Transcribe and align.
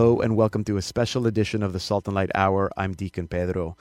Hello 0.00 0.18
and 0.18 0.34
welcome 0.34 0.64
to 0.64 0.78
a 0.78 0.82
special 0.82 1.26
edition 1.26 1.62
of 1.62 1.74
the 1.74 1.78
Salt 1.78 2.08
and 2.08 2.14
Light 2.14 2.30
Hour. 2.34 2.70
I'm 2.74 2.94
Deacon 2.94 3.28
Pedro. 3.28 3.76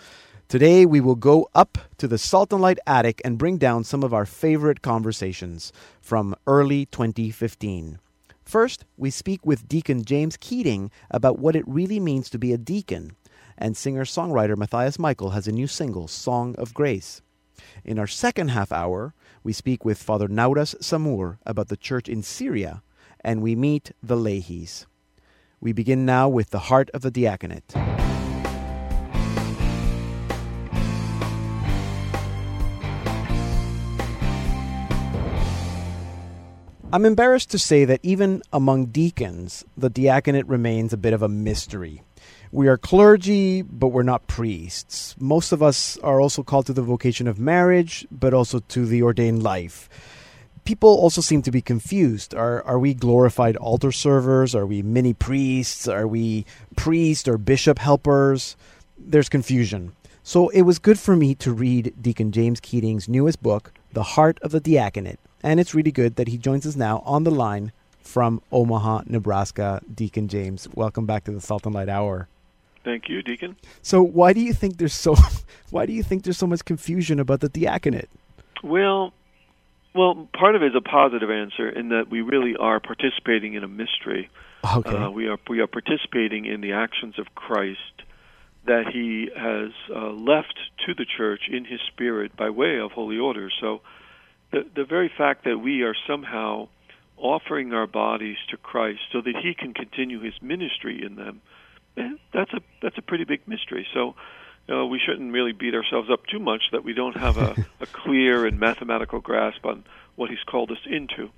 Today 0.50 0.86
we 0.86 1.00
will 1.00 1.16
go 1.16 1.48
up 1.56 1.78
to 1.98 2.10
the 2.10 2.18
Salt 2.18 2.52
and 2.52 2.62
Light 2.62 2.78
attic 2.86 3.22
and 3.24 3.38
bring 3.38 3.58
down 3.58 3.86
some 3.86 4.04
of 4.04 4.14
our 4.14 4.26
favorite 4.26 4.82
conversations 4.82 5.72
from 6.02 6.36
early 6.46 6.88
2015. 6.88 8.00
First, 8.44 8.84
we 8.98 9.10
speak 9.10 9.46
with 9.46 9.70
Deacon 9.70 10.04
James 10.04 10.36
Keating 10.36 10.92
about 11.10 11.40
what 11.40 11.56
it 11.56 11.64
really 11.66 12.02
means 12.02 12.30
to 12.32 12.38
be 12.38 12.52
a 12.52 12.58
deacon, 12.58 13.16
and 13.58 13.78
singer 13.78 14.04
songwriter 14.04 14.58
Matthias 14.58 15.00
Michael 15.00 15.30
has 15.30 15.48
a 15.48 15.54
new 15.54 15.68
single, 15.68 16.10
Song 16.10 16.54
of 16.58 16.74
Grace. 16.74 17.22
In 17.86 17.98
our 17.98 18.08
second 18.08 18.50
half 18.50 18.74
hour, 18.74 19.14
we 19.42 19.54
speak 19.54 19.86
with 19.86 20.04
Father 20.04 20.28
Nawras 20.28 20.76
Sammour 20.84 21.40
about 21.46 21.70
the 21.70 21.78
church 21.78 22.10
in 22.10 22.24
Syria, 22.24 22.84
and 23.22 23.42
we 23.42 23.56
meet 23.56 23.94
the 24.04 24.18
Leahys. 24.18 24.86
We 25.62 25.74
begin 25.74 26.06
now 26.06 26.30
with 26.30 26.52
the 26.52 26.60
heart 26.60 26.90
of 26.94 27.02
the 27.02 27.12
diaconate. 27.12 27.76
I'm 36.92 37.06
embarrassed 37.06 37.52
to 37.52 37.60
say 37.60 37.86
that 37.86 38.00
even 38.04 38.42
among 38.54 38.88
deacons, 38.88 39.66
the 39.78 39.90
diaconate 39.90 40.48
remains 40.48 40.94
a 40.94 40.98
bit 40.98 41.14
of 41.14 41.22
a 41.22 41.30
mystery. 41.30 42.02
We 42.52 42.68
are 42.68 42.78
clergy, 42.78 43.62
but 43.62 43.90
we're 43.90 44.02
not 44.04 44.28
priests. 44.28 45.14
Most 45.20 45.52
of 45.52 45.62
us 45.62 45.98
are 45.98 46.20
also 46.20 46.42
called 46.42 46.66
to 46.68 46.74
the 46.74 46.82
vocation 46.82 47.28
of 47.28 47.38
marriage, 47.38 48.08
but 48.10 48.34
also 48.34 48.60
to 48.60 48.86
the 48.86 49.04
ordained 49.04 49.44
life. 49.44 49.90
People 50.70 50.90
also 50.90 51.20
seem 51.20 51.42
to 51.42 51.50
be 51.50 51.64
confused. 51.64 52.36
Are, 52.36 52.62
are 52.62 52.78
we 52.78 52.94
glorified 52.94 53.56
altar 53.56 53.92
servers? 53.92 54.54
Are 54.54 54.68
we 54.68 54.84
mini 54.84 55.16
priests? 55.16 55.88
Are 55.88 56.08
we 56.08 56.46
priest 56.76 57.28
or 57.28 57.40
bishop 57.40 57.80
helpers? 57.80 58.56
There's 58.96 59.30
confusion. 59.30 59.94
So 60.22 60.50
it 60.50 60.62
was 60.62 60.78
good 60.78 61.00
for 61.00 61.16
me 61.16 61.34
to 61.34 61.52
read 61.52 61.96
Deacon 62.00 62.32
James 62.32 62.60
Keating's 62.60 63.10
newest 63.10 63.42
book, 63.42 63.74
The 63.94 64.04
Heart 64.04 64.38
of 64.44 64.52
the 64.52 64.60
Diaconate 64.60 65.18
and 65.42 65.60
it's 65.60 65.74
really 65.74 65.92
good 65.92 66.18
that 66.18 66.28
he 66.28 66.38
joins 66.38 66.68
us 66.68 66.76
now 66.76 67.02
on 67.04 67.24
the 67.24 67.32
line 67.32 67.72
from 68.04 68.40
Omaha, 68.52 69.06
Nebraska. 69.08 69.82
Deacon 69.92 70.28
James, 70.28 70.68
welcome 70.76 71.08
back 71.08 71.24
to 71.24 71.32
the 71.32 71.42
Salt 71.42 71.66
and 71.66 71.74
Light 71.74 71.90
Hour. 71.90 72.28
Thank 72.84 73.10
you, 73.10 73.24
Deacon. 73.24 73.56
So, 73.82 74.04
why 74.04 74.34
do 74.34 74.40
you 74.40 74.54
think 74.54 74.78
there's 74.78 74.94
so 74.94 75.16
why 75.72 75.88
do 75.88 75.94
you 75.94 76.04
think 76.04 76.26
there's 76.26 76.38
so 76.38 76.46
much 76.46 76.64
confusion 76.64 77.20
about 77.20 77.40
the 77.40 77.50
diaconate? 77.50 78.10
Well, 78.64 79.14
well, 79.94 80.28
part 80.34 80.56
of 80.56 80.62
it 80.62 80.68
is 80.68 80.76
a 80.76 80.82
positive 80.82 81.32
answer 81.32 81.68
in 81.70 81.90
that 81.90 82.10
we 82.10 82.22
really 82.22 82.56
are 82.56 82.80
participating 82.80 83.56
in 83.56 83.64
a 83.64 83.68
mystery. 83.68 84.30
Okay. 84.64 84.96
Uh, 84.96 85.10
we 85.10 85.28
are 85.28 85.38
we 85.50 85.62
are 85.62 85.68
participating 85.68 86.46
in 86.46 86.62
the 86.62 86.74
actions 86.74 87.18
of 87.18 87.34
Christ 87.34 88.04
that 88.66 88.88
He 88.92 89.30
has 89.36 89.72
uh, 89.90 90.12
left 90.12 90.60
to 90.86 90.94
the 90.94 91.06
church 91.06 91.44
in 91.50 91.66
His 91.66 91.80
Spirit 91.88 92.36
by 92.36 92.50
way 92.50 92.78
of 92.78 92.92
holy 92.92 93.18
orders. 93.18 93.54
So 93.60 93.82
the, 94.52 94.66
the 94.76 94.84
very 94.84 95.12
fact 95.18 95.46
that 95.46 95.58
we 95.58 95.82
are 95.84 95.96
somehow 96.08 96.68
offering 97.18 97.74
our 97.74 97.88
bodies 97.88 98.38
to 98.50 98.58
Christ 98.58 99.00
so 99.12 99.22
that 99.22 99.36
He 99.42 99.54
can 99.54 99.74
continue 99.74 100.20
His 100.20 100.36
ministry 100.42 101.04
in 101.04 101.16
them, 101.16 101.42
eh, 101.98 102.12
that's 102.34 102.54
a 102.54 102.62
that's 102.82 102.98
a 102.98 103.02
pretty 103.02 103.24
big 103.24 103.48
mystery. 103.48 103.88
So. 103.94 104.16
Uh, 104.70 104.86
we 104.86 105.00
shouldn't 105.00 105.32
really 105.34 105.52
beat 105.52 105.74
ourselves 105.74 106.10
up 106.12 106.26
too 106.28 106.40
much 106.40 106.62
that 106.72 106.84
we 106.84 106.94
don't 106.94 107.18
have 107.18 107.38
a, 107.38 107.56
a 107.80 107.86
clear 107.86 108.46
and 108.46 108.60
mathematical 108.60 109.20
grasp 109.20 109.66
on 109.66 109.84
what 110.16 110.30
he's 110.30 110.44
called 110.46 110.72
us 110.72 110.78
into. 110.86 111.30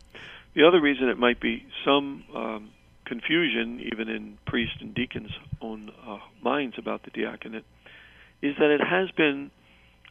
The 0.53 0.67
other 0.67 0.81
reason 0.81 1.07
it 1.07 1.17
might 1.17 1.39
be 1.39 1.65
some 1.85 2.23
um, 2.35 2.69
confusion, 3.05 3.81
even 3.91 4.09
in 4.09 4.37
priests 4.45 4.77
and 4.81 4.93
deacons' 4.93 5.31
own 5.61 5.91
uh, 6.05 6.17
minds 6.41 6.75
about 6.77 7.03
the 7.03 7.11
diaconate, 7.11 7.63
is 8.41 8.55
that 8.57 8.69
it 8.71 8.81
has 8.81 9.09
been 9.11 9.51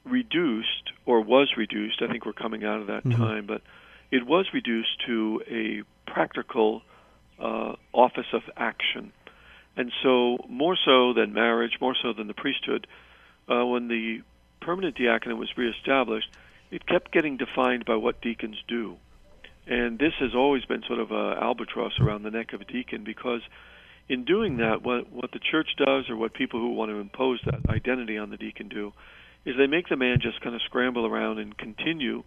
reduced 0.05 0.93
or 1.05 1.21
was 1.21 1.53
reduced. 1.57 2.03
I 2.03 2.11
think 2.11 2.25
we're 2.25 2.33
coming 2.33 2.65
out 2.65 2.81
of 2.81 2.87
that 2.87 3.05
mm-hmm. 3.05 3.21
time, 3.21 3.47
but 3.47 3.63
it 4.11 4.27
was 4.27 4.47
reduced 4.55 5.05
to 5.07 5.43
a 5.51 5.83
practical 6.11 6.83
uh, 7.39 7.75
office 7.93 8.27
of 8.33 8.43
action. 8.57 9.13
And 9.77 9.93
so, 10.03 10.39
more 10.49 10.77
so 10.85 11.13
than 11.13 11.33
marriage, 11.33 11.79
more 11.81 11.97
so 12.03 12.13
than 12.13 12.27
the 12.27 12.35
priesthood, 12.35 12.87
uh, 13.51 13.65
when 13.65 13.89
the 13.89 14.23
permanent 14.61 14.97
diaconate 14.97 15.37
was 15.37 15.57
reestablished, 15.57 16.29
it 16.71 16.87
kept 16.87 17.13
getting 17.13 17.37
defined 17.37 17.85
by 17.85 17.97
what 17.97 18.21
deacons 18.21 18.57
do. 18.69 18.97
And 19.67 19.99
this 19.99 20.13
has 20.21 20.35
always 20.35 20.65
been 20.65 20.83
sort 20.87 20.99
of 20.99 21.11
an 21.11 21.39
albatross 21.43 21.99
around 22.01 22.23
the 22.23 22.31
neck 22.31 22.53
of 22.53 22.61
a 22.61 22.65
deacon 22.65 23.05
because 23.05 23.41
in 24.09 24.25
doing 24.25 24.57
that, 24.57 24.83
what, 24.83 25.11
what 25.13 25.31
the 25.33 25.39
church 25.39 25.69
does 25.77 26.09
or 26.09 26.17
what 26.17 26.35
people 26.35 26.61
who 26.61 26.73
want 26.73 26.91
to 26.91 26.97
impose 26.97 27.41
that 27.45 27.69
identity 27.69 28.19
on 28.19 28.31
the 28.31 28.37
deacon 28.37 28.69
do 28.69 28.93
is 29.45 29.57
they 29.57 29.67
make 29.67 29.89
the 29.89 29.97
man 29.97 30.19
just 30.21 30.41
kind 30.41 30.55
of 30.55 30.63
scramble 30.63 31.07
around 31.07 31.39
and 31.39 31.57
continue 31.57 32.23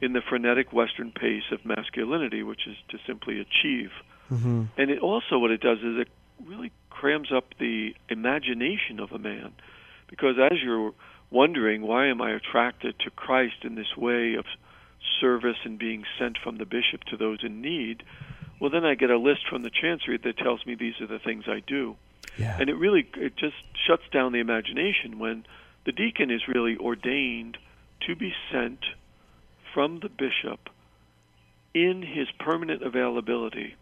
in 0.00 0.12
the 0.12 0.20
frenetic 0.28 0.72
Western 0.72 1.12
pace 1.12 1.44
of 1.52 1.64
masculinity, 1.64 2.42
which 2.42 2.66
is 2.66 2.76
to 2.88 2.98
simply 3.06 3.40
achieve. 3.40 3.90
Mm-hmm. 4.30 4.64
And 4.76 4.90
it 4.90 5.00
also, 5.00 5.38
what 5.38 5.50
it 5.50 5.60
does 5.60 5.78
is 5.78 5.98
it 5.98 6.08
really 6.44 6.72
crams 6.90 7.32
up 7.32 7.44
the 7.58 7.94
imagination 8.08 9.00
of 9.00 9.12
a 9.12 9.18
man. 9.18 9.52
Because 10.08 10.36
as 10.38 10.58
you're 10.62 10.92
wondering, 11.30 11.82
why 11.82 12.06
am 12.06 12.22
I 12.22 12.30
attracted 12.30 12.98
to 13.00 13.10
Christ 13.10 13.64
in 13.64 13.74
this 13.74 13.96
way 13.96 14.34
of 14.34 14.44
service 15.20 15.58
and 15.64 15.78
being 15.78 16.04
sent 16.18 16.38
from 16.42 16.58
the 16.58 16.64
bishop 16.64 17.04
to 17.04 17.16
those 17.16 17.38
in 17.42 17.60
need? 17.60 18.02
Well, 18.60 18.70
then 18.70 18.84
I 18.84 18.94
get 18.94 19.10
a 19.10 19.18
list 19.18 19.48
from 19.48 19.62
the 19.62 19.70
chancery 19.70 20.18
that 20.18 20.38
tells 20.38 20.64
me 20.64 20.74
these 20.74 21.00
are 21.00 21.06
the 21.06 21.18
things 21.18 21.44
I 21.46 21.62
do. 21.66 21.96
Yeah. 22.38 22.56
And 22.58 22.68
it 22.68 22.74
really 22.74 23.06
it 23.16 23.36
just 23.36 23.56
shuts 23.86 24.04
down 24.12 24.32
the 24.32 24.40
imagination 24.40 25.18
when 25.18 25.44
the 25.84 25.92
deacon 25.92 26.30
is 26.30 26.48
really 26.48 26.76
ordained 26.76 27.58
to 28.06 28.16
be 28.16 28.32
sent 28.52 28.80
from 29.72 30.00
the 30.00 30.08
bishop 30.08 30.68
in 31.74 32.02
his 32.02 32.28
permanent 32.38 32.82
availability 32.82 33.74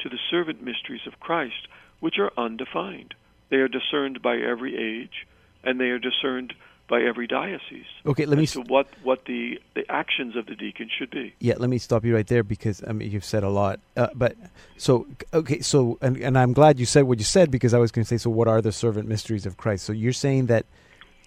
to 0.00 0.08
the 0.08 0.18
servant 0.30 0.62
mysteries 0.62 1.06
of 1.06 1.20
Christ, 1.20 1.68
which 2.00 2.18
are 2.18 2.32
undefined. 2.36 3.14
They 3.50 3.56
are 3.56 3.68
discerned 3.68 4.22
by 4.22 4.36
every 4.38 4.76
age, 4.76 5.26
and 5.66 5.78
they 5.80 5.90
are 5.90 5.98
discerned 5.98 6.54
by 6.88 7.02
every 7.02 7.26
diocese. 7.26 7.86
Okay, 8.06 8.26
let 8.26 8.38
me. 8.38 8.46
To 8.46 8.62
what 8.62 8.86
what 9.02 9.24
the 9.26 9.60
the 9.74 9.84
actions 9.90 10.36
of 10.36 10.46
the 10.46 10.54
deacon 10.54 10.88
should 10.96 11.10
be. 11.10 11.34
Yeah, 11.40 11.54
let 11.58 11.68
me 11.68 11.78
stop 11.78 12.04
you 12.04 12.14
right 12.14 12.26
there 12.26 12.42
because 12.42 12.82
I 12.86 12.92
mean 12.92 13.10
you've 13.10 13.24
said 13.24 13.42
a 13.42 13.48
lot. 13.48 13.80
Uh, 13.96 14.08
but 14.14 14.36
so 14.76 15.06
okay, 15.34 15.60
so 15.60 15.98
and 16.00 16.16
and 16.18 16.38
I'm 16.38 16.52
glad 16.52 16.78
you 16.78 16.86
said 16.86 17.04
what 17.04 17.18
you 17.18 17.24
said 17.24 17.50
because 17.50 17.74
I 17.74 17.78
was 17.78 17.90
going 17.90 18.04
to 18.04 18.08
say 18.08 18.18
so. 18.18 18.30
What 18.30 18.48
are 18.48 18.62
the 18.62 18.72
servant 18.72 19.08
mysteries 19.08 19.46
of 19.46 19.56
Christ? 19.56 19.84
So 19.84 19.92
you're 19.92 20.12
saying 20.12 20.46
that 20.46 20.66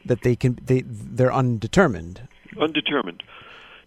that 0.06 0.22
they 0.22 0.36
can 0.36 0.58
they 0.64 0.82
they're 0.86 1.34
undetermined. 1.34 2.28
Undetermined. 2.60 3.22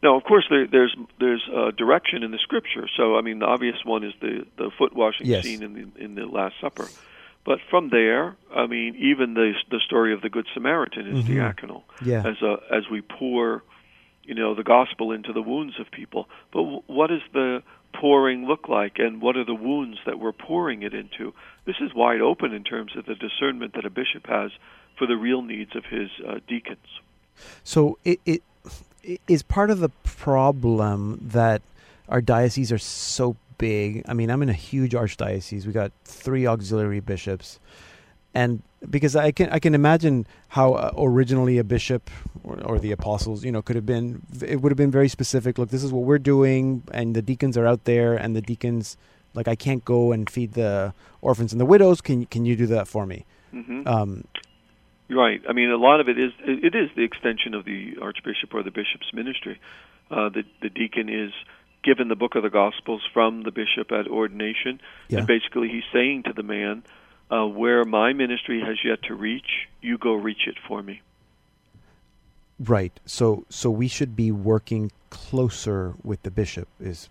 Now, 0.02 0.16
of 0.16 0.24
course, 0.24 0.44
there, 0.50 0.66
there's 0.66 0.94
there's 1.20 1.48
uh, 1.54 1.70
direction 1.70 2.22
in 2.22 2.32
the 2.32 2.38
scripture. 2.38 2.88
So, 2.96 3.16
I 3.16 3.20
mean, 3.20 3.38
the 3.38 3.46
obvious 3.46 3.76
one 3.84 4.04
is 4.04 4.12
the 4.20 4.44
the 4.58 4.70
foot 4.76 4.94
washing 4.94 5.26
yes. 5.26 5.44
scene 5.44 5.62
in 5.62 5.72
the 5.74 6.04
in 6.04 6.14
the 6.16 6.26
Last 6.26 6.56
Supper. 6.60 6.88
But 7.44 7.58
from 7.70 7.90
there, 7.90 8.36
I 8.54 8.66
mean, 8.66 8.94
even 8.96 9.34
the 9.34 9.52
the 9.70 9.80
story 9.80 10.14
of 10.14 10.20
the 10.22 10.28
Good 10.28 10.46
Samaritan 10.54 11.06
is 11.08 11.24
mm-hmm. 11.24 11.38
diaconal. 11.38 11.82
Yeah. 12.04 12.26
As 12.26 12.40
a, 12.40 12.58
as 12.72 12.88
we 12.90 13.00
pour, 13.00 13.62
you 14.22 14.34
know, 14.34 14.54
the 14.54 14.62
gospel 14.62 15.10
into 15.12 15.32
the 15.32 15.42
wounds 15.42 15.74
of 15.80 15.90
people. 15.90 16.28
But 16.52 16.60
w- 16.60 16.82
what 16.86 17.08
does 17.08 17.22
the 17.32 17.62
pouring 17.94 18.46
look 18.46 18.68
like, 18.68 18.98
and 18.98 19.20
what 19.20 19.36
are 19.36 19.44
the 19.44 19.54
wounds 19.54 19.98
that 20.06 20.18
we're 20.18 20.32
pouring 20.32 20.82
it 20.82 20.94
into? 20.94 21.34
This 21.64 21.76
is 21.80 21.92
wide 21.94 22.20
open 22.20 22.52
in 22.52 22.64
terms 22.64 22.96
of 22.96 23.06
the 23.06 23.14
discernment 23.14 23.74
that 23.74 23.84
a 23.84 23.90
bishop 23.90 24.26
has 24.28 24.50
for 24.96 25.06
the 25.06 25.16
real 25.16 25.42
needs 25.42 25.74
of 25.74 25.84
his 25.84 26.10
uh, 26.26 26.38
deacons. 26.46 27.00
So 27.64 27.98
it, 28.04 28.20
it 28.24 28.42
is 29.26 29.42
part 29.42 29.70
of 29.70 29.80
the 29.80 29.90
problem 30.04 31.18
that 31.32 31.62
our 32.08 32.20
dioceses 32.20 32.72
are 32.72 32.78
so 32.78 33.36
big. 33.62 34.02
I 34.08 34.12
mean, 34.12 34.28
I'm 34.28 34.42
in 34.42 34.48
a 34.48 34.60
huge 34.70 34.92
archdiocese. 34.92 35.66
We 35.66 35.72
got 35.72 35.92
three 36.04 36.48
auxiliary 36.48 36.98
bishops, 36.98 37.60
and 38.34 38.60
because 38.90 39.14
I 39.14 39.30
can 39.30 39.50
I 39.50 39.60
can 39.60 39.74
imagine 39.74 40.26
how 40.48 40.74
uh, 40.74 40.90
originally 40.98 41.58
a 41.58 41.64
bishop 41.64 42.10
or, 42.42 42.60
or, 42.64 42.78
the 42.80 42.90
apostles, 42.90 43.44
you 43.44 43.52
know, 43.52 43.62
could 43.62 43.76
have 43.76 43.86
been. 43.86 44.22
It 44.44 44.60
would 44.60 44.72
have 44.72 44.76
been 44.76 44.90
very 44.90 45.08
specific. 45.08 45.58
Look, 45.58 45.70
this 45.70 45.84
is 45.84 45.92
what 45.92 46.02
we're 46.02 46.18
doing, 46.34 46.82
and 46.92 47.14
the 47.14 47.22
deacons 47.22 47.56
are 47.56 47.66
out 47.66 47.84
there, 47.84 48.14
and 48.16 48.34
the 48.34 48.42
deacons 48.42 48.96
like 49.32 49.46
I 49.46 49.54
can't 49.54 49.84
go 49.84 50.10
and 50.10 50.28
feed 50.28 50.54
the 50.54 50.92
orphans 51.20 51.52
and 51.52 51.60
the 51.60 51.66
widows. 51.74 52.00
Can 52.00 52.26
can 52.26 52.44
you 52.44 52.56
do 52.56 52.66
that 52.66 52.88
for 52.88 53.06
me? 53.06 53.24
Mm-hmm. 53.54 53.86
Um, 53.86 54.24
Right. 55.14 55.42
I 55.46 55.52
mean, 55.52 55.70
a 55.70 55.76
lot 55.76 56.00
of 56.00 56.08
it 56.08 56.18
is 56.18 56.32
it 56.46 56.74
is 56.74 56.88
the 56.96 57.04
extension 57.04 57.54
of 57.54 57.64
the 57.64 57.98
archbishop 58.00 58.54
or 58.54 58.62
the 58.62 58.70
bishop's 58.70 59.12
ministry. 59.12 59.60
Uh, 60.10 60.30
the 60.30 60.42
the 60.62 60.70
deacon 60.70 61.08
is 61.08 61.32
given 61.82 62.08
the 62.08 62.16
book 62.16 62.34
of 62.34 62.42
the 62.42 62.50
Gospels 62.50 63.02
from 63.12 63.42
the 63.42 63.50
bishop 63.50 63.90
at 63.92 64.06
ordination, 64.08 64.80
yeah. 65.08 65.18
and 65.18 65.26
basically 65.26 65.68
he's 65.68 65.84
saying 65.92 66.24
to 66.24 66.32
the 66.32 66.42
man, 66.42 66.82
uh, 67.30 67.46
"Where 67.46 67.84
my 67.84 68.12
ministry 68.12 68.60
has 68.60 68.78
yet 68.84 69.02
to 69.04 69.14
reach, 69.14 69.68
you 69.80 69.98
go 69.98 70.14
reach 70.14 70.46
it 70.46 70.56
for 70.66 70.82
me." 70.82 71.00
Right. 72.58 72.98
So 73.06 73.44
so 73.48 73.70
we 73.70 73.88
should 73.88 74.14
be 74.14 74.30
working 74.30 74.92
closer 75.10 75.94
with 76.02 76.22
the 76.22 76.30
bishop. 76.30 76.68
Is 76.80 77.08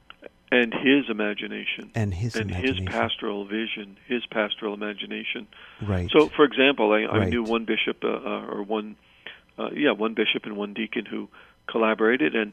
and 0.51 0.74
his 0.74 1.09
imagination 1.09 1.91
and 1.95 2.13
his 2.13 2.35
and 2.35 2.51
imagination. 2.51 2.85
his 2.88 2.94
pastoral 2.94 3.45
vision, 3.45 3.97
his 4.07 4.25
pastoral 4.27 4.74
imagination. 4.74 5.47
right. 5.81 6.09
So, 6.12 6.27
for 6.27 6.44
example, 6.44 6.91
I, 6.91 7.03
I 7.03 7.17
Right. 7.19 7.29
knew 7.29 7.44
one 7.44 7.63
bishop 7.65 8.03
uh, 8.03 8.07
uh, 8.09 8.45
or 8.51 8.63
one, 8.63 8.97
uh, 9.57 9.69
yeah, 9.74 9.91
one 9.91 10.13
bishop 10.13 10.45
and 10.45 10.57
one 10.57 10.74
deacon 10.74 11.06
who 11.06 11.29
collaborated, 11.67 12.35
and 12.35 12.51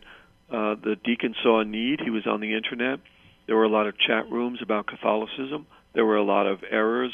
uh, 0.51 0.75
the 0.75 0.97
deacon 1.05 1.35
saw 1.43 1.61
a 1.61 1.65
need. 1.65 2.01
He 2.01 2.11
was 2.11 2.27
on 2.27 2.41
the 2.41 2.55
internet. 2.55 3.01
There 3.47 3.57
were 3.57 3.65
a 3.65 3.69
lot 3.69 3.87
of 3.87 3.99
chat 3.99 4.31
rooms 4.31 4.61
about 4.63 4.87
Catholicism. 4.87 5.67
There 5.95 6.05
were 6.05 6.17
a 6.17 6.25
lot 6.25 6.47
of 6.47 6.61
errors 6.71 7.13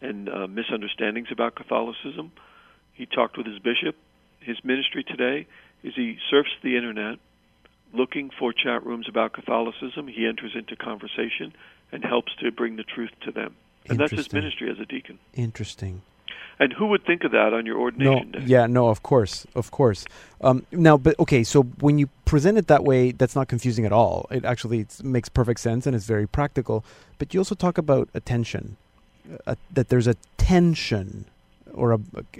and 0.00 0.28
uh, 0.28 0.46
misunderstandings 0.46 1.28
about 1.30 1.54
Catholicism. 1.54 2.32
He 2.92 3.06
talked 3.06 3.36
with 3.36 3.46
his 3.46 3.58
bishop. 3.58 3.96
His 4.40 4.56
ministry 4.62 5.04
today 5.04 5.46
is 5.82 5.94
he 5.94 6.18
surfs 6.30 6.50
the 6.62 6.76
internet 6.76 7.18
looking 7.92 8.30
for 8.38 8.52
chat 8.52 8.84
rooms 8.84 9.08
about 9.08 9.32
Catholicism. 9.32 10.08
He 10.08 10.26
enters 10.26 10.52
into 10.54 10.76
conversation 10.76 11.54
and 11.92 12.04
helps 12.04 12.34
to 12.40 12.50
bring 12.50 12.76
the 12.76 12.82
truth 12.82 13.10
to 13.24 13.32
them. 13.32 13.54
And 13.88 13.98
that's 13.98 14.12
his 14.12 14.32
ministry 14.32 14.70
as 14.70 14.78
a 14.80 14.86
deacon. 14.86 15.18
Interesting. 15.34 16.02
And 16.58 16.72
who 16.72 16.86
would 16.86 17.04
think 17.04 17.24
of 17.24 17.32
that 17.32 17.52
on 17.52 17.66
your 17.66 17.76
No, 17.76 17.82
ordination 17.82 18.30
day? 18.30 18.42
yeah, 18.46 18.66
no, 18.66 18.88
of 18.88 19.02
course, 19.02 19.44
of 19.56 19.70
course. 19.70 20.04
Um, 20.40 20.64
now, 20.70 20.96
but 20.96 21.18
okay, 21.18 21.42
so 21.42 21.62
when 21.80 21.98
you 21.98 22.08
present 22.26 22.58
it 22.58 22.68
that 22.68 22.84
way, 22.84 23.12
that's 23.12 23.34
not 23.34 23.48
confusing 23.48 23.84
at 23.84 23.92
all. 23.92 24.26
It 24.30 24.44
actually 24.44 24.78
it's, 24.80 25.02
makes 25.02 25.28
perfect 25.28 25.60
sense 25.60 25.86
and 25.86 25.96
it's 25.96 26.04
very 26.06 26.26
practical. 26.28 26.84
But 27.18 27.34
you 27.34 27.40
also 27.40 27.54
talk 27.56 27.76
about 27.76 28.08
attention, 28.14 28.76
uh, 29.46 29.56
that 29.72 29.88
there's 29.88 30.06
a 30.06 30.14
tension, 30.36 31.24
or 31.72 31.92
a. 31.92 31.98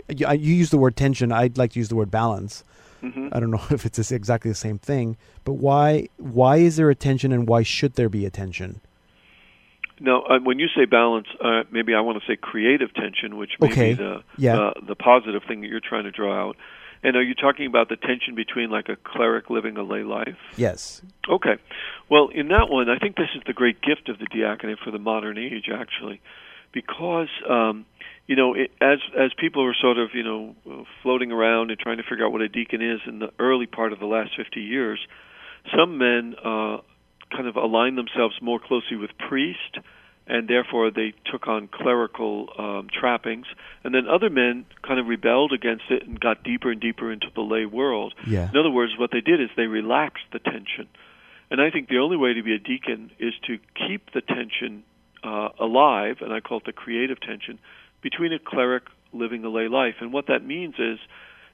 You 0.09 0.29
you 0.33 0.55
use 0.55 0.71
the 0.71 0.79
word 0.79 0.97
tension. 0.97 1.33
I'd 1.33 1.59
like 1.59 1.73
to 1.73 1.79
use 1.81 1.89
the 1.89 1.97
word 1.97 2.11
balance. 2.11 2.63
hmm 3.01 3.29
I 3.33 3.41
don't 3.41 3.51
know 3.51 3.63
if 3.71 3.85
it's 3.85 4.13
exactly 4.13 4.51
the 4.51 4.55
same 4.55 4.79
thing, 4.79 5.17
but 5.45 5.55
why 5.55 6.09
why 6.19 6.59
is 6.59 6.77
there 6.77 6.89
a 6.91 6.95
tension 6.95 7.33
and 7.33 7.49
why 7.49 7.63
should 7.65 7.95
there 7.95 8.09
be 8.09 8.25
a 8.27 8.31
tension? 8.31 8.81
Now, 10.01 10.23
uh, 10.23 10.39
when 10.41 10.59
you 10.59 10.67
say 10.77 10.87
balance, 10.87 11.29
uh, 11.43 11.63
maybe 11.71 11.95
I 11.95 12.01
want 12.01 12.21
to 12.21 12.27
say 12.27 12.37
creative 12.37 12.93
tension, 12.95 13.37
which 13.37 13.53
may 13.61 13.69
Okay. 13.69 13.89
be 13.91 13.95
the 13.95 14.23
Yeah. 14.37 14.59
uh, 14.59 14.73
the 14.83 14.97
positive 14.97 15.43
thing 15.45 15.61
that 15.61 15.69
you're 15.69 15.81
trying 15.81 16.05
to 16.05 16.11
draw 16.11 16.35
out. 16.49 16.57
And 17.03 17.17
are 17.17 17.23
you 17.23 17.35
talking 17.35 17.67
about 17.67 17.91
the 17.91 17.97
tension 17.97 18.35
between 18.35 18.71
like 18.71 18.89
a 18.89 18.97
cleric 18.97 19.51
living 19.51 19.77
a 19.77 19.83
lay 19.83 20.03
life? 20.03 20.39
Yes. 20.57 21.03
Okay. 21.29 21.57
Well, 22.09 22.29
in 22.29 22.49
that 22.49 22.71
one, 22.71 22.89
I 22.89 22.99
think 22.99 23.17
this 23.17 23.29
is 23.37 23.43
the 23.47 23.53
great 23.53 23.83
gift 23.83 24.09
of 24.09 24.19
the 24.19 24.27
diaconate 24.27 24.79
for 24.83 24.91
the 24.91 24.99
modern 24.99 25.37
age, 25.39 25.69
actually, 25.73 26.21
because 26.73 27.29
um, 27.49 27.85
you 28.27 28.37
know, 28.37 28.55
it, 28.55 28.73
as 28.81 28.99
as 29.17 29.33
people 29.39 29.63
are 29.65 29.75
sort 29.75 29.99
of 29.99 30.15
you 30.15 30.23
know 30.25 30.87
floating 31.03 31.31
around 31.31 31.71
and 31.71 31.79
trying 31.79 31.99
to 31.99 32.03
figure 32.03 32.25
out 32.25 32.33
what 32.33 32.41
a 32.41 32.49
deacon 32.49 32.81
is 32.83 33.01
in 33.07 33.19
the 33.19 33.31
early 33.39 33.67
part 33.67 33.93
of 33.93 34.01
the 34.01 34.07
last 34.07 34.31
50 34.37 34.61
years, 34.61 34.99
some 35.77 35.99
men 35.99 36.35
uh, 36.43 36.79
kind 37.35 37.49
of 37.49 37.57
aligned 37.57 37.99
themselves 37.99 38.35
more 38.41 38.61
closely 38.61 38.97
with 38.97 39.11
priest, 39.19 39.79
and 40.27 40.49
therefore 40.49 40.91
they 40.91 41.13
took 41.31 41.47
on 41.49 41.69
clerical 41.69 42.49
um, 42.59 42.89
trappings, 42.93 43.47
and 43.83 43.95
then 43.95 44.07
other 44.09 44.31
men 44.31 44.65
kind 44.87 44.99
of 44.99 45.07
rebelled 45.07 45.53
against 45.53 45.85
it 45.91 46.07
and 46.07 46.19
got 46.19 46.43
deeper 46.43 46.71
and 46.71 46.81
deeper 46.81 47.13
into 47.13 47.27
the 47.35 47.43
lay 47.43 47.67
world. 47.67 48.15
Yeah. 48.27 48.49
In 48.49 48.57
other 48.57 48.71
words, 48.71 48.93
what 48.99 49.11
they 49.13 49.21
did 49.21 49.41
is 49.41 49.51
they 49.57 49.67
relaxed 49.67 50.25
the 50.33 50.39
tension. 50.39 50.89
And 51.51 51.61
I 51.61 51.71
think 51.71 51.89
the 51.89 51.99
only 51.99 52.17
way 52.17 52.33
to 52.33 52.43
be 52.43 52.55
a 52.55 52.59
deacon 52.59 53.11
is 53.19 53.35
to 53.47 53.59
keep 53.75 54.13
the 54.13 54.23
tension 54.23 54.83
uh, 55.23 55.51
alive, 55.61 56.17
and 56.21 56.33
I 56.33 56.41
call 56.41 56.59
it 56.59 56.65
the 56.65 56.73
creative 56.73 57.21
tension, 57.21 57.59
between 58.03 58.33
a 58.33 58.39
cleric 58.39 58.85
living 59.13 59.45
a 59.45 59.49
lay 59.49 59.69
life. 59.69 59.97
And 60.01 60.13
what 60.13 60.27
that 60.29 60.45
means 60.45 60.75
is, 60.79 60.99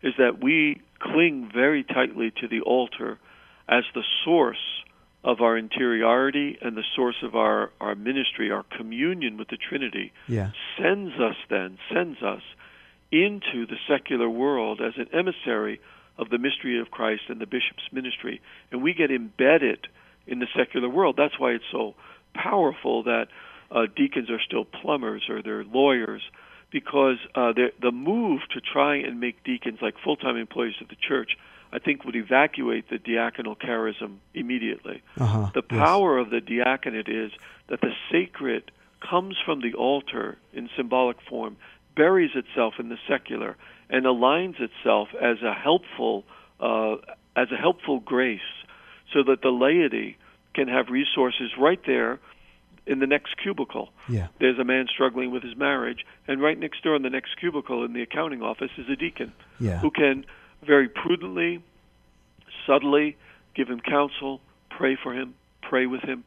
is 0.03 0.15
that 0.19 0.43
we 0.43 0.81
cling 1.01 1.51
very 1.53 1.85
tightly 1.85 2.33
to 2.41 2.49
the 2.49 2.61
altar 2.61 3.19
as 3.69 3.85
the 3.95 4.03
source 4.25 4.80
of 5.23 5.41
our 5.41 5.59
interiority 5.59 6.57
and 6.63 6.77
the 6.77 6.85
source 6.97 7.17
of 7.23 7.35
our, 7.35 7.71
our 7.81 7.95
ministry, 7.95 8.51
our 8.51 8.65
communion 8.77 9.37
with 9.37 9.49
the 9.49 9.57
Trinity 9.57 10.13
Yeah. 10.29 10.51
sends 10.79 11.13
us 11.21 11.37
then, 11.49 11.79
sends 11.93 12.23
us 12.23 12.43
into 13.13 13.67
the 13.67 13.77
secular 13.87 14.29
world 14.31 14.81
as 14.81 14.95
an 14.97 15.09
emissary 15.13 15.81
of 16.17 16.31
the 16.31 16.39
mystery 16.39 16.81
of 16.81 16.91
Christ 16.91 17.23
and 17.29 17.41
the 17.41 17.47
bishop's 17.47 17.83
ministry. 17.93 18.41
And 18.71 18.83
we 18.83 18.95
get 18.95 19.11
embedded 19.11 19.89
in 20.27 20.39
the 20.39 20.47
secular 20.57 20.89
world. 20.89 21.17
That's 21.19 21.39
why 21.39 21.53
it's 21.53 21.65
so 21.71 21.95
powerful 22.35 23.03
that 23.05 23.27
uh, 23.71 23.87
deacons 23.95 24.31
are 24.31 24.41
still 24.41 24.65
plumbers 24.65 25.25
or 25.29 25.43
they're 25.43 25.65
lawyers, 25.65 26.23
because 26.71 27.17
uh, 27.35 27.53
the 27.53 27.73
the 27.81 27.91
move 27.91 28.41
to 28.55 28.61
try 28.61 28.97
and 28.97 29.19
make 29.19 29.43
deacons 29.45 29.79
like 29.83 29.95
full 30.05 30.17
time 30.17 30.37
employees 30.37 30.75
of 30.81 30.89
the 30.89 30.97
church, 30.97 31.37
I 31.73 31.79
think, 31.79 32.05
would 32.05 32.17
evacuate 32.17 32.89
the 32.91 32.99
diaconal 32.99 33.57
charism 33.57 34.17
immediately. 34.35 35.03
Uh-huh. 35.19 35.51
The 35.55 35.63
Yes. 35.71 35.79
power 35.79 36.19
of 36.19 36.31
the 36.31 36.41
diaconate 36.41 37.09
is 37.09 37.31
that 37.69 37.81
the 37.81 37.93
sacred 38.11 38.71
comes 39.01 39.37
from 39.45 39.61
the 39.61 39.75
altar 39.75 40.37
in 40.53 40.69
symbolic 40.77 41.21
form, 41.23 41.57
buries 41.95 42.33
itself 42.35 42.75
in 42.79 42.89
the 42.89 42.99
secular, 43.09 43.57
and 43.89 44.05
aligns 44.05 44.61
itself 44.61 45.09
as 45.21 45.43
a 45.43 45.55
helpful 45.55 46.25
uh, 46.61 46.97
as 47.37 47.51
a 47.53 47.57
helpful 47.57 48.01
grace, 48.01 48.41
so 49.13 49.23
that 49.23 49.41
the 49.41 49.51
laity 49.51 50.17
can 50.53 50.69
have 50.69 50.89
resources 50.91 51.53
right 51.57 51.81
there 51.87 52.19
in 52.87 52.99
the 52.99 53.07
next 53.07 53.37
cubicle. 53.43 53.93
Yeah. 54.09 54.27
There's 54.41 54.59
a 54.59 54.65
man 54.65 54.87
struggling 54.93 55.31
with 55.31 55.43
his 55.45 55.57
marriage, 55.57 56.05
and 56.27 56.43
right 56.43 56.59
next 56.59 56.83
door 56.83 56.97
in 56.97 57.03
the 57.03 57.09
next 57.11 57.37
cubicle 57.39 57.85
in 57.85 57.93
the 57.93 58.03
accounting 58.03 58.43
office 58.43 58.73
is 58.77 58.89
a 58.91 58.97
deacon 58.97 59.33
Yeah. 59.61 59.79
who 59.79 59.91
can 59.91 60.27
very 60.65 60.89
prudently, 60.89 61.63
subtly 62.67 63.17
give 63.55 63.69
him 63.69 63.81
counsel, 63.81 64.41
pray 64.71 64.97
for 65.03 65.15
him, 65.15 65.35
pray 65.63 65.87
with 65.87 66.03
him. 66.03 66.25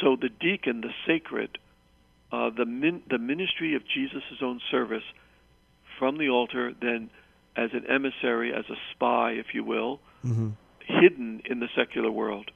So 0.00 0.16
the 0.16 0.28
deacon, 0.28 0.80
the 0.80 0.92
sacred, 1.06 1.58
uh, 2.32 2.50
the 2.50 2.64
min- 2.64 3.02
the 3.08 3.18
ministry 3.18 3.74
of 3.74 3.82
Jesus' 3.86 4.22
own 4.42 4.60
service 4.70 5.04
from 5.98 6.18
the 6.18 6.28
altar, 6.28 6.72
then 6.80 7.10
as 7.56 7.70
an 7.72 7.86
emissary, 7.88 8.52
as 8.52 8.64
a 8.68 8.76
spy, 8.92 9.32
if 9.32 9.54
you 9.54 9.62
will, 9.64 10.00
hmm 10.22 10.50
hidden 10.86 11.40
in 11.46 11.60
the 11.60 11.68
secular 11.74 12.10
world. 12.10 12.50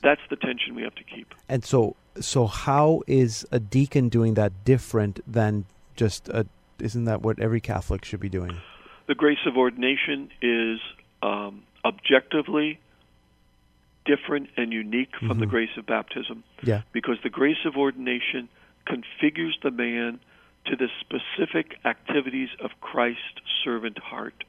That's 0.00 0.20
the 0.30 0.36
tension 0.36 0.76
we 0.76 0.82
have 0.82 0.94
to 0.94 1.02
keep. 1.02 1.34
And 1.48 1.64
so, 1.64 1.96
so 2.20 2.46
how 2.46 3.02
is 3.08 3.44
a 3.50 3.58
deacon 3.58 4.08
doing 4.08 4.34
that 4.34 4.64
different 4.64 5.20
than 5.26 5.64
just 5.96 6.28
a? 6.28 6.46
Isn't 6.78 7.04
that 7.04 7.22
what 7.22 7.38
every 7.40 7.60
Catholic 7.60 8.04
should 8.04 8.20
be 8.20 8.28
doing? 8.28 8.58
The 9.06 9.14
grace 9.14 9.44
of 9.46 9.56
ordination 9.56 10.30
is 10.42 10.80
um, 11.22 11.62
objectively 11.84 12.78
different 14.04 14.50
and 14.56 14.72
unique 14.72 15.14
from 15.26 15.38
the 15.38 15.46
Mhm. 15.46 15.50
grace 15.50 15.76
of 15.76 15.86
baptism. 15.86 16.44
Yeah. 16.62 16.82
because 16.92 17.18
the 17.22 17.30
grace 17.30 17.64
of 17.64 17.76
ordination 17.76 18.48
configures 18.86 19.58
the 19.62 19.70
man 19.70 20.20
to 20.66 20.76
the 20.76 20.88
specific 21.00 21.78
activities 21.84 22.48
of 22.60 22.78
Christ's 22.80 23.40
servant 23.62 23.98
heart. 23.98 24.44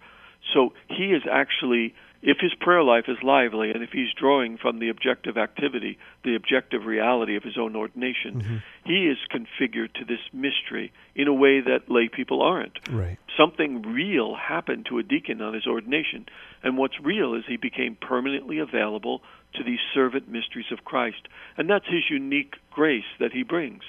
So 0.53 0.73
he 0.89 1.11
is 1.13 1.23
actually, 1.29 1.93
if 2.25 2.39
his 2.39 2.53
prayer 2.55 2.81
life 2.81 3.05
is 3.07 3.21
lively 3.21 3.69
and 3.71 3.83
if 3.83 3.91
he's 3.91 4.11
drawing 4.13 4.57
from 4.57 4.79
the 4.79 4.89
objective 4.89 5.37
activity, 5.37 5.97
the 6.23 6.35
objective 6.35 6.85
reality 6.85 7.35
of 7.35 7.43
his 7.43 7.55
own 7.55 7.75
ordination, 7.75 8.41
Mhm. 8.41 8.63
he 8.83 9.05
is 9.07 9.19
configured 9.29 9.93
to 9.93 10.03
this 10.03 10.19
mystery 10.33 10.91
in 11.15 11.27
a 11.27 11.33
way 11.33 11.59
that 11.59 11.87
lay 11.89 12.09
people 12.09 12.41
aren't 12.41 12.79
Right. 12.89 13.17
something 13.37 13.83
real 13.83 14.33
happened 14.33 14.87
to 14.87 14.97
a 14.97 15.03
deacon 15.03 15.39
on 15.39 15.53
his 15.53 15.67
ordination. 15.67 16.25
And 16.63 16.77
what's 16.77 16.99
real 16.99 17.35
is 17.35 17.45
he 17.45 17.57
became 17.57 17.95
permanently 17.95 18.57
available 18.57 19.21
to 19.53 19.63
these 19.63 19.79
servant 19.93 20.27
mysteries 20.27 20.71
of 20.71 20.83
Christ. 20.83 21.27
And 21.57 21.69
that's 21.69 21.87
his 21.87 22.09
unique 22.09 22.55
grace 22.71 23.05
that 23.19 23.33
he 23.33 23.43
brings. 23.43 23.83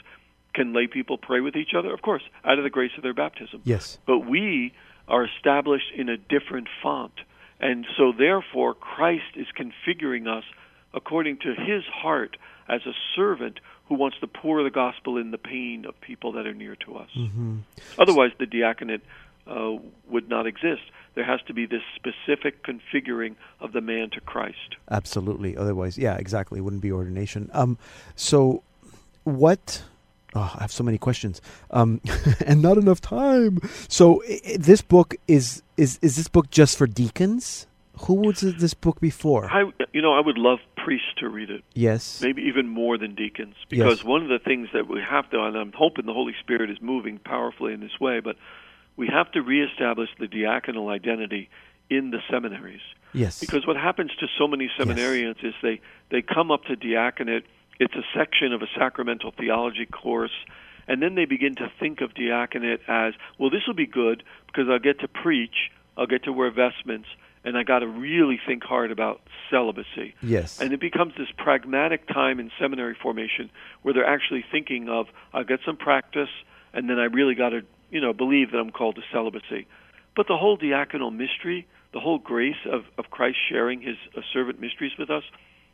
Can 0.52 0.74
lay 0.74 0.86
people 0.86 1.16
pray 1.16 1.40
with 1.40 1.56
each 1.56 1.72
other? 1.74 1.90
Of 1.92 2.02
course, 2.02 2.22
out 2.44 2.58
of 2.58 2.64
the 2.64 2.70
grace 2.70 2.92
of 2.98 3.02
their 3.02 3.14
baptism. 3.14 3.62
Yes. 3.64 3.98
But 4.06 4.20
we 4.20 4.72
are 5.08 5.24
established 5.24 5.90
in 5.92 6.10
a 6.10 6.18
different 6.18 6.68
font. 6.82 7.12
And 7.60 7.86
so, 7.96 8.12
therefore, 8.16 8.74
Christ 8.74 9.34
is 9.34 9.46
configuring 9.58 10.26
us 10.28 10.44
according 10.92 11.38
to 11.38 11.54
his 11.54 11.84
heart 11.84 12.36
as 12.68 12.82
a 12.86 12.92
servant 13.14 13.60
who 13.88 13.94
wants 13.94 14.18
to 14.20 14.26
pour 14.26 14.62
the 14.62 14.70
gospel 14.70 15.16
in 15.16 15.30
the 15.30 15.38
pain 15.38 15.84
of 15.86 15.98
people 16.00 16.32
that 16.32 16.46
are 16.46 16.54
near 16.54 16.76
to 16.76 16.96
us. 16.96 17.08
hmm 17.14 17.58
Otherwise, 17.98 18.32
the 18.38 18.46
diaconate 18.46 19.02
uh, 19.46 19.76
would 20.08 20.28
not 20.28 20.46
exist. 20.46 20.82
There 21.14 21.24
has 21.24 21.40
to 21.46 21.54
be 21.54 21.66
this 21.66 21.82
specific 21.94 22.64
configuring 22.64 23.36
of 23.60 23.72
the 23.72 23.80
man 23.80 24.10
to 24.10 24.20
Christ. 24.20 24.76
Absolutely. 24.90 25.56
Otherwise, 25.56 25.96
yeah, 25.96 26.16
exactly. 26.16 26.58
It 26.58 26.62
wouldn't 26.62 26.82
be 26.82 26.92
ordination. 26.92 27.48
Um, 27.54 27.78
so 28.16 28.62
what? 29.24 29.84
Oh, 30.38 30.52
I 30.58 30.60
have 30.64 30.72
so 30.72 30.84
many 30.84 30.98
questions, 30.98 31.40
um, 31.70 32.00
and 32.46 32.60
not 32.60 32.76
enough 32.76 33.00
time. 33.00 33.58
So 33.88 34.22
i- 34.28 34.56
this 34.58 34.82
book 34.82 35.14
is 35.26 35.62
is 35.76 35.98
is 36.02 36.16
this 36.16 36.28
book 36.28 36.50
just 36.50 36.76
for 36.78 36.86
deacons? 36.86 37.66
Who 38.00 38.14
was 38.26 38.40
this 38.40 38.74
book 38.74 39.00
before? 39.00 39.44
I, 39.50 39.62
you 39.94 40.02
know, 40.02 40.12
I 40.12 40.20
would 40.20 40.36
love 40.36 40.58
priests 40.76 41.08
to 41.20 41.30
read 41.30 41.48
it, 41.48 41.62
yes. 41.72 42.20
maybe 42.20 42.42
even 42.42 42.68
more 42.68 42.98
than 42.98 43.14
deacons, 43.14 43.54
because 43.70 43.98
Yes. 44.00 44.04
one 44.04 44.22
of 44.22 44.28
the 44.28 44.38
things 44.38 44.68
that 44.74 44.86
we 44.86 45.00
have 45.00 45.30
to, 45.30 45.42
and 45.42 45.56
I'm 45.56 45.72
hoping 45.72 46.04
the 46.04 46.12
Holy 46.12 46.34
Spirit 46.44 46.68
is 46.70 46.76
moving 46.82 47.18
powerfully 47.18 47.72
in 47.72 47.80
this 47.80 47.98
way, 47.98 48.20
but 48.20 48.36
we 48.98 49.06
have 49.08 49.32
to 49.32 49.40
reestablish 49.40 50.10
the 50.20 50.28
diaconal 50.28 50.90
identity 50.92 51.48
in 51.88 52.10
the 52.10 52.20
seminaries. 52.30 52.82
Yes. 53.14 53.40
Because 53.40 53.66
what 53.66 53.76
happens 53.78 54.10
to 54.20 54.26
so 54.38 54.46
many 54.46 54.70
seminarians 54.78 55.42
is 55.42 55.54
they, 55.62 55.80
they 56.10 56.20
come 56.20 56.50
up 56.50 56.64
to 56.66 56.76
diaconate 56.76 57.44
it's 57.78 57.94
a 57.94 58.04
section 58.14 58.52
of 58.52 58.62
a 58.62 58.66
sacramental 58.78 59.32
theology 59.36 59.86
course. 59.86 60.32
And 60.88 61.02
then 61.02 61.14
they 61.16 61.24
begin 61.24 61.56
to 61.56 61.70
think 61.80 62.00
of 62.00 62.14
diaconate 62.14 62.80
as, 62.86 63.14
well, 63.38 63.50
this 63.50 63.66
will 63.66 63.74
be 63.74 63.86
good 63.86 64.22
because 64.46 64.68
I'll 64.70 64.78
get 64.78 65.00
to 65.00 65.08
preach, 65.08 65.70
I'll 65.96 66.06
get 66.06 66.24
to 66.24 66.32
wear 66.32 66.50
vestments, 66.50 67.08
and 67.44 67.56
I 67.56 67.62
got 67.62 67.80
to 67.80 67.86
really 67.86 68.40
think 68.46 68.62
hard 68.62 68.90
about 68.90 69.20
celibacy. 69.50 70.14
Yes. 70.22 70.60
And 70.60 70.72
it 70.72 70.80
becomes 70.80 71.14
this 71.16 71.28
pragmatic 71.36 72.06
time 72.08 72.40
in 72.40 72.50
seminary 72.60 72.96
formation 73.00 73.50
where 73.82 73.94
they're 73.94 74.06
actually 74.06 74.44
thinking 74.50 74.88
of, 74.88 75.06
I'll 75.32 75.44
get 75.44 75.60
some 75.66 75.76
practice, 75.76 76.30
and 76.72 76.88
then 76.88 76.98
I 76.98 77.04
really 77.04 77.34
got 77.34 77.50
to, 77.50 77.62
you 77.90 78.00
know, 78.00 78.12
believe 78.12 78.52
that 78.52 78.58
I'm 78.58 78.70
called 78.70 78.96
to 78.96 79.02
celibacy. 79.12 79.66
But 80.14 80.28
the 80.28 80.36
whole 80.36 80.56
diaconal 80.56 81.14
mystery, 81.14 81.66
the 81.92 82.00
whole 82.00 82.18
grace 82.18 82.56
of, 82.70 82.84
of 82.98 83.10
Christ 83.10 83.38
sharing 83.48 83.80
his 83.80 83.96
uh, 84.16 84.20
servant 84.32 84.60
mysteries 84.60 84.92
with 84.98 85.10
us, 85.10 85.24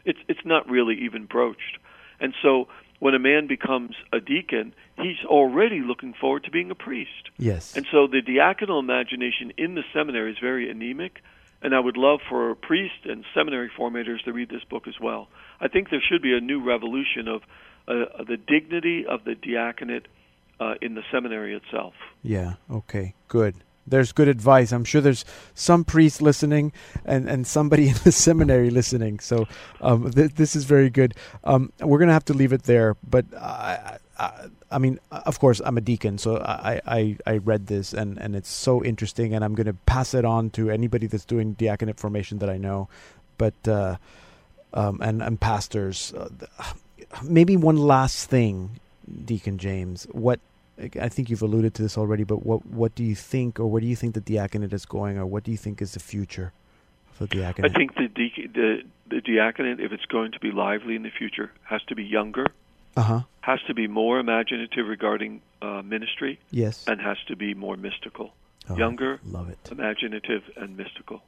it's 0.04 0.18
it's 0.28 0.44
not 0.44 0.68
really 0.68 0.96
even 1.04 1.26
broached. 1.26 1.78
And 2.22 2.32
so 2.40 2.68
when 3.00 3.14
a 3.14 3.18
man 3.18 3.48
becomes 3.48 3.96
a 4.12 4.20
deacon, 4.20 4.72
he's 4.96 5.18
already 5.26 5.80
looking 5.80 6.14
forward 6.14 6.44
to 6.44 6.50
being 6.52 6.70
a 6.70 6.74
priest. 6.74 7.30
Yes. 7.36 7.76
And 7.76 7.84
so 7.90 8.06
the 8.06 8.22
diaconal 8.22 8.78
imagination 8.78 9.52
in 9.58 9.74
the 9.74 9.82
seminary 9.92 10.30
is 10.30 10.38
very 10.40 10.70
anemic, 10.70 11.20
and 11.60 11.74
I 11.74 11.80
would 11.80 11.96
love 11.96 12.20
for 12.28 12.54
priests 12.54 13.04
and 13.04 13.24
seminary 13.34 13.70
formators 13.76 14.22
to 14.24 14.32
read 14.32 14.48
this 14.48 14.62
book 14.62 14.86
as 14.86 14.94
well. 15.00 15.28
I 15.60 15.66
think 15.66 15.90
there 15.90 16.00
should 16.00 16.22
be 16.22 16.32
a 16.32 16.40
new 16.40 16.62
revolution 16.62 17.26
of 17.26 17.42
uh, 17.88 18.22
the 18.22 18.36
dignity 18.36 19.04
of 19.04 19.24
the 19.24 19.34
diaconate 19.34 20.06
uh, 20.60 20.74
in 20.80 20.94
the 20.94 21.02
seminary 21.10 21.56
itself. 21.56 21.94
Yeah, 22.22 22.54
okay, 22.70 23.14
good 23.26 23.56
there's 23.86 24.12
good 24.12 24.28
advice. 24.28 24.72
I'm 24.72 24.84
sure 24.84 25.00
there's 25.00 25.24
some 25.54 25.84
priest 25.84 26.22
listening 26.22 26.72
and, 27.04 27.28
and 27.28 27.46
somebody 27.46 27.88
in 27.90 27.94
the 28.04 28.12
seminary 28.12 28.70
listening. 28.70 29.20
So 29.20 29.46
um, 29.80 30.10
th- 30.10 30.34
this 30.34 30.54
is 30.56 30.64
very 30.64 30.90
good. 30.90 31.14
Um, 31.44 31.72
we're 31.80 31.98
going 31.98 32.08
to 32.08 32.14
have 32.14 32.24
to 32.26 32.34
leave 32.34 32.52
it 32.52 32.64
there. 32.64 32.96
But 33.08 33.26
I, 33.34 33.98
I, 34.18 34.46
I, 34.70 34.78
mean, 34.78 34.98
of 35.10 35.38
course, 35.40 35.60
I'm 35.64 35.76
a 35.76 35.80
deacon, 35.80 36.18
so 36.18 36.38
I, 36.38 36.80
I, 36.86 37.16
I 37.26 37.36
read 37.38 37.66
this 37.66 37.92
and, 37.92 38.18
and 38.18 38.36
it's 38.36 38.50
so 38.50 38.84
interesting. 38.84 39.34
And 39.34 39.44
I'm 39.44 39.54
going 39.54 39.66
to 39.66 39.74
pass 39.74 40.14
it 40.14 40.24
on 40.24 40.50
to 40.50 40.70
anybody 40.70 41.06
that's 41.06 41.24
doing 41.24 41.54
diaconate 41.54 41.98
formation 41.98 42.38
that 42.38 42.50
I 42.50 42.58
know. 42.58 42.88
But 43.38 43.54
uh, 43.66 43.96
um, 44.74 45.00
and 45.02 45.22
and 45.22 45.40
pastors. 45.40 46.12
Uh, 46.14 46.28
maybe 47.22 47.56
one 47.56 47.76
last 47.76 48.28
thing, 48.28 48.80
Deacon 49.24 49.58
James. 49.58 50.06
What 50.12 50.40
I 51.00 51.08
think 51.08 51.30
you've 51.30 51.42
alluded 51.42 51.74
to 51.74 51.82
this 51.82 51.96
already, 51.96 52.24
but 52.24 52.44
what 52.44 52.66
what 52.66 52.94
do 52.94 53.04
you 53.04 53.14
think, 53.14 53.60
or 53.60 53.66
where 53.66 53.80
do 53.80 53.86
you 53.86 53.96
think 53.96 54.14
the 54.14 54.20
diaconate 54.20 54.72
is 54.72 54.84
going, 54.84 55.18
or 55.18 55.26
what 55.26 55.44
do 55.44 55.50
you 55.50 55.56
think 55.56 55.80
is 55.80 55.92
the 55.92 56.00
future 56.00 56.52
of 57.20 57.28
the 57.28 57.36
diaconate? 57.36 57.70
I 57.70 57.74
think 57.74 57.94
the 57.94 58.08
the, 58.08 58.82
the 59.08 59.20
diaconate, 59.20 59.80
if 59.80 59.92
it's 59.92 60.06
going 60.06 60.32
to 60.32 60.40
be 60.40 60.50
lively 60.50 60.96
in 60.96 61.02
the 61.02 61.10
future, 61.10 61.52
has 61.64 61.82
to 61.84 61.94
be 61.94 62.04
younger. 62.04 62.46
Uh-huh. 62.96 63.22
Has 63.40 63.60
to 63.68 63.74
be 63.74 63.86
more 63.86 64.18
imaginative 64.18 64.86
regarding 64.86 65.40
uh, 65.62 65.82
ministry. 65.82 66.38
Yes. 66.50 66.84
And 66.86 67.00
has 67.00 67.16
to 67.28 67.36
be 67.36 67.54
more 67.54 67.76
mystical. 67.76 68.34
Oh, 68.68 68.76
younger, 68.76 69.20
love 69.24 69.48
it. 69.48 69.58
Imaginative 69.70 70.42
and 70.56 70.76
mystical. 70.76 71.22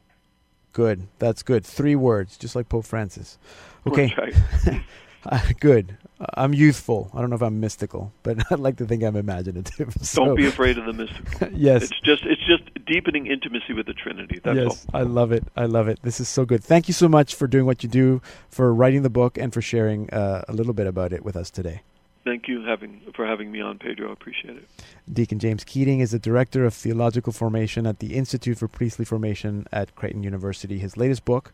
Good. 0.73 1.07
That's 1.19 1.43
good. 1.43 1.65
Three 1.65 1.97
words, 1.97 2.37
just 2.37 2.55
like 2.55 2.69
Pope 2.69 2.85
Francis. 2.85 3.39
Okay. 3.87 4.13
Right. 4.19 4.35
Uh, 5.35 5.41
good. 5.59 5.97
I'm 6.35 6.53
youthful. 6.53 7.11
I 7.15 7.21
don't 7.21 7.31
know 7.31 7.37
if 7.37 7.43
I'm 7.43 7.59
mystical, 7.59 8.13
but 8.23 8.39
I'd 8.53 8.59
like 8.59 8.77
to 8.77 8.87
think 8.87 9.03
I'm 9.03 9.17
imaginative. 9.17 9.95
So. 10.05 10.27
Don't 10.27 10.37
be 10.37 10.47
afraid 10.47 10.77
of 10.77 10.85
the 10.85 10.93
mystical. 10.93 11.49
yes, 11.53 11.85
it's 11.85 12.01
just 12.01 12.25
it's 12.25 12.45
just 12.47 12.63
deepening 12.85 13.27
intimacy 13.27 13.73
with 13.73 13.87
the 13.87 13.95
Trinity. 13.95 14.39
That's 14.45 14.57
yes, 14.57 14.87
all. 14.93 15.01
I 15.01 15.03
love 15.05 15.33
it. 15.33 15.45
I 15.57 15.65
love 15.65 15.89
it. 15.89 16.01
This 16.03 16.21
is 16.21 16.29
so 16.29 16.45
good. 16.45 16.63
Thank 16.63 16.89
you 16.89 16.95
so 16.95 17.09
much 17.09 17.35
for 17.35 17.47
doing 17.47 17.65
what 17.65 17.83
you 17.83 17.89
do, 17.89 18.21
for 18.51 18.73
writing 18.75 19.03
the 19.03 19.11
book, 19.11 19.39
and 19.39 19.53
for 19.53 19.63
sharing 19.63 20.11
uh, 20.11 20.45
a 20.47 20.53
little 20.53 20.75
bit 20.75 20.87
about 20.87 21.13
it 21.13 21.25
with 21.25 21.37
us 21.37 21.51
today. 21.51 21.83
Thank 22.25 22.49
you 22.49 22.65
having 22.65 23.01
for 23.15 23.27
having 23.27 23.51
me 23.51 23.61
on, 23.61 23.79
Pedro. 23.79 24.11
I 24.11 24.13
appreciate 24.13 24.57
it. 24.57 24.69
Deacon 25.11 25.39
James 25.39 25.65
Keating 25.65 26.01
is 26.01 26.11
the 26.11 26.19
director 26.19 26.65
of 26.65 26.75
theological 26.75 27.33
formation 27.33 27.87
at 27.87 27.99
the 27.99 28.15
Institute 28.15 28.59
for 28.59 28.69
Priestly 28.69 29.05
Formation 29.05 29.67
at 29.73 29.95
Creighton 29.95 30.23
University. 30.23 30.79
His 30.79 30.97
latest 30.97 31.25
book 31.25 31.53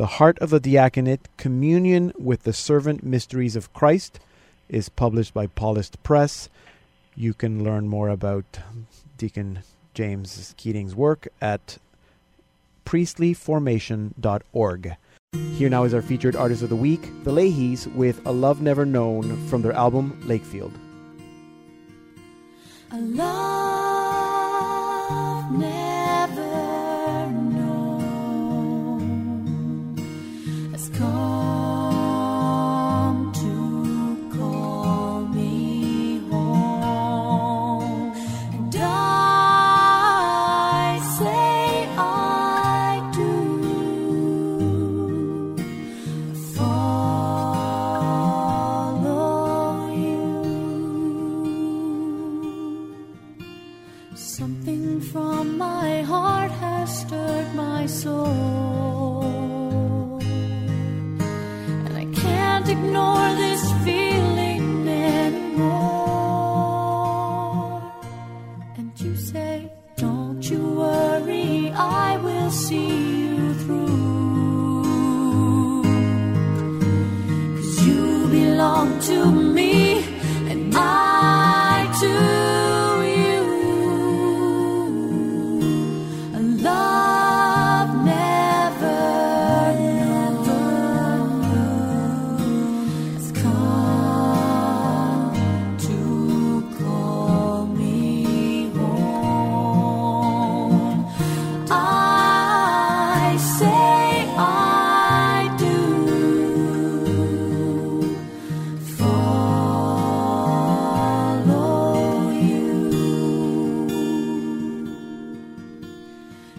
the 0.00 0.16
Heart 0.16 0.38
of 0.38 0.48
the 0.48 0.60
Diaconate 0.60 1.28
Communion 1.36 2.14
with 2.18 2.44
the 2.44 2.54
Servant 2.54 3.04
Mysteries 3.04 3.54
of 3.54 3.70
Christ 3.74 4.18
is 4.66 4.88
published 4.88 5.34
by 5.34 5.46
Paulist 5.46 6.02
Press. 6.02 6.48
You 7.14 7.34
can 7.34 7.62
learn 7.62 7.86
more 7.86 8.08
about 8.08 8.60
Deacon 9.18 9.58
James 9.92 10.54
Keating's 10.56 10.96
work 10.96 11.28
at 11.42 11.76
priestlyformation.org. 12.86 14.96
Here 15.34 15.68
now 15.68 15.84
is 15.84 15.92
our 15.92 16.00
featured 16.00 16.34
artist 16.34 16.62
of 16.62 16.70
the 16.70 16.76
week, 16.76 17.02
the 17.24 17.32
Leahys, 17.32 17.86
with 17.94 18.26
A 18.26 18.32
Love 18.32 18.62
Never 18.62 18.86
Known 18.86 19.46
from 19.48 19.60
their 19.60 19.74
album 19.74 20.18
Lakefield. 20.24 20.72
A 22.90 22.98
love 22.98 23.20
never 25.52 25.79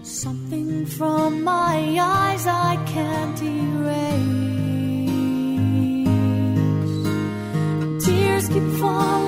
love 0.03 0.51
never 8.51 9.20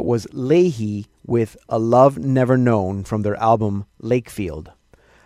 That 0.00 0.06
was 0.06 0.26
Leahy 0.32 1.08
with 1.26 1.58
A 1.68 1.78
Love 1.78 2.16
Never 2.16 2.56
Known 2.56 3.04
from 3.04 3.20
their 3.20 3.36
album 3.36 3.84
Lakefield. 4.02 4.68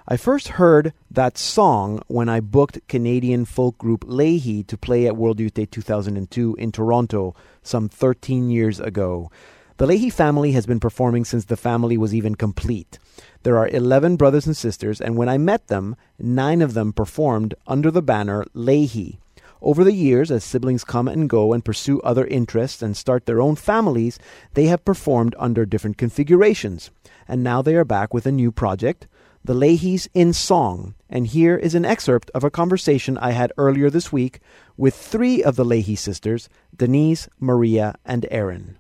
I 0.09 0.17
first 0.17 0.49
heard 0.59 0.93
that 1.09 1.39
song 1.39 2.03
when 2.09 2.29
I 2.29 2.41
booked 2.41 2.89
Canadian 2.89 3.45
folk 3.45 3.79
group 3.79 4.03
Leahy 4.05 4.65
to 4.65 4.77
play 4.77 5.07
at 5.07 5.17
World 5.17 5.39
Youth 5.39 5.55
Day 5.55 5.67
2002 5.67 6.57
in 6.59 6.73
Toronto 6.73 7.37
some 7.63 7.89
13 7.89 8.51
years 8.51 8.81
ago. 8.81 9.31
The 9.77 9.87
Leahy 9.87 10.11
family 10.11 10.51
has 10.51 10.67
been 10.67 10.81
performing 10.81 11.25
since 11.25 11.45
the 11.45 11.57
family 11.57 11.97
was 11.97 12.13
even 12.13 12.35
complete. 12.35 12.99
There 13.45 13.57
are 13.57 13.69
11 13.69 14.17
brothers 14.17 14.45
and 14.45 14.57
sisters, 14.57 15.01
and 15.01 15.17
when 15.17 15.29
I 15.29 15.39
met 15.39 15.69
them, 15.69 15.95
nine 16.19 16.61
of 16.61 16.75
them 16.75 16.93
performed 16.93 17.55
under 17.69 17.93
the 17.93 18.03
banner 18.03 18.45
Leahy. 18.55 19.21
Over 19.65 19.83
the 19.83 19.95
years, 19.95 20.31
as 20.31 20.45
siblings 20.45 20.85
come 20.85 21.09
and 21.09 21.27
go 21.27 21.55
and 21.55 21.65
pursue 21.65 21.99
other 22.03 22.27
interests 22.27 22.83
and 22.83 22.95
start 22.95 23.25
their 23.25 23.41
own 23.41 23.57
families, 23.57 24.19
they 24.53 24.67
have 24.67 24.85
performed 24.85 25.35
under 25.39 25.65
different 25.65 25.97
configurations. 25.97 26.91
And 27.27 27.43
now 27.43 27.63
they 27.63 27.75
are 27.75 27.85
back 27.85 28.13
with 28.13 28.27
a 28.27 28.31
new 28.31 28.53
project, 28.53 29.07
The 29.43 29.55
Leahys 29.55 30.07
in 30.13 30.35
Song. 30.35 30.95
And 31.09 31.27
here 31.27 31.57
is 31.57 31.75
an 31.75 31.87
excerpt 31.87 32.31
of 32.35 32.45
a 32.45 32.51
conversation 32.51 33.17
I 33.17 33.31
had 33.31 33.55
earlier 33.57 33.89
this 33.89 34.13
week 34.13 34.41
with 34.77 34.95
three 34.95 35.43
of 35.43 35.57
the 35.57 35.65
Leahy 35.65 35.97
sisters, 35.97 36.51
Denise, 36.77 37.27
Maria, 37.41 37.95
and 38.05 38.27
Erin. 38.31 38.77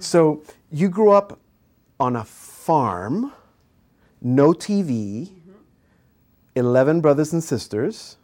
So 0.00 0.42
you 0.72 0.88
grew 0.88 1.12
up 1.12 1.38
on 2.00 2.16
a 2.16 2.24
farm, 2.24 3.32
no 4.20 4.54
TV, 4.54 5.30
11 6.56 7.00
brothers 7.00 7.32
and 7.32 7.44
sisters. 7.44 8.16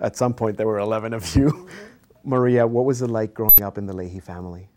At 0.00 0.16
some 0.16 0.34
point, 0.34 0.56
there 0.56 0.66
were 0.66 0.78
11 0.78 1.12
of 1.12 1.34
you. 1.36 1.68
Maria, 2.24 2.66
what 2.66 2.84
was 2.84 3.02
it 3.02 3.08
like 3.10 3.34
growing 3.34 3.62
up 3.62 3.78
in 3.78 3.86
the 3.86 3.94
Leahy 3.94 4.20
family? 4.20 4.68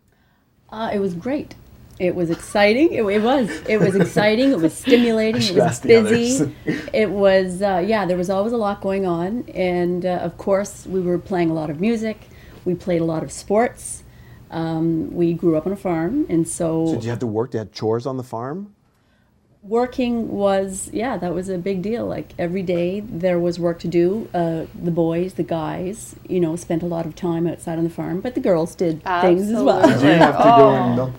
Uh, 0.70 0.90
it 0.92 0.98
was 0.98 1.14
great. 1.14 1.54
It 1.98 2.14
was 2.14 2.30
exciting. 2.30 2.92
It, 2.92 3.04
it 3.04 3.22
was. 3.22 3.50
It 3.68 3.78
was 3.78 3.94
exciting. 3.94 4.50
It 4.50 4.58
was 4.58 4.72
stimulating. 4.76 5.42
It 5.42 5.54
was 5.54 5.80
busy. 5.80 6.54
it 6.92 7.10
was. 7.10 7.60
Uh, 7.62 7.84
yeah, 7.86 8.06
there 8.06 8.16
was 8.16 8.30
always 8.30 8.52
a 8.52 8.56
lot 8.56 8.80
going 8.80 9.06
on, 9.06 9.44
and 9.54 10.06
uh, 10.06 10.20
of 10.22 10.36
course, 10.38 10.86
we 10.86 11.00
were 11.00 11.18
playing 11.18 11.50
a 11.50 11.54
lot 11.54 11.68
of 11.70 11.80
music. 11.80 12.18
We 12.64 12.74
played 12.74 13.02
a 13.02 13.04
lot 13.04 13.22
of 13.22 13.30
sports. 13.30 14.02
Um, 14.50 15.12
we 15.14 15.32
grew 15.34 15.56
up 15.56 15.66
on 15.66 15.72
a 15.72 15.76
farm, 15.76 16.26
and 16.28 16.48
so, 16.48 16.86
So 16.86 16.94
did 16.94 17.04
you 17.04 17.10
have 17.10 17.18
to 17.20 17.26
work? 17.26 17.50
Did 17.52 17.58
you 17.58 17.64
have 17.64 17.72
chores 17.72 18.06
on 18.06 18.16
the 18.16 18.22
farm? 18.24 18.74
Working 19.62 20.28
was 20.28 20.90
yeah, 20.92 21.16
that 21.16 21.32
was 21.34 21.48
a 21.48 21.58
big 21.58 21.82
deal. 21.82 22.06
Like 22.06 22.32
every 22.38 22.62
day, 22.62 23.00
there 23.00 23.38
was 23.38 23.58
work 23.58 23.78
to 23.80 23.88
do. 23.88 24.28
Uh, 24.34 24.66
the 24.74 24.90
boys, 24.90 25.34
the 25.34 25.42
guys, 25.42 26.16
you 26.28 26.40
know, 26.40 26.56
spent 26.56 26.82
a 26.82 26.86
lot 26.86 27.06
of 27.06 27.14
time 27.14 27.46
outside 27.46 27.78
on 27.78 27.84
the 27.84 27.90
farm, 27.90 28.20
but 28.20 28.34
the 28.34 28.40
girls 28.40 28.74
did 28.74 29.02
things 29.22 29.50
as 29.50 29.62
well. 29.62 29.80
Absolutely. 29.82 30.08
Did 30.08 30.12
you 30.14 30.18
have 30.18 30.36
to 30.36 30.42
go 30.42 30.48
Oh. 30.50 30.74
and 30.74 30.96
milk? 30.96 31.10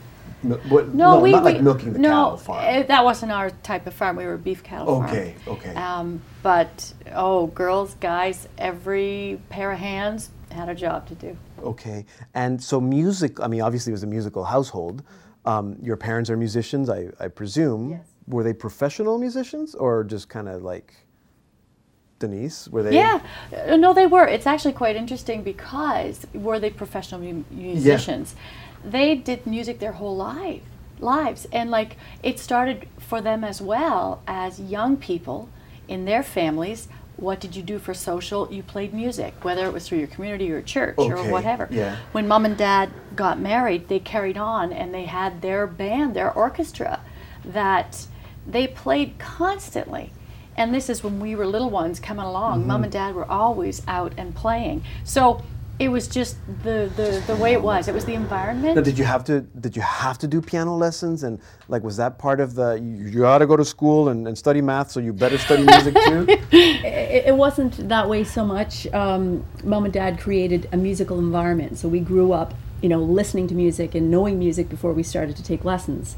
mil- 0.44 0.58
what, 0.70 0.94
No, 0.94 1.20
we, 1.20 1.32
not 1.32 1.44
we 1.44 1.52
like 1.54 1.62
milking 1.62 1.94
the 1.94 2.00
no, 2.00 2.10
cow 2.10 2.36
farm. 2.36 2.86
that 2.88 3.04
wasn't 3.06 3.32
our 3.32 3.50
type 3.50 3.88
of 3.88 3.94
farm. 3.94 4.18
We 4.18 4.26
were 4.26 4.34
a 4.34 4.38
beef 4.38 4.62
cattle 4.62 4.88
farm. 5.00 5.06
okay, 5.10 5.36
okay. 5.48 5.74
Um, 5.76 6.22
but 6.42 6.94
oh, 7.14 7.48
girls, 7.48 7.96
guys, 8.02 8.48
every 8.58 9.40
pair 9.50 9.72
of 9.72 9.80
hands 9.80 10.32
had 10.52 10.68
a 10.70 10.76
job 10.76 11.08
to 11.08 11.16
do. 11.16 11.38
Okay. 11.64 12.06
And 12.34 12.62
so 12.62 12.82
music, 12.82 13.40
I 13.40 13.48
mean, 13.48 13.62
obviously 13.62 13.92
it 13.92 13.96
was 13.96 14.04
a 14.04 14.08
musical 14.08 14.44
household. 14.44 15.02
Um, 15.46 15.78
your 15.82 15.96
parents 15.98 16.30
are 16.30 16.38
musicians, 16.38 16.90
I, 16.90 17.08
I 17.20 17.28
presume. 17.30 17.90
Yes. 17.92 18.06
Were 18.28 18.44
they 18.44 18.54
professional 18.54 19.18
musicians 19.18 19.76
or 19.76 20.04
just 20.04 20.30
kind 20.30 20.48
of 20.48 20.62
like 20.64 20.94
Denise? 22.20 22.68
Were 22.70 22.84
they? 22.84 22.96
Yeah, 22.96 23.20
Uh, 23.68 23.76
no, 23.76 23.94
they 23.94 24.08
were. 24.08 24.26
It's 24.28 24.48
actually 24.48 24.74
quite 24.74 24.96
interesting 24.96 25.44
because 25.44 26.26
were 26.34 26.60
they 26.60 26.70
professional 26.70 27.20
mu- 27.22 27.44
musicians? 27.52 28.36
They 28.86 29.16
did 29.16 29.46
music 29.46 29.80
their 29.80 29.94
whole 29.94 30.16
life, 30.16 30.62
lives, 31.00 31.48
and 31.52 31.70
like 31.70 31.98
it 32.22 32.40
started 32.40 32.88
for 32.98 33.22
them 33.22 33.44
as 33.44 33.62
well 33.62 34.22
as 34.28 34.60
young 34.60 34.96
people 34.98 35.50
in 35.88 36.06
their 36.06 36.24
families. 36.24 36.88
What 37.18 37.40
did 37.40 37.56
you 37.56 37.62
do 37.64 37.78
for 37.78 37.94
social? 37.94 38.52
You 38.52 38.64
played 38.64 38.94
music, 38.94 39.34
whether 39.44 39.66
it 39.66 39.74
was 39.74 39.88
through 39.88 40.00
your 40.00 40.08
community 40.08 40.52
or 40.52 40.62
church 40.62 40.96
or 40.98 41.16
whatever. 41.30 41.68
yeah. 41.72 41.98
When 42.12 42.28
mom 42.28 42.46
and 42.46 42.58
dad 42.58 42.90
got 43.16 43.40
married, 43.40 43.88
they 43.88 44.00
carried 44.00 44.38
on 44.38 44.74
and 44.74 44.94
they 44.94 45.06
had 45.06 45.42
their 45.42 45.68
band, 45.68 46.16
their 46.16 46.32
orchestra, 46.32 47.02
that 47.46 48.08
they 48.46 48.68
played 48.68 49.18
constantly. 49.20 50.12
And 50.56 50.74
this 50.74 50.90
is 50.90 51.04
when 51.04 51.20
we 51.20 51.36
were 51.36 51.48
little 51.48 51.70
ones 51.70 52.00
coming 52.00 52.26
along. 52.26 52.60
Mm-hmm. 52.60 52.68
Mom 52.68 52.84
and 52.84 52.92
dad 52.92 53.16
were 53.16 53.30
always 53.30 53.82
out 53.88 54.14
and 54.18 54.36
playing. 54.36 54.84
So 55.04 55.42
it 55.80 55.90
was 55.90 56.08
just 56.08 56.38
the, 56.62 56.92
the, 56.96 57.24
the 57.26 57.36
way 57.36 57.54
it 57.54 57.62
was. 57.62 57.88
It 57.88 57.96
was 57.96 58.06
the 58.06 58.14
environment. 58.14 58.76
Now, 58.76 58.82
did 58.82 58.98
you 58.98 59.06
have 59.06 59.24
to 59.26 59.42
did 59.42 59.76
you 59.76 59.82
have 59.82 60.20
to 60.20 60.28
do 60.28 60.40
piano 60.40 60.76
lessons 60.76 61.24
and 61.24 61.40
like 61.68 61.84
was 61.84 61.98
that 61.98 62.20
part 62.20 62.40
of 62.40 62.54
the 62.54 62.74
you, 62.76 63.08
you 63.08 63.20
got 63.22 63.40
to 63.40 63.48
go 63.48 63.58
to 63.58 63.66
school 63.66 64.10
and, 64.10 64.28
and 64.28 64.38
study 64.38 64.62
math 64.62 64.92
so 64.92 65.00
you 65.00 65.14
better 65.14 65.38
study 65.38 65.64
music 65.64 65.96
too? 65.96 66.26
it, 66.52 67.26
it 67.28 67.36
wasn't 67.36 67.90
that 67.90 68.08
way 68.08 68.24
so 68.24 68.46
much. 68.46 68.86
Um, 68.94 69.44
Mom 69.64 69.86
and 69.86 69.94
Dad 69.94 70.20
created 70.20 70.70
a 70.72 70.78
musical 70.78 71.18
environment, 71.18 71.80
so 71.80 71.88
we 71.88 72.00
grew 72.00 72.34
up, 72.34 72.54
you 72.84 72.90
know, 72.90 73.00
listening 73.00 73.48
to 73.48 73.56
music 73.56 73.96
and 73.96 74.12
knowing 74.12 74.38
music 74.38 74.70
before 74.70 74.94
we 74.94 75.02
started 75.02 75.36
to 75.38 75.44
take 75.44 75.66
lessons. 75.66 76.16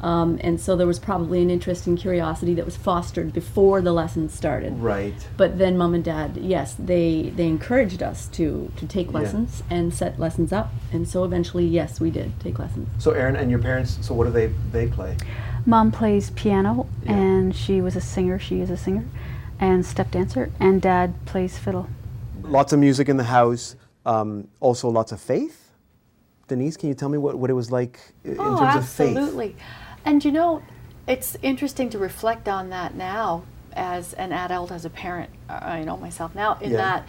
Um, 0.00 0.38
and 0.42 0.60
so 0.60 0.76
there 0.76 0.86
was 0.86 0.98
probably 0.98 1.42
an 1.42 1.50
interest 1.50 1.86
and 1.86 1.98
curiosity 1.98 2.54
that 2.54 2.64
was 2.64 2.76
fostered 2.76 3.32
before 3.32 3.80
the 3.80 3.92
lessons 3.92 4.32
started. 4.32 4.72
right. 4.78 5.14
But 5.36 5.58
then 5.58 5.76
Mom 5.76 5.94
and 5.94 6.04
Dad, 6.04 6.36
yes, 6.36 6.74
they 6.78 7.32
they 7.34 7.46
encouraged 7.48 8.02
us 8.02 8.28
to 8.28 8.70
to 8.76 8.86
take 8.86 9.12
lessons 9.12 9.62
and 9.70 9.92
set 9.92 10.18
lessons 10.20 10.52
up, 10.52 10.70
and 10.92 11.08
so 11.08 11.24
eventually, 11.24 11.66
yes, 11.66 12.00
we 12.00 12.10
did 12.10 12.38
take 12.40 12.58
lessons. 12.58 12.88
So 12.98 13.10
Erin 13.10 13.36
and 13.36 13.50
your 13.50 13.60
parents, 13.60 13.98
so 14.00 14.14
what 14.14 14.24
do 14.24 14.30
they 14.30 14.46
they 14.70 14.86
play? 14.86 15.16
Mom 15.66 15.90
plays 15.90 16.30
piano, 16.30 16.86
Yeah. 17.04 17.12
and 17.16 17.54
she 17.56 17.80
was 17.80 17.96
a 17.96 18.00
singer. 18.00 18.38
She 18.38 18.60
is 18.60 18.70
a 18.70 18.76
singer 18.76 19.04
and 19.60 19.84
step 19.84 20.10
dancer. 20.10 20.50
And 20.60 20.80
Dad 20.80 21.14
plays 21.26 21.58
fiddle. 21.58 21.88
Lots 22.42 22.72
of 22.72 22.78
music 22.78 23.08
in 23.08 23.16
the 23.16 23.24
house. 23.24 23.76
Um, 24.06 24.48
also 24.60 24.88
lots 24.88 25.12
of 25.12 25.20
faith. 25.20 25.72
Denise, 26.46 26.76
can 26.78 26.88
you 26.88 26.94
tell 26.94 27.10
me 27.10 27.18
what, 27.18 27.34
what 27.36 27.50
it 27.50 27.54
was 27.54 27.70
like 27.70 27.98
in 28.24 28.36
oh, 28.38 28.58
terms 28.58 28.76
of 28.76 28.88
faith? 28.88 29.16
absolutely. 29.16 29.56
And 30.08 30.24
you 30.24 30.32
know, 30.32 30.62
it's 31.06 31.36
interesting 31.42 31.90
to 31.90 31.98
reflect 31.98 32.48
on 32.48 32.70
that 32.70 32.94
now 32.94 33.42
as 33.74 34.14
an 34.14 34.32
adult, 34.32 34.72
as 34.72 34.86
a 34.86 34.90
parent. 34.90 35.28
uh, 35.50 35.58
I 35.60 35.84
know 35.84 35.98
myself 35.98 36.34
now, 36.34 36.56
in 36.62 36.70
Yeah. 36.70 36.78
that 36.78 37.08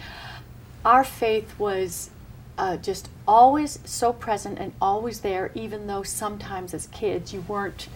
our 0.84 1.02
faith 1.02 1.58
was 1.58 2.10
uh, 2.58 2.76
just 2.76 3.08
always 3.26 3.78
so 3.86 4.12
present 4.12 4.58
and 4.58 4.74
always 4.82 5.20
there, 5.20 5.50
even 5.54 5.86
though 5.86 6.02
sometimes 6.02 6.74
as 6.74 6.88
kids 6.88 7.32
you 7.32 7.40
weren't 7.48 7.88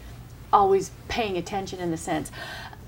always 0.51 0.91
paying 1.09 1.37
attention 1.37 1.81
in 1.81 1.91
the 1.91 1.99
sense. 1.99 2.33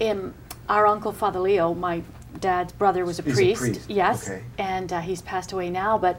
Um, 0.00 0.32
our 0.70 0.86
uncle 0.86 1.12
Father 1.12 1.38
Leo, 1.40 1.74
my 1.74 2.00
dad's 2.40 2.72
brother, 2.72 3.04
was 3.04 3.18
a 3.18 3.22
He's 3.22 3.34
a 3.34 3.36
priest. 3.36 3.60
priest, 3.60 3.90
Yes, 3.90 4.26
okay. 4.26 4.42
and 4.56 4.90
uh, 4.90 5.00
he's 5.00 5.20
passed 5.20 5.52
away 5.52 5.68
now, 5.68 5.98
but 5.98 6.18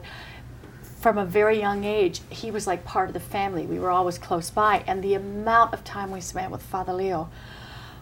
from 1.00 1.18
a 1.18 1.24
very 1.24 1.58
young 1.58 1.84
age, 1.84 2.20
he 2.30 2.50
was 2.50 2.66
like 2.66 2.84
part 2.84 3.08
of 3.08 3.14
the 3.14 3.20
family. 3.20 3.66
We 3.66 3.78
were 3.78 3.90
always 3.90 4.18
close 4.18 4.50
by, 4.50 4.82
and 4.86 5.02
the 5.02 5.14
amount 5.14 5.72
of 5.72 5.84
time 5.84 6.10
we 6.10 6.20
spent 6.20 6.50
with 6.50 6.62
Father 6.62 6.92
Leo 6.92 7.28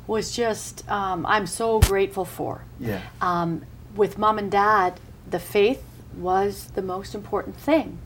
was 0.07 0.35
just, 0.35 0.89
um, 0.89 1.27
I'm 1.27 1.47
so 1.47 1.81
grateful 1.81 2.25
for. 2.25 2.63
Yeah. 2.79 3.03
Um, 3.21 3.65
with 3.95 4.19
mom 4.19 4.39
and 4.39 4.51
dad, 4.51 5.01
the 5.29 5.39
faith 5.39 5.83
was 6.17 6.69
the 6.75 6.83
most 6.83 7.15
important 7.15 7.57
thing 7.57 7.99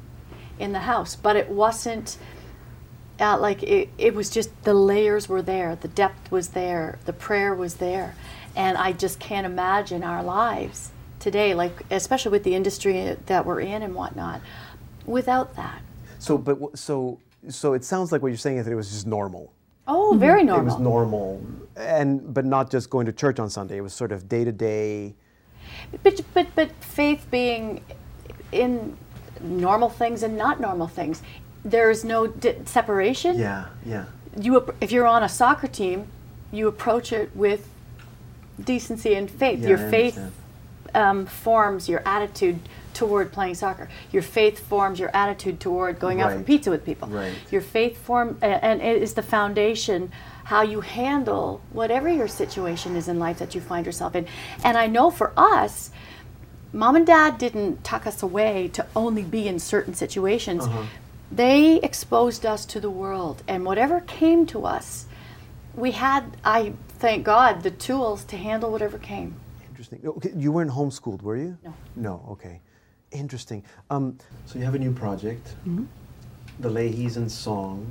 in 0.59 0.73
the 0.73 0.81
house, 0.81 1.15
but 1.15 1.37
it 1.37 1.49
wasn't 1.49 2.17
uh, 3.21 3.39
like 3.39 3.63
it, 3.63 3.91
it 3.99 4.15
was 4.15 4.31
just 4.31 4.51
the 4.65 4.75
layers 4.75 5.29
were 5.29 5.43
there, 5.43 5.77
the 5.77 5.89
depth 5.89 6.31
was 6.33 6.49
there, 6.49 6.99
the 7.05 7.13
prayer 7.13 7.55
was 7.55 7.75
there. 7.75 8.15
And 8.57 8.77
I 8.77 8.93
just 8.93 9.21
can't 9.21 9.47
imagine 9.47 10.03
our 10.03 10.23
lives 10.23 10.91
today, 11.21 11.55
like, 11.55 11.85
especially 11.91 12.33
with 12.33 12.45
the 12.45 12.55
industry 12.55 13.17
that 13.27 13.47
we're 13.47 13.61
in 13.61 13.83
and 13.83 13.95
whatnot, 13.95 14.41
without 15.11 15.55
that. 15.57 15.83
So, 16.19 16.39
but 16.39 16.79
so 16.79 17.19
so 17.49 17.73
it 17.75 17.85
sounds 17.85 18.13
like 18.13 18.23
what 18.23 18.29
you're 18.29 18.37
saying 18.37 18.59
is 18.59 18.67
that 18.67 18.73
it 18.73 18.77
was 18.77 18.91
just 18.91 19.07
normal. 19.07 19.53
Oh, 19.87 20.17
very 20.19 20.45
normal. 20.45 20.63
It 20.63 20.71
was 20.73 20.79
normal, 20.79 21.45
and 21.77 22.33
but 22.33 22.45
not 22.45 22.71
just 22.71 22.91
going 22.91 23.07
to 23.07 23.13
church 23.13 23.39
on 23.39 23.51
Sunday. 23.51 23.79
It 23.79 23.81
was 23.81 23.93
sort 23.93 24.13
of 24.13 24.29
day 24.29 24.45
to 24.45 24.53
day. 24.53 25.15
But, 26.03 26.21
but, 26.35 26.47
but 26.55 26.71
faith 26.81 27.27
being 27.31 27.83
in 28.53 28.97
normal 29.41 29.89
things 29.89 30.23
and 30.23 30.37
not 30.37 30.61
normal 30.61 30.89
things, 30.89 31.23
there's 31.65 32.05
no 32.05 32.27
di- 32.27 32.57
separation. 32.65 33.39
Yeah, 33.39 33.67
yeah. 33.85 34.05
You, 34.39 34.59
ap- 34.59 34.75
if 34.81 34.93
you're 34.93 35.07
on 35.07 35.23
a 35.23 35.29
soccer 35.29 35.69
team, 35.69 36.07
you 36.53 36.69
approach 36.69 37.13
it 37.13 37.35
with 37.35 37.69
decency 38.63 39.15
and 39.15 39.31
faith. 39.31 39.61
Yeah, 39.61 39.69
Your 39.69 39.87
I 39.87 39.91
faith 39.91 40.21
um, 40.95 41.27
forms 41.27 41.89
your 41.89 42.03
attitude 42.07 42.61
toward 42.95 43.33
playing 43.33 43.55
soccer. 43.55 43.89
Your 44.13 44.23
faith 44.23 44.59
forms 44.59 44.99
your 44.99 45.15
attitude 45.15 45.61
toward 45.61 45.99
going 45.99 46.21
out 46.21 46.33
for 46.33 46.43
pizza 46.43 46.71
with 46.71 46.85
people. 46.85 47.09
Right. 47.09 47.33
Your 47.51 47.63
faith 47.63 47.99
form 47.99 48.39
and 48.43 48.81
it 48.81 49.03
is 49.03 49.15
the 49.15 49.23
foundation 49.23 50.13
how 50.45 50.63
you 50.63 50.81
handle 50.81 51.61
whatever 51.73 52.09
your 52.09 52.27
situation 52.27 52.97
is 52.97 53.07
in 53.07 53.21
life 53.21 53.39
that 53.39 53.55
you 53.55 53.61
find 53.61 53.87
yourself 53.87 54.17
in. 54.17 54.27
And 54.65 54.77
I 54.77 54.89
know 54.89 55.11
for 55.11 55.33
us, 55.37 55.93
mom 56.73 56.97
and 56.97 57.07
dad 57.07 57.39
didn't 57.39 57.85
tuck 57.85 58.05
us 58.05 58.21
away 58.21 58.69
to 58.73 58.85
only 58.97 59.23
be 59.23 59.47
in 59.47 59.61
certain 59.61 59.95
situations. 59.95 60.65
Uh-huh. 60.65 60.87
They 61.31 61.77
exposed 61.81 62.45
us 62.45 62.67
to 62.67 62.81
the 62.81 62.91
world, 62.91 63.45
and 63.47 63.65
whatever 63.65 64.01
came 64.01 64.45
to 64.47 64.67
us, 64.67 65.07
we 65.77 65.93
had, 65.93 66.37
I 66.45 66.73
thank 66.99 67.25
God, 67.25 67.63
the 67.63 67.71
tools 67.71 68.25
to 68.25 68.37
handle 68.37 68.73
whatever 68.73 68.99
came. 68.99 69.37
Interesting. 69.69 70.01
You 70.37 70.51
weren't 70.51 70.73
homeschooled, 70.73 71.23
were 71.23 71.37
you? 71.37 71.57
No. 71.63 71.75
No. 71.95 72.27
Okay. 72.31 72.61
Interesting. 73.13 73.65
Um, 73.91 74.19
so 74.47 74.59
you 74.59 74.65
have 74.65 74.75
a 74.75 74.79
new 74.79 74.93
project, 74.93 75.55
the 76.61 76.71
Leahy's 76.71 77.17
in 77.17 77.29
Song, 77.29 77.87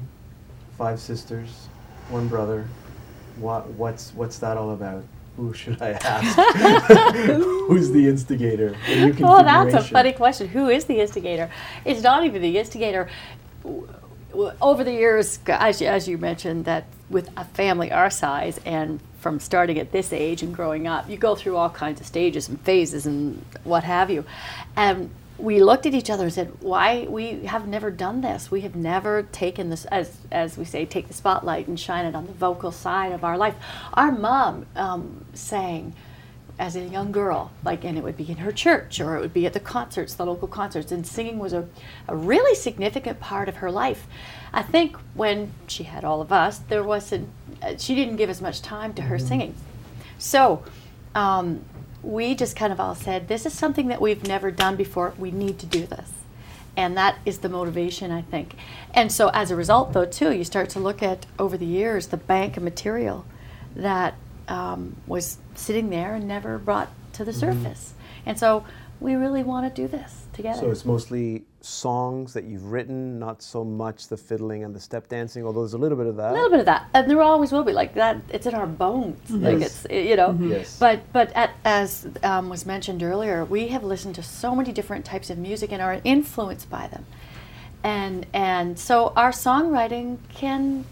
five 0.77 0.99
sisters, 0.99 1.67
one 2.09 2.27
brother. 2.27 2.67
What, 3.37 3.67
what's 3.71 4.11
what's 4.13 4.39
that 4.39 4.57
all 4.57 4.71
about? 4.71 5.03
Who 5.37 5.53
should 5.53 5.81
I 5.81 5.91
ask? 5.91 6.37
Who's 7.67 7.91
the 7.91 8.07
instigator? 8.07 8.75
Oh, 9.23 9.43
that's 9.43 9.73
a 9.73 9.81
funny 9.83 10.11
question. 10.11 10.47
Who 10.49 10.67
is 10.69 10.85
the 10.85 10.99
instigator? 10.99 11.49
It's 11.85 12.01
not 12.01 12.25
even 12.25 12.41
the 12.41 12.57
instigator. 12.57 13.09
Over 14.61 14.83
the 14.83 14.91
years, 14.91 15.39
as 15.47 15.81
you, 15.81 15.87
as 15.87 16.07
you 16.07 16.17
mentioned, 16.17 16.65
that 16.65 16.85
with 17.09 17.29
a 17.37 17.45
family 17.45 17.91
our 17.91 18.09
size 18.09 18.59
and 18.65 18.99
from 19.19 19.39
starting 19.39 19.77
at 19.77 19.91
this 19.91 20.13
age 20.13 20.41
and 20.41 20.55
growing 20.55 20.87
up, 20.87 21.09
you 21.09 21.17
go 21.17 21.35
through 21.35 21.55
all 21.55 21.69
kinds 21.69 21.99
of 21.99 22.07
stages 22.07 22.49
and 22.49 22.59
phases 22.61 23.05
and 23.05 23.45
what 23.63 23.83
have 23.83 24.09
you. 24.09 24.25
And 24.75 25.09
we 25.37 25.63
looked 25.63 25.85
at 25.85 25.93
each 25.93 26.09
other 26.09 26.25
and 26.25 26.33
said, 26.33 26.51
"Why 26.59 27.05
we 27.07 27.45
have 27.45 27.67
never 27.67 27.91
done 27.91 28.21
this? 28.21 28.51
We 28.51 28.61
have 28.61 28.75
never 28.75 29.23
taken 29.23 29.69
this, 29.69 29.85
as 29.85 30.17
as 30.31 30.57
we 30.57 30.65
say, 30.65 30.85
take 30.85 31.07
the 31.07 31.13
spotlight 31.13 31.67
and 31.67 31.79
shine 31.79 32.05
it 32.05 32.15
on 32.15 32.27
the 32.27 32.33
vocal 32.33 32.71
side 32.71 33.13
of 33.13 33.23
our 33.23 33.37
life." 33.37 33.55
Our 33.93 34.11
mom 34.11 34.65
um, 34.75 35.25
sang 35.33 35.93
as 36.59 36.75
a 36.75 36.81
young 36.81 37.11
girl, 37.13 37.51
like, 37.63 37.85
and 37.85 37.97
it 37.97 38.03
would 38.03 38.17
be 38.17 38.29
in 38.29 38.37
her 38.37 38.51
church 38.51 38.99
or 38.99 39.15
it 39.15 39.21
would 39.21 39.33
be 39.33 39.45
at 39.45 39.53
the 39.53 39.61
concerts, 39.61 40.13
the 40.13 40.25
local 40.25 40.47
concerts, 40.47 40.91
and 40.91 41.07
singing 41.07 41.39
was 41.39 41.53
a, 41.53 41.65
a 42.09 42.15
really 42.15 42.53
significant 42.53 43.19
part 43.21 43.47
of 43.47 43.55
her 43.57 43.71
life. 43.71 44.07
I 44.53 44.63
think 44.63 44.97
when 45.13 45.51
she 45.67 45.83
had 45.83 46.03
all 46.03 46.21
of 46.21 46.31
us, 46.31 46.59
there 46.59 46.83
wasn't, 46.83 47.29
uh, 47.61 47.77
she 47.77 47.95
didn't 47.95 48.15
give 48.15 48.29
as 48.29 48.41
much 48.41 48.61
time 48.61 48.93
to 48.95 49.03
her 49.03 49.19
singing. 49.19 49.55
So 50.17 50.63
um, 51.15 51.63
we 52.01 52.35
just 52.35 52.55
kind 52.55 52.73
of 52.73 52.79
all 52.79 52.95
said, 52.95 53.27
this 53.27 53.45
is 53.45 53.53
something 53.53 53.87
that 53.87 54.01
we've 54.01 54.25
never 54.25 54.51
done 54.51 54.75
before, 54.75 55.13
we 55.17 55.31
need 55.31 55.59
to 55.59 55.65
do 55.65 55.85
this. 55.85 56.11
And 56.75 56.95
that 56.97 57.17
is 57.25 57.39
the 57.39 57.49
motivation, 57.49 58.11
I 58.11 58.21
think. 58.21 58.55
And 58.93 59.11
so 59.11 59.29
as 59.29 59.51
a 59.51 59.55
result, 59.55 59.93
though, 59.93 60.05
too, 60.05 60.31
you 60.31 60.43
start 60.43 60.69
to 60.71 60.79
look 60.79 61.03
at 61.03 61.25
over 61.37 61.57
the 61.57 61.65
years 61.65 62.07
the 62.07 62.17
bank 62.17 62.57
of 62.57 62.63
material 62.63 63.25
that 63.75 64.15
um, 64.47 64.95
was 65.05 65.37
sitting 65.55 65.89
there 65.89 66.15
and 66.15 66.27
never 66.27 66.57
brought 66.57 66.89
to 67.13 67.25
the 67.25 67.33
surface. 67.33 67.93
And 68.25 68.39
so 68.39 68.65
we 68.99 69.15
really 69.15 69.43
want 69.43 69.73
to 69.73 69.81
do 69.81 69.87
this 69.87 70.25
together. 70.39 70.59
So 70.59 70.71
it's 70.71 70.85
mostly 70.85 71.43
songs 71.61 72.33
that 72.33 72.45
you've 72.45 72.65
written, 72.71 73.19
not 73.19 73.41
so 73.41 73.63
much 73.63 74.07
the 74.07 74.15
fiddling 74.17 74.63
and 74.63 74.73
the 74.73 74.79
step 74.79 75.07
dancing, 75.09 75.45
although 75.45 75.59
there's 75.61 75.73
a 75.73 75.77
little 75.77 75.97
bit 75.97 76.07
of 76.07 76.15
that. 76.15 76.31
a 76.31 76.33
little 76.33 76.49
bit 76.49 76.59
of 76.61 76.65
that, 76.65 76.87
and 76.93 77.09
there 77.09 77.21
always 77.21 77.51
will 77.51 77.63
be 77.65 77.73
like 77.73 77.93
that. 77.95 78.15
It's 78.29 78.47
in 78.47 78.55
our 78.55 78.67
bones, 78.67 79.29
like 79.29 79.59
Yes. 79.59 79.85
it's 79.85 79.93
you 80.09 80.15
know. 80.15 80.37
Yes. 80.39 80.79
But 80.79 80.97
but 81.11 81.31
at, 81.35 81.51
as 81.65 82.07
um, 82.23 82.49
was 82.49 82.65
mentioned 82.65 83.03
earlier, 83.03 83.43
we 83.45 83.67
have 83.69 83.83
listened 83.83 84.15
to 84.15 84.23
so 84.23 84.55
many 84.55 84.71
different 84.71 85.03
types 85.05 85.29
of 85.29 85.37
music 85.37 85.71
and 85.73 85.81
are 85.81 85.99
influenced 86.03 86.69
by 86.69 86.87
them, 86.87 87.05
and 87.83 88.25
and 88.33 88.79
so 88.79 89.11
our 89.15 89.31
songwriting 89.31 90.17
can 90.29 90.85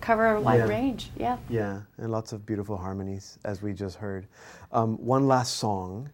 cover 0.00 0.34
a 0.34 0.40
wide 0.40 0.58
Yeah. 0.58 0.66
range. 0.68 1.10
Yeah. 1.16 1.36
Yeah, 1.48 1.80
and 1.98 2.10
lots 2.10 2.32
of 2.32 2.44
beautiful 2.44 2.76
harmonies, 2.76 3.38
as 3.44 3.62
we 3.62 3.72
just 3.72 3.98
heard. 3.98 4.26
Um, 4.72 4.96
one 4.96 5.28
last 5.28 5.54
song 5.58 6.10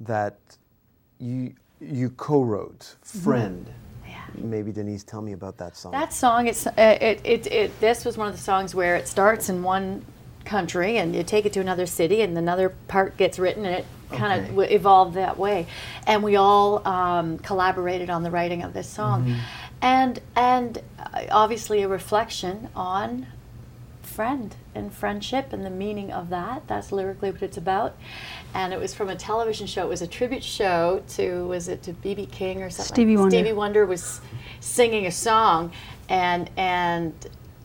that 0.00 0.38
you 1.18 1.54
you 1.80 2.10
co-wrote, 2.10 2.96
"Friend." 3.02 3.66
Yeah. 4.06 4.22
Maybe 4.34 4.72
Denise, 4.72 5.04
tell 5.04 5.22
me 5.22 5.32
about 5.32 5.56
that 5.58 5.76
song. 5.76 5.92
That 5.92 6.12
song, 6.12 6.46
it's 6.46 6.66
uh, 6.66 6.72
it, 6.76 7.20
it 7.24 7.46
it 7.46 7.80
this 7.80 8.04
was 8.04 8.16
one 8.16 8.28
of 8.28 8.34
the 8.34 8.40
songs 8.42 8.74
where 8.74 8.96
it 8.96 9.08
starts 9.08 9.48
in 9.48 9.62
one 9.62 10.04
country 10.44 10.98
and 10.98 11.14
you 11.14 11.24
take 11.24 11.44
it 11.44 11.52
to 11.52 11.60
another 11.60 11.86
city 11.86 12.22
and 12.22 12.38
another 12.38 12.68
part 12.86 13.16
gets 13.16 13.36
written 13.36 13.64
and 13.66 13.74
it 13.74 13.84
kind 14.12 14.32
Okay. 14.32 14.40
of 14.42 14.48
w- 14.50 14.74
evolved 14.76 15.14
that 15.14 15.36
way, 15.36 15.66
and 16.06 16.22
we 16.22 16.36
all 16.36 16.86
um, 16.86 17.38
collaborated 17.38 18.08
on 18.10 18.22
the 18.22 18.30
writing 18.30 18.62
of 18.62 18.72
this 18.72 18.88
song, 18.88 19.34
and 19.82 20.20
and 20.36 20.78
uh, 21.00 21.22
obviously 21.32 21.82
a 21.82 21.88
reflection 21.88 22.68
on 22.76 23.26
friend 24.02 24.54
and 24.76 24.92
friendship 24.92 25.52
and 25.52 25.64
the 25.64 25.70
meaning 25.70 26.12
of 26.12 26.28
that. 26.28 26.62
That's 26.66 26.92
lyrically 26.92 27.30
what 27.30 27.42
it's 27.42 27.56
about. 27.56 27.96
And 28.54 28.72
it 28.72 28.78
was 28.78 28.94
from 28.94 29.08
a 29.08 29.16
television 29.16 29.66
show. 29.66 29.82
It 29.82 29.88
was 29.88 30.02
a 30.02 30.06
tribute 30.06 30.44
show 30.44 31.02
to 31.10 31.46
was 31.46 31.68
it 31.68 31.82
to 31.84 31.92
BB 31.92 32.30
King 32.30 32.62
or 32.62 32.70
something? 32.70 32.94
Stevie 32.94 33.16
Wonder. 33.16 33.36
Stevie 33.36 33.52
Wonder 33.52 33.86
was 33.86 34.20
singing 34.60 35.06
a 35.06 35.12
song, 35.12 35.72
and 36.08 36.50
and 36.56 37.12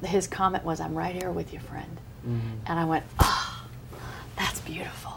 his 0.04 0.28
comment 0.28 0.64
was, 0.64 0.80
"I'm 0.80 0.96
right 0.96 1.16
here 1.16 1.32
with 1.32 1.54
you, 1.54 1.60
friend." 1.60 1.98
Mm-hmm. 2.26 2.50
And 2.66 2.80
I 2.80 2.86
went, 2.86 3.06
"Oh, 3.20 3.66
that's 4.38 4.60
beautiful." 4.62 5.12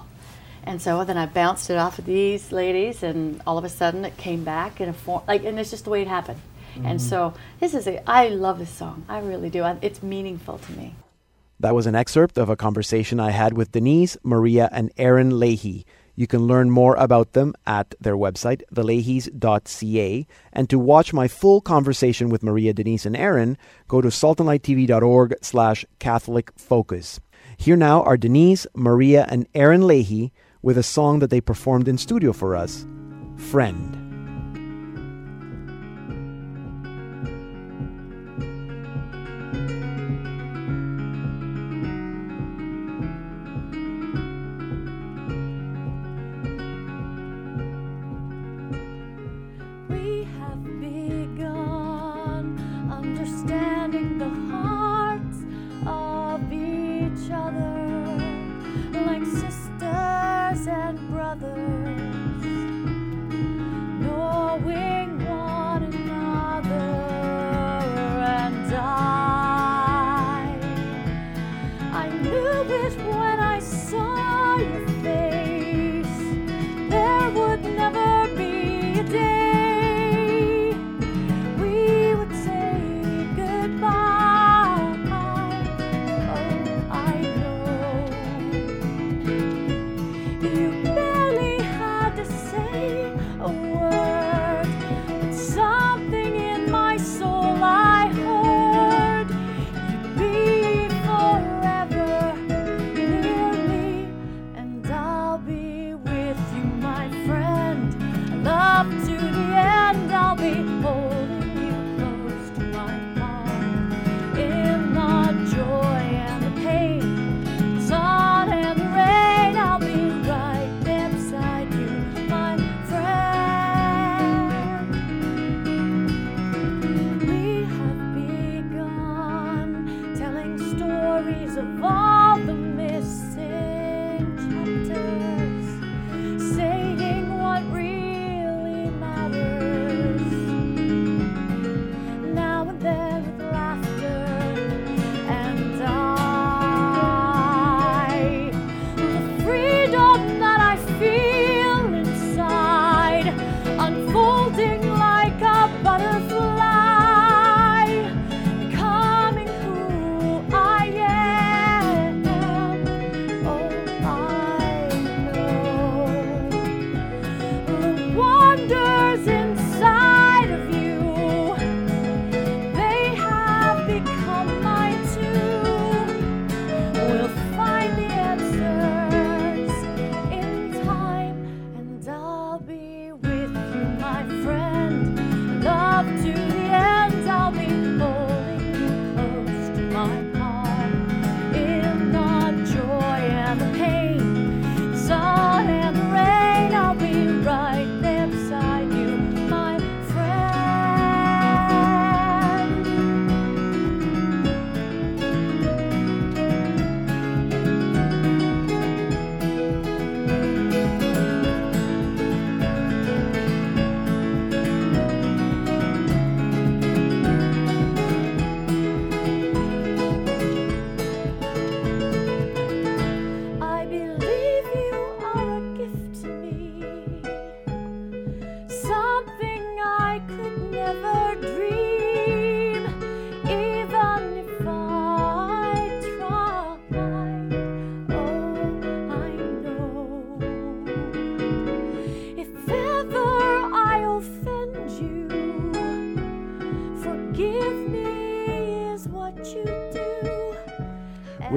And 0.66 0.80
so 0.80 1.04
then 1.04 1.18
I 1.18 1.26
bounced 1.26 1.68
it 1.68 1.76
off 1.76 1.98
of 1.98 2.06
these 2.06 2.50
ladies, 2.50 3.02
and 3.02 3.40
all 3.46 3.58
of 3.58 3.64
a 3.64 3.68
sudden 3.68 4.04
it 4.04 4.16
came 4.16 4.44
back 4.44 4.80
in 4.80 4.88
a 4.88 4.92
form 4.92 5.22
like, 5.28 5.44
and 5.44 5.58
it's 5.58 5.70
just 5.70 5.84
the 5.84 5.90
way 5.90 6.02
it 6.02 6.08
happened. 6.08 6.40
And 6.76 6.98
mm-hmm. 6.98 6.98
so 6.98 7.34
this 7.60 7.74
is 7.74 7.86
a, 7.86 8.08
I 8.08 8.28
love 8.28 8.58
this 8.58 8.70
song. 8.70 9.04
I 9.08 9.20
really 9.20 9.50
do. 9.50 9.62
I, 9.62 9.76
it's 9.80 10.02
meaningful 10.02 10.58
to 10.58 10.72
me. 10.72 10.94
That 11.60 11.74
was 11.74 11.86
an 11.86 11.94
excerpt 11.94 12.38
of 12.38 12.48
a 12.48 12.56
conversation 12.56 13.20
I 13.20 13.30
had 13.30 13.56
with 13.56 13.72
Denise, 13.72 14.16
Maria, 14.22 14.68
and 14.72 14.92
Erin 14.96 15.38
Leahy. 15.38 15.86
You 16.16 16.26
can 16.26 16.46
learn 16.46 16.70
more 16.70 16.94
about 16.96 17.32
them 17.32 17.54
at 17.66 17.94
their 18.00 18.16
website, 18.16 18.62
theleahys.ca. 18.72 20.26
And 20.52 20.70
to 20.70 20.78
watch 20.78 21.12
my 21.12 21.26
full 21.26 21.60
conversation 21.60 22.28
with 22.28 22.42
Maria, 22.42 22.72
Denise, 22.72 23.06
and 23.06 23.16
Erin, 23.16 23.58
go 23.88 24.00
to 24.00 24.08
saltandlighttv.org 24.08 25.34
slash 25.42 25.84
Catholic 25.98 26.52
Focus. 26.56 27.20
Here 27.56 27.76
now 27.76 28.02
are 28.02 28.16
Denise, 28.16 28.66
Maria, 28.74 29.26
and 29.28 29.46
Erin 29.54 29.86
Leahy 29.86 30.32
with 30.62 30.78
a 30.78 30.82
song 30.82 31.18
that 31.18 31.30
they 31.30 31.40
performed 31.40 31.88
in 31.88 31.98
studio 31.98 32.32
for 32.32 32.56
us, 32.56 32.86
Friend. 33.36 34.03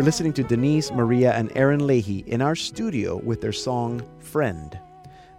Listening 0.08 0.32
to 0.32 0.44
Denise, 0.44 0.90
Maria, 0.90 1.34
and 1.34 1.52
Erin 1.54 1.86
Leahy 1.86 2.20
in 2.28 2.42
our 2.42 2.56
studio 2.56 3.18
with 3.18 3.42
their 3.42 3.52
song 3.52 4.02
Friend. 4.20 4.80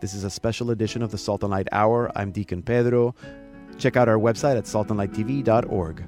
This 0.03 0.13
is 0.13 0.25
a 0.25 0.31
special 0.31 0.73
edition 0.73 1.01
of 1.01 1.11
the 1.11 1.17
Salt 1.17 1.43
and 1.43 1.51
Light 1.51 1.69
Hour. 1.73 2.13
I'm 2.15 2.33
Deacon 2.33 2.63
Pedro. 2.63 3.15
Check 3.79 3.97
out 3.97 4.11
our 4.11 4.19
website 4.19 4.59
at 4.59 4.65
saltandlighttv.org. 4.65 6.05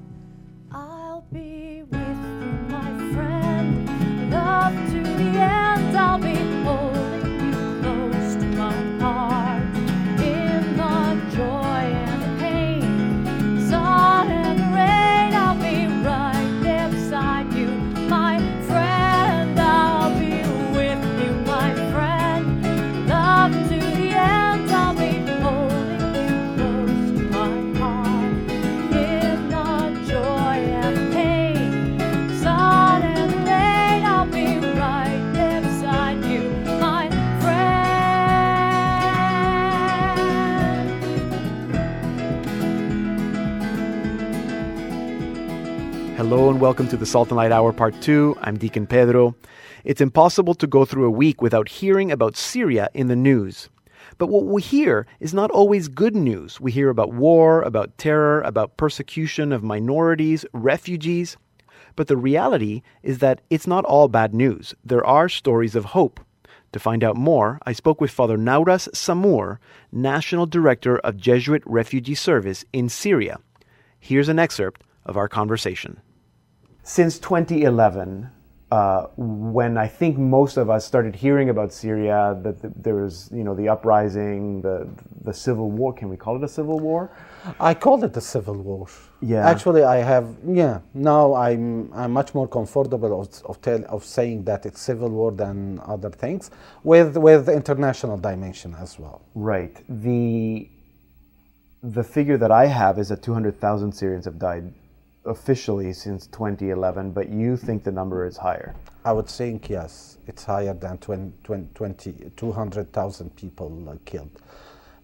Hello 46.31 46.49
and 46.49 46.61
welcome 46.61 46.87
to 46.87 46.97
the 46.97 47.07
Salt 47.07 47.31
and 47.31 47.37
Light 47.37 47.51
Hour 47.51 47.73
Part 47.73 48.01
2. 48.03 48.39
I'm 48.43 48.57
Deacon 48.57 48.87
Pedro. 48.87 49.35
It's 49.83 50.01
impossible 50.01 50.55
to 50.55 50.69
go 50.69 50.85
through 50.85 51.07
a 51.07 51.11
week 51.11 51.43
without 51.43 51.69
hearing 51.69 52.13
about 52.13 52.37
Syria 52.37 52.89
in 52.95 53.09
the 53.09 53.17
news. 53.17 53.69
But 54.17 54.29
what 54.29 54.45
we 54.45 54.63
hear 54.63 55.09
is 55.19 55.35
not 55.35 55.51
always 55.51 55.89
good 55.89 56.15
news. 56.15 56.61
We 56.61 56.71
hear 56.71 56.89
about 56.89 57.13
war, 57.13 57.63
about 57.63 57.99
terror, 57.99 58.43
about 58.43 58.77
persecution 58.77 59.51
of 59.51 59.65
minorities, 59.65 60.47
refugees. 60.53 61.37
But 61.97 62.07
the 62.07 62.17
reality 62.17 62.83
is 63.03 63.19
that 63.19 63.41
it's 63.51 63.67
not 63.67 63.85
all 63.85 64.07
bad 64.07 64.33
news. 64.33 64.73
There 64.85 65.05
are 65.05 65.29
stories 65.29 65.75
of 65.75 65.87
hope. 65.87 66.21
To 66.71 66.79
find 66.79 67.03
out 67.03 67.17
more, 67.17 67.59
I 67.67 67.73
spoke 67.73 68.01
with 68.01 68.13
Father 68.13 68.39
Nawras 68.39 68.89
Sammour, 68.95 69.59
National 69.91 70.47
Director 70.47 70.99
of 71.01 71.17
Jesuit 71.17 71.65
Refugee 71.67 72.15
Service 72.15 72.65
in 72.73 72.89
Syria. 72.89 73.41
Here's 73.99 74.29
an 74.29 74.39
excerpt 74.39 74.85
of 75.05 75.17
our 75.17 75.29
conversation. 75.29 76.01
Since 76.97 77.21
2011, 77.21 78.29
uh, 78.73 79.07
when 79.17 79.79
I 79.79 79.87
think 79.87 80.19
most 80.19 80.57
of 80.57 80.69
us 80.69 80.85
started 80.85 81.15
hearing 81.15 81.49
about 81.49 81.73
Syria, 81.73 82.37
that 82.43 82.61
th- 82.63 82.75
there 82.77 82.97
was, 82.97 83.31
you 83.33 83.45
know, 83.45 83.55
the 83.55 83.69
uprising, 83.69 84.61
the 84.63 84.89
the 85.23 85.33
civil 85.33 85.71
war. 85.71 85.93
Can 85.93 86.09
we 86.09 86.17
call 86.17 86.35
it 86.39 86.43
a 86.43 86.49
civil 86.49 86.81
war? 86.81 87.03
I 87.61 87.75
call 87.75 88.03
it 88.03 88.17
a 88.17 88.21
civil 88.21 88.57
war. 88.57 88.89
Yeah. 89.21 89.49
Actually, 89.49 89.85
I 89.85 89.99
have. 90.13 90.27
Yeah. 90.45 90.81
Now 90.93 91.35
I'm 91.35 91.93
I'm 91.95 92.11
much 92.11 92.35
more 92.35 92.49
comfortable 92.49 93.21
of 93.21 93.29
of, 93.45 93.63
tell, 93.63 93.85
of 93.97 94.05
saying 94.05 94.43
that 94.51 94.67
it's 94.67 94.81
civil 94.81 95.11
war 95.11 95.31
than 95.31 95.81
other 95.95 96.11
things, 96.11 96.51
with 96.83 97.17
with 97.17 97.49
international 97.49 98.17
dimension 98.19 98.75
as 98.75 98.99
well. 98.99 99.23
Right. 99.37 99.77
The 99.89 100.69
the 101.85 102.03
figure 102.03 102.37
that 102.37 102.51
I 102.51 102.67
have 102.67 102.99
is 102.99 103.09
that 103.09 103.23
200,000 103.23 103.93
Syrians 103.93 104.27
have 104.27 104.39
died 104.39 104.75
officially 105.31 105.93
since 105.93 106.27
2011, 106.27 107.13
but 107.13 107.29
you 107.29 107.57
think 107.57 107.85
the 107.85 107.93
number 107.93 108.27
is 108.27 108.37
higher. 108.37 108.75
I 109.05 109.13
would 109.13 109.29
think 109.29 109.71
yes, 109.71 110.19
it's 110.27 110.45
higher 110.45 110.75
than 110.75 110.99
20, 110.99 111.33
20 111.75 112.31
200,000 112.37 113.37
people 113.37 113.89
uh, 113.89 113.95
killed, 114.05 114.31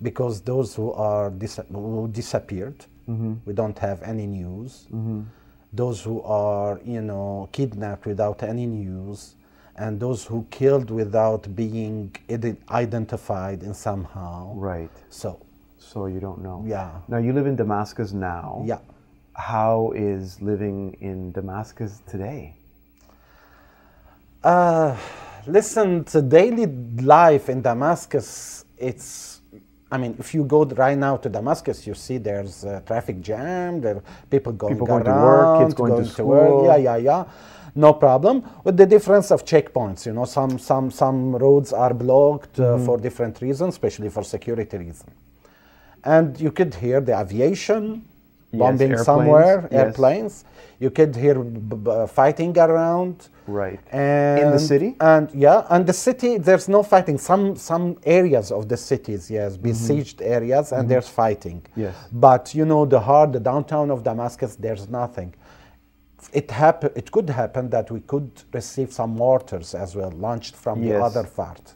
because 0.02 0.40
those 0.42 0.74
who 0.74 0.92
are 0.92 1.30
dis- 1.30 1.60
who 1.72 2.08
disappeared, 2.12 2.84
we 3.46 3.52
don't 3.54 3.78
have 3.78 4.02
any 4.02 4.26
news. 4.26 4.86
Those 5.72 6.02
who 6.02 6.22
are 6.22 6.80
you 6.84 7.00
know 7.00 7.48
kidnapped 7.52 8.04
without 8.06 8.42
any 8.42 8.66
news, 8.66 9.34
and 9.76 10.00
those 10.00 10.24
who 10.24 10.44
killed 10.50 10.90
without 10.90 11.42
being 11.54 12.14
ide- 12.28 12.56
identified 12.70 13.62
in 13.62 13.74
somehow. 13.74 14.52
Right. 14.54 14.90
So 15.10 15.38
So 15.78 16.06
you 16.06 16.20
don't 16.20 16.42
know. 16.42 16.64
Yeah. 16.66 16.90
Now 17.08 17.18
you 17.18 17.32
live 17.32 17.46
in 17.46 17.56
Damascus 17.56 18.12
now. 18.12 18.62
yeah. 18.66 18.80
How 19.36 19.92
is 19.94 20.40
living 20.40 20.96
in 21.00 21.32
Damascus 21.32 22.00
today? 22.06 22.56
Uh, 24.42 24.96
listen, 25.46 26.04
the 26.04 26.22
daily 26.22 26.66
life 27.02 27.48
in 27.48 27.60
Damascus, 27.62 28.64
it's, 28.78 29.40
I 29.92 29.98
mean, 29.98 30.16
if 30.18 30.32
you 30.34 30.44
go 30.44 30.64
right 30.64 30.96
now 30.96 31.16
to 31.18 31.28
Damascus, 31.28 31.86
you 31.86 31.94
see 31.94 32.18
there's 32.18 32.64
uh, 32.64 32.80
traffic 32.86 33.20
jam, 33.20 33.80
there 33.82 33.96
are 33.96 34.02
people 34.30 34.52
going 34.52 34.74
People 34.74 34.86
going 34.86 35.06
around, 35.06 35.20
to 35.20 35.26
work, 35.26 35.58
kids 35.60 35.74
going 35.74 35.92
to 35.92 36.24
work, 36.24 36.48
school. 36.48 36.64
yeah, 36.66 36.76
yeah, 36.76 36.96
yeah. 36.96 37.24
No 37.74 37.92
problem. 37.92 38.42
With 38.64 38.78
the 38.78 38.86
difference 38.86 39.30
of 39.30 39.44
checkpoints, 39.44 40.06
you 40.06 40.14
know, 40.14 40.24
some, 40.24 40.58
some, 40.58 40.90
some 40.90 41.36
roads 41.36 41.74
are 41.74 41.92
blocked 41.92 42.58
uh, 42.58 42.62
Mm-hmm. 42.62 42.86
for 42.86 42.96
different 42.96 43.42
reasons, 43.42 43.74
especially 43.74 44.08
for 44.08 44.22
security 44.24 44.78
reasons. 44.78 45.10
And 46.02 46.40
you 46.40 46.52
could 46.52 46.74
hear 46.76 47.00
the 47.02 47.18
aviation, 47.20 48.02
bombing 48.58 48.90
airplanes, 48.90 49.04
somewhere, 49.04 49.68
yes. 49.70 49.72
airplanes. 49.72 50.44
You 50.78 50.90
could 50.90 51.16
hear 51.16 51.36
fighting 52.08 52.56
around. 52.58 53.28
Right. 53.46 53.80
And 53.92 54.40
in 54.40 54.50
the 54.50 54.58
city? 54.58 54.96
And 55.00 55.30
yeah, 55.32 55.66
and 55.70 55.86
the 55.86 55.92
city, 55.92 56.36
there's 56.36 56.68
no 56.68 56.82
fighting. 56.82 57.18
Some 57.18 57.56
some 57.56 57.96
areas 58.04 58.50
of 58.50 58.68
the 58.68 58.76
cities, 58.76 59.30
yes, 59.30 59.52
mm-hmm. 59.52 59.62
besieged 59.62 60.20
areas, 60.20 60.72
and 60.72 60.80
mm-hmm. 60.80 60.88
there's 60.90 61.08
fighting. 61.08 61.62
Yes. 61.76 61.94
But 62.12 62.54
you 62.54 62.64
know, 62.64 62.84
the 62.84 63.00
heart, 63.00 63.32
the 63.32 63.40
downtown 63.40 63.90
of 63.90 64.02
Damascus, 64.02 64.56
there's 64.56 64.88
nothing. 64.88 65.34
It 66.32 66.50
happen. 66.50 66.90
It 66.96 67.10
could 67.10 67.30
happen 67.30 67.70
that 67.70 67.90
we 67.90 68.00
could 68.00 68.30
receive 68.52 68.92
some 68.92 69.10
mortars 69.10 69.74
as 69.74 69.94
well, 69.94 70.10
launched 70.10 70.56
from 70.56 70.82
the 70.82 71.00
other 71.00 71.24
part. 71.24 71.74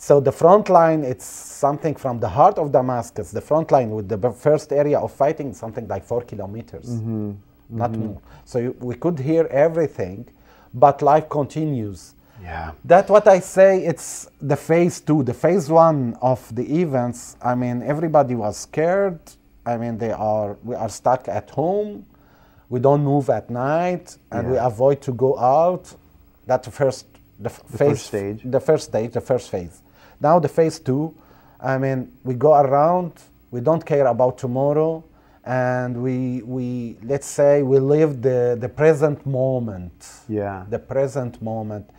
So 0.00 0.18
the 0.18 0.32
front 0.32 0.70
line, 0.70 1.04
it's 1.04 1.26
something 1.26 1.94
from 1.94 2.20
the 2.20 2.28
heart 2.28 2.56
of 2.56 2.72
Damascus. 2.72 3.32
The 3.32 3.42
front 3.42 3.70
line 3.70 3.90
with 3.90 4.08
the 4.08 4.30
first 4.32 4.72
area 4.72 4.98
of 4.98 5.12
fighting, 5.12 5.52
something 5.52 5.86
like 5.88 6.04
four 6.04 6.22
kilometers, 6.22 6.86
mm-hmm. 6.86 7.32
Mm-hmm. 7.32 7.76
not 7.76 7.92
more. 7.92 8.18
So 8.46 8.58
you, 8.60 8.76
we 8.80 8.94
could 8.94 9.18
hear 9.18 9.46
everything, 9.48 10.26
but 10.72 11.02
life 11.02 11.28
continues. 11.28 12.14
Yeah. 12.42 12.72
That's 12.82 13.10
what 13.10 13.28
I 13.28 13.40
say. 13.40 13.84
It's 13.84 14.30
the 14.40 14.56
phase 14.56 15.02
two, 15.02 15.22
the 15.22 15.34
phase 15.34 15.68
one 15.68 16.16
of 16.22 16.40
the 16.54 16.64
events. 16.80 17.36
I 17.42 17.54
mean, 17.54 17.82
everybody 17.82 18.34
was 18.34 18.56
scared. 18.56 19.20
I 19.66 19.76
mean, 19.76 19.98
they 19.98 20.12
are. 20.12 20.56
We 20.64 20.76
are 20.76 20.88
stuck 20.88 21.28
at 21.28 21.50
home. 21.50 22.06
We 22.70 22.80
don't 22.80 23.04
move 23.04 23.28
at 23.28 23.50
night, 23.50 24.16
and 24.32 24.50
we 24.50 24.56
avoid 24.56 25.02
to 25.02 25.12
go 25.12 25.38
out. 25.38 25.94
That's 26.46 26.64
the 26.68 26.72
first, 26.72 27.06
the, 27.38 27.50
The 27.50 27.50
phase, 27.50 27.88
first 27.90 28.06
stage. 28.06 28.40
The 28.46 28.60
first 28.60 28.84
stage, 28.86 29.12
the 29.12 29.20
first 29.20 29.50
phase. 29.50 29.82
Now 30.20 30.38
the 30.38 30.48
phase 30.48 30.78
two. 30.78 31.14
I 31.60 31.78
mean, 31.78 32.12
we 32.24 32.34
go 32.34 32.54
around. 32.54 33.12
We 33.50 33.60
don't 33.60 33.84
care 33.84 34.06
about 34.06 34.38
tomorrow, 34.38 35.04
and 35.44 36.02
we 36.02 36.42
we 36.44 36.96
let's 37.02 37.26
say 37.26 37.62
we 37.62 37.78
live 37.78 38.22
the 38.22 38.56
the 38.60 38.68
present 38.68 39.24
moment 39.26 40.08
Yeah. 40.28 40.64
the 40.68 40.78
present 40.78 41.40
moment 41.42 41.90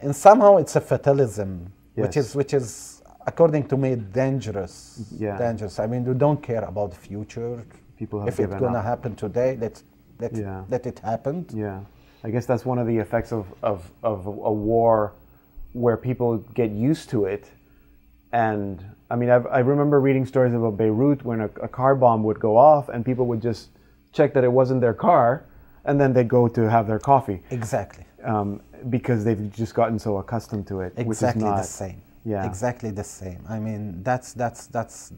and 0.00 0.14
somehow 0.14 0.56
it's 0.56 0.74
a 0.76 0.80
fatalism 0.80 1.72
which 1.94 2.16
is 2.16 2.34
which 2.34 2.52
is 2.52 3.00
according 3.26 3.68
to 3.68 3.76
me 3.76 3.94
dangerous 3.94 5.00
Yeah. 5.16 5.38
dangerous 5.38 5.78
i 5.78 5.86
mean 5.86 6.04
we 6.04 6.14
don't 6.14 6.42
care 6.42 6.64
about 6.64 6.90
the 6.90 6.96
future 6.96 7.64
People 7.96 8.18
have 8.20 8.28
if 8.28 8.40
it's 8.40 8.54
going 8.56 8.72
to 8.74 8.82
happen 8.82 9.14
today 9.14 9.56
let 9.60 9.80
let 10.18 10.32
Yeah. 10.36 10.64
let 10.68 10.86
it 10.86 10.98
happen 10.98 11.46
Yeah, 11.54 11.80
I 12.24 12.30
guess 12.30 12.46
that's 12.46 12.66
one 12.66 12.78
of 12.80 12.86
the 12.88 12.98
effects 12.98 13.32
of, 13.32 13.46
of, 13.62 13.90
of 14.02 14.26
a 14.26 14.52
war 14.52 15.12
where 15.72 15.96
people 15.96 16.38
get 16.54 16.70
used 16.70 17.10
to 17.10 17.24
it. 17.24 17.50
And 18.32 18.84
I 19.10 19.16
mean, 19.16 19.30
I've, 19.30 19.46
I 19.46 19.58
remember 19.60 20.00
reading 20.00 20.24
stories 20.26 20.54
about 20.54 20.76
Beirut 20.76 21.24
when 21.24 21.40
a, 21.42 21.46
a 21.62 21.68
car 21.68 21.94
bomb 21.94 22.22
would 22.24 22.40
go 22.40 22.56
off 22.56 22.88
and 22.88 23.04
people 23.04 23.26
would 23.26 23.42
just 23.42 23.68
check 24.12 24.32
that 24.34 24.44
it 24.44 24.52
wasn't 24.52 24.80
their 24.80 24.94
car 24.94 25.44
and 25.84 26.00
then 26.00 26.12
they'd 26.12 26.28
go 26.28 26.48
to 26.48 26.68
have 26.70 26.86
their 26.86 26.98
coffee 26.98 27.42
exactly 27.50 28.04
um, 28.24 28.60
because 28.90 29.24
they've 29.24 29.50
just 29.52 29.74
gotten 29.74 29.98
so 29.98 30.18
accustomed 30.18 30.66
to 30.68 30.80
it. 30.80 30.92
exactly 30.96 31.44
not, 31.44 31.56
the 31.56 31.62
same 31.62 32.00
Yeah. 32.24 32.46
exactly 32.46 32.90
the 32.90 33.02
same 33.04 33.40
i 33.48 33.58
mean 33.58 34.02
that's 34.02 34.32
that's 34.34 34.66
that's 34.68 35.12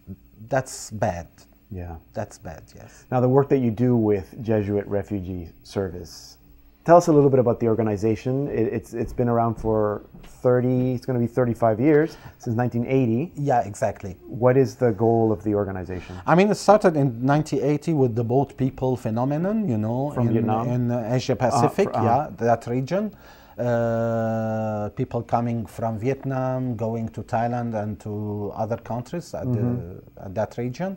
that's 0.49 0.91
bad 0.93 1.27
Yeah. 1.71 1.97
that's 2.15 2.39
bad 2.39 2.63
yes 2.75 3.05
Now, 3.11 3.21
the 3.21 3.29
work 3.29 3.49
that 3.51 3.59
you 3.59 3.71
do 3.71 3.95
with 3.97 4.27
Jesuit 4.43 4.87
Refugee 4.87 5.49
Service, 5.65 6.39
tell 6.85 6.97
us 6.97 7.07
a 7.09 7.13
little 7.13 7.31
bit 7.31 7.41
about 7.41 7.59
the 7.61 7.69
organization. 7.69 8.49
It, 8.49 8.67
it's, 8.73 8.93
it's 8.95 9.13
been 9.13 9.29
around 9.29 9.55
for 9.57 10.03
30, 10.25 10.93
it's 10.95 11.07
going 11.07 11.19
to 11.19 11.27
be 11.27 11.33
35 11.33 11.81
years, 11.81 12.17
since 12.39 12.55
1980. 12.57 13.33
yeah 13.37 13.61
exactly 13.63 14.17
What 14.27 14.57
is 14.57 14.77
the 14.77 14.91
goal 14.93 15.33
of 15.33 15.43
the 15.43 15.55
organization? 15.55 16.17
I 16.27 16.35
mean, 16.35 16.51
it 16.51 16.57
started 16.57 16.97
in 16.97 17.07
1980 17.27 17.93
with 17.95 18.15
the 18.15 18.25
boat 18.25 18.57
people 18.57 18.97
phenomenon, 18.97 19.69
you 19.69 19.79
know, 19.79 20.11
From 20.13 20.29
in, 20.29 20.35
Vietnam? 20.35 20.69
in 20.69 20.91
uh, 20.91 21.09
Asia 21.17 21.37
Pacific, 21.37 21.89
fr- 21.91 21.97
uh-huh. 21.97 22.29
yeah, 22.31 22.47
that 22.47 22.67
region. 22.67 23.15
Uh, 23.57 24.89
people 24.97 25.23
coming 25.23 25.65
from 25.65 25.99
Vietnam, 25.99 26.75
going 26.77 27.09
to 27.09 27.23
Thailand 27.23 27.73
and 27.81 27.99
to 28.01 28.53
other 28.57 28.77
countries 28.77 29.33
at, 29.33 29.45
Mm-hmm. 29.47 29.77
the, 30.17 30.25
at 30.27 30.35
that 30.35 30.59
region. 30.59 30.97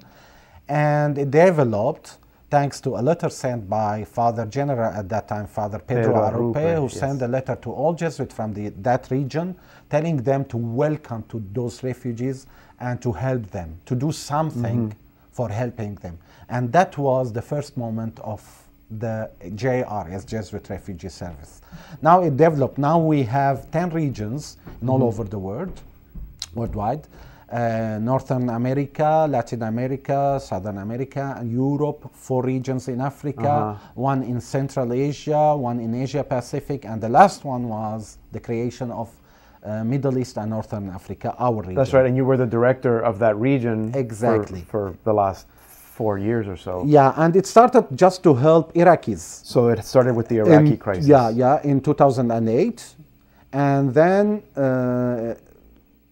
And 0.67 1.17
it 1.17 1.29
developed 1.31 2.17
thanks 2.49 2.79
to 2.81 2.95
a 2.95 3.01
letter 3.01 3.29
sent 3.29 3.69
by 3.69 4.03
Father 4.03 4.45
General 4.45 4.93
at 4.93 5.09
that 5.09 5.27
time, 5.27 5.47
Father 5.47 5.79
Pedro, 5.79 6.13
Pedro 6.13 6.53
Arrupe, 6.53 6.55
Arrupe, 6.55 6.75
who 6.75 6.83
yes. 6.83 6.99
sent 6.99 7.21
a 7.21 7.27
letter 7.27 7.55
to 7.55 7.71
all 7.71 7.93
Jesuits 7.93 8.33
from 8.33 8.53
the, 8.53 8.69
that 8.69 9.09
region, 9.11 9.55
telling 9.89 10.17
them 10.17 10.45
to 10.45 10.57
welcome 10.57 11.23
to 11.23 11.43
those 11.51 11.83
refugees 11.83 12.47
and 12.79 13.01
to 13.01 13.11
help 13.11 13.49
them, 13.51 13.77
to 13.85 13.95
do 13.95 14.11
something 14.11 14.89
mm-hmm. 14.89 14.99
for 15.31 15.49
helping 15.49 15.95
them. 15.95 16.17
And 16.49 16.71
that 16.71 16.97
was 16.97 17.33
the 17.33 17.41
first 17.41 17.75
moment 17.75 18.19
of 18.21 18.41
the 18.89 19.29
JRS, 19.43 20.25
Jesuit 20.25 20.69
Refugee 20.69 21.09
Service. 21.09 21.61
Now 22.01 22.23
it 22.23 22.37
developed. 22.37 22.77
Now 22.77 22.99
we 22.99 23.23
have 23.23 23.69
10 23.71 23.89
regions 23.89 24.57
in 24.81 24.87
all 24.87 24.99
mm-hmm. 24.99 25.07
over 25.07 25.23
the 25.25 25.39
world, 25.39 25.81
worldwide. 26.53 27.07
Uh, 27.49 27.97
Northern 28.01 28.49
America, 28.49 29.25
Latin 29.29 29.63
America, 29.63 30.37
Southern 30.43 30.79
America, 30.79 31.41
Europe, 31.45 32.09
four 32.13 32.43
regions 32.43 32.89
in 32.89 32.99
Africa, 32.99 33.47
Uh-huh. 33.49 33.75
one 33.95 34.21
in 34.23 34.41
Central 34.41 34.91
Asia, 34.91 35.55
one 35.55 35.79
in 35.79 35.95
Asia 35.95 36.23
Pacific, 36.25 36.83
and 36.85 36.99
the 37.01 37.07
last 37.07 37.45
one 37.45 37.69
was 37.69 38.17
the 38.33 38.39
creation 38.41 38.91
of 38.91 39.07
uh, 39.63 39.81
Middle 39.85 40.17
East 40.17 40.37
and 40.37 40.49
Northern 40.49 40.89
Africa, 40.89 41.33
our 41.39 41.61
region. 41.61 41.75
That's 41.75 41.93
right, 41.93 42.05
and 42.05 42.17
you 42.17 42.25
were 42.25 42.35
the 42.37 42.45
director 42.45 42.99
of 42.99 43.17
that 43.19 43.37
region 43.37 43.93
for- 43.93 43.99
Exactly. 43.99 44.61
for, 44.67 44.93
the 45.05 45.13
last 45.13 45.47
four 45.95 46.17
years 46.17 46.47
or 46.49 46.57
so. 46.57 46.83
Yeah, 46.85 47.13
and 47.15 47.33
it 47.35 47.45
started 47.47 47.85
just 47.95 48.23
to 48.23 48.33
help 48.35 48.73
Iraqis. 48.73 49.21
So 49.45 49.69
it 49.69 49.83
started 49.85 50.15
with 50.17 50.27
the 50.27 50.37
Iraqi 50.39 50.71
in, 50.71 50.77
crisis. 50.77 51.07
Yeah, 51.07 51.29
yeah, 51.29 51.61
in 51.63 51.79
2008. 51.79 52.95
And 53.53 53.93
then, 53.93 54.43
uh, 54.57 55.33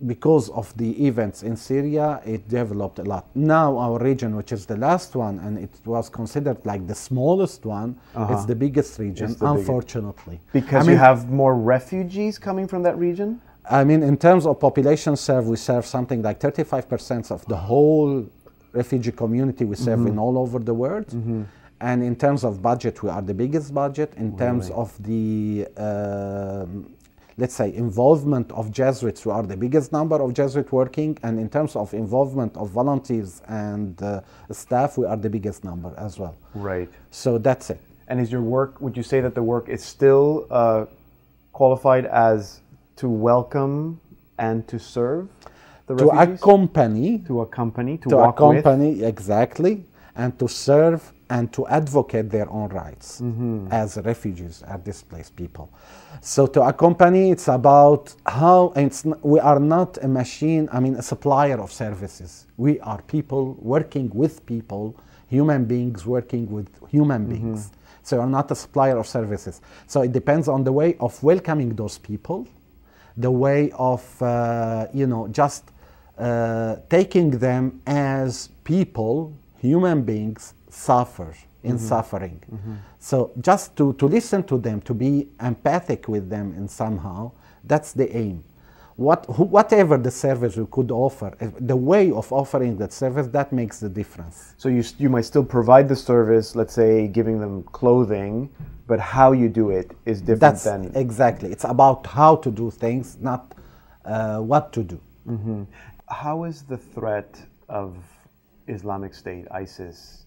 because 0.05 0.49
of 0.49 0.75
the 0.77 1.05
events 1.07 1.41
in 1.43 1.55
Syria, 1.55 2.21
it 2.25 2.49
developed 2.49 2.99
a 2.99 3.03
lot. 3.03 3.25
Now, 3.33 3.77
our 3.77 3.97
region, 3.99 4.35
which 4.35 4.51
is 4.51 4.65
the 4.65 4.75
last 4.77 5.15
one, 5.15 5.39
and 5.39 5.57
it 5.57 5.69
was 5.85 6.09
considered 6.09 6.57
like 6.65 6.85
the 6.85 6.95
smallest 6.95 7.65
one, 7.65 7.97
it's 8.29 8.45
the 8.45 8.55
biggest 8.55 8.99
region, 8.99 9.27
the 9.27 9.33
biggest. 9.35 9.41
unfortunately. 9.59 10.39
Because 10.51 10.83
I 10.83 10.87
mean, 10.87 10.91
you 10.91 10.97
have 10.97 11.29
more 11.29 11.55
refugees 11.55 12.37
coming 12.37 12.67
from 12.67 12.83
that 12.83 12.97
region? 12.97 13.39
I 13.71 13.83
mean, 13.83 14.03
in 14.03 14.17
terms 14.17 14.45
of 14.45 14.59
population 14.59 15.15
served, 15.15 15.47
we 15.47 15.55
serve 15.55 15.85
something 15.85 16.21
like 16.21 16.39
35% 16.39 17.31
of 17.31 17.45
the 17.45 17.55
whole 17.55 18.27
refugee 18.73 19.11
community 19.13 19.63
we 19.63 19.75
serve 19.77 19.99
Mm-hmm. 19.99 20.07
in 20.09 20.19
all 20.19 20.37
over 20.37 20.59
the 20.59 20.73
world. 20.73 21.07
And 21.81 22.03
in 22.03 22.15
terms 22.15 22.43
of 22.43 22.61
budget, 22.61 23.01
we 23.03 23.09
are 23.09 23.21
the 23.21 23.33
biggest 23.33 23.73
budget. 23.73 24.13
In 24.17 24.37
terms 24.37 24.69
of 24.71 24.91
the, 25.03 25.67
um, 25.77 26.89
let's 27.37 27.53
say, 27.53 27.73
involvement 27.73 28.51
of 28.51 28.71
Jesuits, 28.71 29.25
we 29.25 29.31
are 29.31 29.43
the 29.43 29.57
biggest 29.57 29.91
number 29.91 30.15
of 30.21 30.33
Jesuits 30.33 30.71
working. 30.71 31.17
And 31.23 31.39
in 31.39 31.49
terms 31.49 31.75
of 31.75 31.93
involvement 31.93 32.55
of 32.55 32.69
volunteers 32.69 33.41
and 33.47 34.01
uh, 34.01 34.21
staff, 34.51 34.97
we 34.97 35.05
are 35.05 35.17
the 35.17 35.29
biggest 35.29 35.63
number 35.63 35.93
as 35.97 36.17
well. 36.17 36.35
Right. 36.53 36.89
So 37.11 37.37
that's 37.37 37.69
it. 37.69 37.81
And 38.07 38.21
is 38.21 38.31
your 38.31 38.41
work, 38.41 38.79
would 38.81 38.95
you 38.95 39.03
say 39.03 39.19
that 39.21 39.35
the 39.35 39.43
work 39.43 39.67
is 39.67 39.83
still 39.83 40.47
uh, 40.49 40.85
qualified 41.51 42.05
as 42.05 42.61
to 42.97 43.09
welcome 43.09 43.99
and 44.37 44.67
to 44.67 44.79
serve 44.79 45.27
the 45.87 45.95
To 45.95 46.05
refugees? 46.05 46.39
accompany 46.39 47.19
to 47.19 47.41
accompany, 47.41 47.97
to, 47.97 48.09
to 48.09 48.15
walk 48.17 48.39
with? 48.39 48.59
accompany 48.59 49.03
exactly 49.03 49.83
and 50.15 50.37
to 50.39 50.47
serve 50.47 51.11
and 51.29 51.51
to 51.53 51.67
advocate 51.67 52.29
their 52.29 52.49
own 52.49 52.69
rights 52.69 53.21
as 53.71 53.97
refugees 53.97 54.63
as 54.67 54.79
displaced 54.81 55.35
people. 55.35 55.69
So 56.21 56.47
to 56.47 56.61
accompany 56.63 57.31
it's 57.31 57.47
about 57.47 58.13
how 58.25 58.73
it's, 58.75 59.05
we 59.21 59.39
are 59.39 59.59
not 59.59 59.97
a 60.03 60.07
machine 60.07 60.69
i 60.71 60.79
mean 60.79 60.95
a 60.95 61.01
supplier 61.01 61.59
of 61.59 61.71
services. 61.71 62.47
We 62.57 62.79
are 62.81 63.01
people 63.03 63.55
working 63.59 64.09
with 64.13 64.45
people 64.45 64.95
human 65.27 65.65
beings 65.65 66.05
working 66.05 66.49
with 66.51 66.69
human 66.89 67.25
beings. 67.25 67.71
So 68.03 68.17
you're 68.17 68.27
not 68.27 68.51
a 68.51 68.55
supplier 68.55 68.97
of 68.97 69.07
services. 69.07 69.61
So 69.87 70.01
it 70.03 70.11
depends 70.11 70.47
on 70.47 70.63
the 70.63 70.71
way 70.71 70.95
of 70.99 71.21
welcoming 71.23 71.75
those 71.75 71.97
people 71.97 72.47
the 73.17 73.31
way 73.31 73.71
of 73.75 74.21
uh, 74.21 74.87
you 74.93 75.07
know 75.07 75.27
just 75.29 75.71
uh, 76.17 76.75
taking 76.89 77.31
them 77.31 77.81
as 77.87 78.49
people 78.63 79.33
human 79.59 80.03
beings 80.03 80.53
suffer 80.75 81.33
in 81.63 81.75
mm-hmm. 81.75 81.87
suffering. 81.87 82.41
Mm-hmm. 82.51 82.75
So 82.99 83.31
just 83.41 83.75
to, 83.77 83.93
to 83.93 84.05
listen 84.05 84.43
to 84.43 84.57
them 84.57 84.81
to 84.81 84.93
be 84.93 85.27
empathic 85.41 86.07
with 86.07 86.29
them 86.29 86.53
in 86.55 86.67
somehow 86.67 87.31
that's 87.63 87.93
the 87.93 88.15
aim. 88.15 88.43
What, 88.95 89.25
who, 89.25 89.43
whatever 89.43 89.97
the 89.97 90.11
service 90.11 90.55
we 90.55 90.65
could 90.71 90.89
offer 90.89 91.35
the 91.59 91.75
way 91.75 92.11
of 92.11 92.31
offering 92.31 92.77
that 92.77 92.93
service 92.93 93.27
that 93.27 93.51
makes 93.51 93.79
the 93.79 93.89
difference. 93.89 94.53
So 94.57 94.69
you, 94.69 94.83
you 94.97 95.09
might 95.09 95.25
still 95.25 95.43
provide 95.43 95.89
the 95.89 95.95
service, 95.95 96.55
let's 96.55 96.73
say 96.73 97.07
giving 97.07 97.39
them 97.39 97.63
clothing, 97.63 98.49
but 98.87 98.99
how 98.99 99.33
you 99.33 99.49
do 99.49 99.71
it 99.71 99.91
is 100.05 100.21
different 100.21 100.41
that's 100.41 100.63
than. 100.63 100.95
exactly. 100.95 101.51
It's 101.51 101.65
about 101.65 102.05
how 102.07 102.37
to 102.37 102.51
do 102.51 102.71
things 102.71 103.17
not 103.19 103.53
uh, 104.05 104.39
what 104.39 104.71
to 104.73 104.83
do. 104.83 105.01
Mm-hmm. 105.27 105.63
How 106.07 106.43
is 106.45 106.61
the 106.61 106.77
threat 106.77 107.41
of 107.67 107.97
Islamic 108.67 109.13
State, 109.13 109.45
ISIS, 109.51 110.24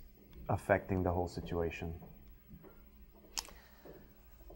affecting 0.49 1.03
the 1.03 1.11
whole 1.11 1.28
situation? 1.28 1.92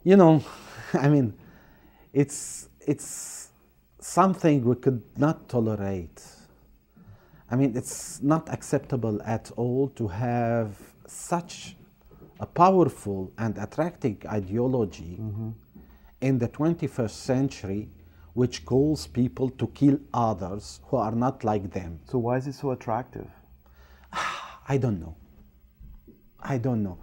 you 0.05 0.17
know, 0.17 0.45
I 0.95 1.09
mean, 1.09 1.35
it's 2.13 2.69
it's 2.87 3.49
something 4.01 4.65
we 4.65 4.75
could 4.77 5.03
not 5.17 5.49
tolerate. 5.49 6.23
I 7.51 7.57
mean, 7.57 7.77
it's 7.77 8.23
not 8.23 8.49
acceptable 8.49 9.21
at 9.25 9.51
all 9.57 9.89
to 9.91 10.09
have 10.09 10.75
such 11.07 11.77
a 12.41 12.47
powerful 12.47 13.31
and 13.39 13.57
attractive 13.59 14.17
ideology 14.27 15.19
mm-hmm. 15.21 15.51
in 16.23 16.39
the 16.39 16.49
21st 16.49 17.11
century, 17.11 17.89
which 18.33 18.65
calls 18.65 19.07
people 19.07 19.51
to 19.51 19.67
kill 19.69 19.99
others 20.15 20.81
who 20.87 20.97
are 20.97 21.13
not 21.13 21.45
like 21.45 21.71
them. 21.71 22.01
So 22.07 22.19
why 22.19 22.39
is 22.39 22.47
it 22.47 22.55
so 22.55 22.71
attractive? 22.71 23.29
I 24.69 24.79
don't 24.79 24.99
know. 24.99 25.15
I 26.43 26.59
don't 26.59 26.83
know. 26.83 26.99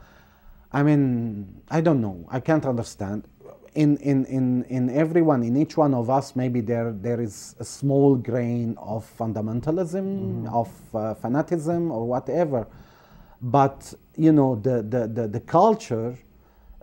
I 0.72 0.84
mean, 0.84 1.62
I 1.70 1.82
don't 1.82 2.02
know. 2.02 2.28
I 2.30 2.40
can't 2.40 2.66
understand. 2.66 3.28
In, 3.76 3.98
in, 3.98 4.26
in, 4.26 4.64
in 4.66 4.90
everyone, 4.90 5.44
in 5.44 5.56
each 5.56 5.78
one 5.78 5.94
of 5.94 6.10
us, 6.10 6.36
maybe 6.36 6.62
there, 6.62 6.92
there 6.92 7.22
is 7.22 7.56
a 7.60 7.66
small 7.66 8.16
grain 8.16 8.76
of 8.78 9.10
fundamentalism, 9.18 10.52
of 10.52 10.70
uh, 10.94 11.16
fanatism, 11.16 11.92
or 11.92 12.06
whatever. 12.08 12.68
But, 13.42 13.94
you 14.16 14.32
know, 14.32 14.56
the, 14.56 14.82
the, 14.84 15.08
the, 15.08 15.28
the 15.28 15.40
culture 15.40 16.18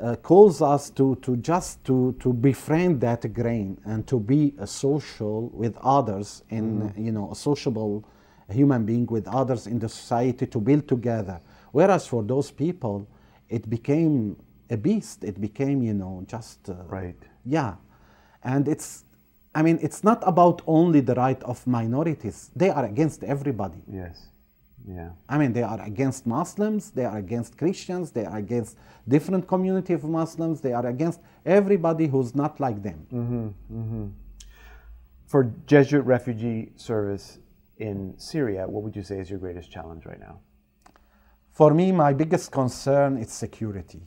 uh, 0.00 0.16
calls 0.16 0.62
us 0.62 0.90
to, 0.90 1.16
to 1.22 1.36
just 1.36 1.84
to, 1.84 2.14
to 2.20 2.32
befriend 2.32 3.00
that 3.00 3.32
grain 3.32 3.78
and 3.84 4.06
to 4.06 4.18
be 4.18 4.54
a 4.58 4.66
social 4.66 5.48
with 5.50 5.76
others 5.82 6.42
in, 6.50 6.92
you 6.96 7.12
know, 7.12 7.30
a 7.30 7.36
sociable 7.36 8.04
human 8.48 8.84
being 8.84 9.06
with 9.06 9.26
others 9.28 9.66
in 9.66 9.78
the 9.78 9.88
society 9.88 10.46
to 10.46 10.60
build 10.60 10.86
together. 10.86 11.40
Whereas 11.72 12.06
for 12.06 12.22
those 12.22 12.50
people, 12.50 13.06
it 13.48 13.68
became 13.68 14.36
a 14.70 14.76
beast. 14.76 15.24
It 15.24 15.40
became, 15.40 15.82
you 15.82 15.94
know, 15.94 16.24
just 16.26 16.68
uh, 16.68 16.74
Right. 16.88 17.16
yeah, 17.44 17.76
and 18.42 18.68
it's, 18.68 19.04
I 19.54 19.62
mean, 19.62 19.78
it's 19.82 20.02
not 20.04 20.22
about 20.26 20.62
only 20.66 21.00
the 21.00 21.14
right 21.14 21.42
of 21.44 21.66
minorities. 21.66 22.50
They 22.54 22.70
are 22.70 22.84
against 22.84 23.24
everybody. 23.24 23.82
Yes. 23.90 24.28
Yeah. 24.88 25.10
I 25.28 25.36
mean, 25.38 25.52
they 25.52 25.62
are 25.62 25.80
against 25.80 26.26
Muslims, 26.26 26.90
they 26.90 27.04
are 27.04 27.18
against 27.18 27.58
Christians, 27.58 28.12
they 28.12 28.24
are 28.24 28.36
against 28.36 28.76
different 29.08 29.48
community 29.48 29.94
of 29.94 30.04
Muslims, 30.04 30.60
they 30.60 30.72
are 30.72 30.86
against 30.86 31.20
everybody 31.44 32.06
who's 32.06 32.34
not 32.36 32.60
like 32.60 32.82
them. 32.82 34.04
For 35.26 35.52
Jesuit 35.66 36.04
refugee 36.04 36.70
service 36.76 37.38
in 37.78 38.14
Syria, 38.16 38.68
what 38.68 38.84
would 38.84 38.94
you 38.94 39.02
say 39.02 39.18
is 39.18 39.28
your 39.28 39.40
greatest 39.40 39.70
challenge 39.72 40.06
right 40.06 40.20
now? 40.20 40.38
For 41.56 41.72
me, 41.72 41.90
my 41.90 42.12
biggest 42.12 42.52
concern 42.52 43.16
is 43.16 43.32
security. 43.32 44.02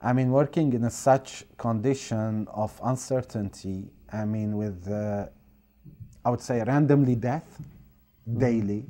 I 0.00 0.14
mean, 0.14 0.30
working 0.30 0.72
in 0.72 0.84
a 0.84 0.90
such 0.90 1.44
condition 1.58 2.48
of 2.48 2.80
uncertainty, 2.82 3.90
I 4.10 4.24
mean, 4.24 4.56
with, 4.56 4.90
uh, 4.90 5.26
I 6.24 6.30
would 6.30 6.40
say, 6.40 6.62
randomly 6.64 7.16
death 7.16 7.60
daily. 8.38 8.86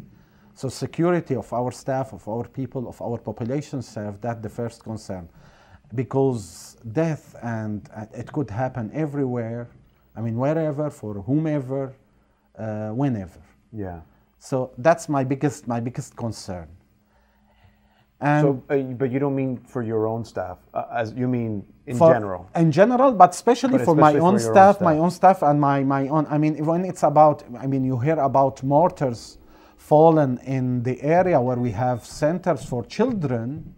So 0.55 0.69
security 0.69 1.35
of 1.35 1.53
our 1.53 1.73
staff, 1.73 2.13
of 2.13 2.29
our 2.29 2.47
people, 2.47 2.89
of 2.89 3.03
our 3.03 3.19
population 3.19 3.83
served, 3.83 4.23
that's 4.23 4.41
the 4.41 4.49
first 4.49 4.85
concern. 4.85 5.29
Because 5.97 6.77
death, 6.93 7.35
and 7.43 7.91
uh, 7.93 8.07
it 8.15 8.31
could 8.31 8.51
happen 8.51 8.89
everywhere, 8.95 9.69
I 10.15 10.21
mean, 10.21 10.37
wherever, 10.37 10.91
for 10.91 11.15
whomever, 11.15 11.93
uh, 12.57 12.91
whenever. 12.91 13.41
Yeah. 13.73 14.03
So 14.39 14.71
that's 14.79 15.09
my 15.09 15.25
biggest, 15.25 15.67
my 15.67 15.81
biggest 15.81 16.15
concern. 16.15 16.69
And 18.21 18.43
So, 18.45 18.75
uh, 18.75 18.79
but 19.01 19.11
you 19.13 19.19
don't 19.19 19.37
mean 19.37 19.59
for 19.59 19.83
your 19.83 20.07
own 20.07 20.25
staff, 20.25 20.59
uh, 20.73 20.85
as 20.91 21.13
you 21.13 21.29
mean 21.29 21.63
in 21.87 21.97
for- 21.99 22.13
general. 22.13 22.47
In 22.57 22.73
general, 22.73 23.13
but 23.13 23.31
especially 23.31 23.77
But 23.79 23.85
for 23.85 23.95
my 23.95 24.09
especially 24.11 24.27
own 24.27 24.39
for 24.39 24.43
your 24.43 24.49
own 24.51 24.55
staff, 24.55 24.81
my 24.81 24.99
own 24.99 25.11
staff, 25.11 25.43
and 25.43 25.61
my, 25.61 25.85
my 25.85 26.09
own. 26.09 26.27
I 26.31 26.39
mean, 26.39 26.65
when 26.65 26.85
it's 26.87 27.03
about, 27.03 27.43
I 27.61 27.67
mean, 27.67 27.85
you 27.85 27.99
hear 27.99 28.19
about 28.19 28.63
mortars 28.63 29.37
fallen 29.77 30.39
in 30.47 30.83
the 30.83 31.01
area 31.03 31.39
where 31.41 31.59
we 31.59 31.73
have 31.73 32.07
centers 32.07 32.65
for 32.65 32.85
children, 32.85 33.75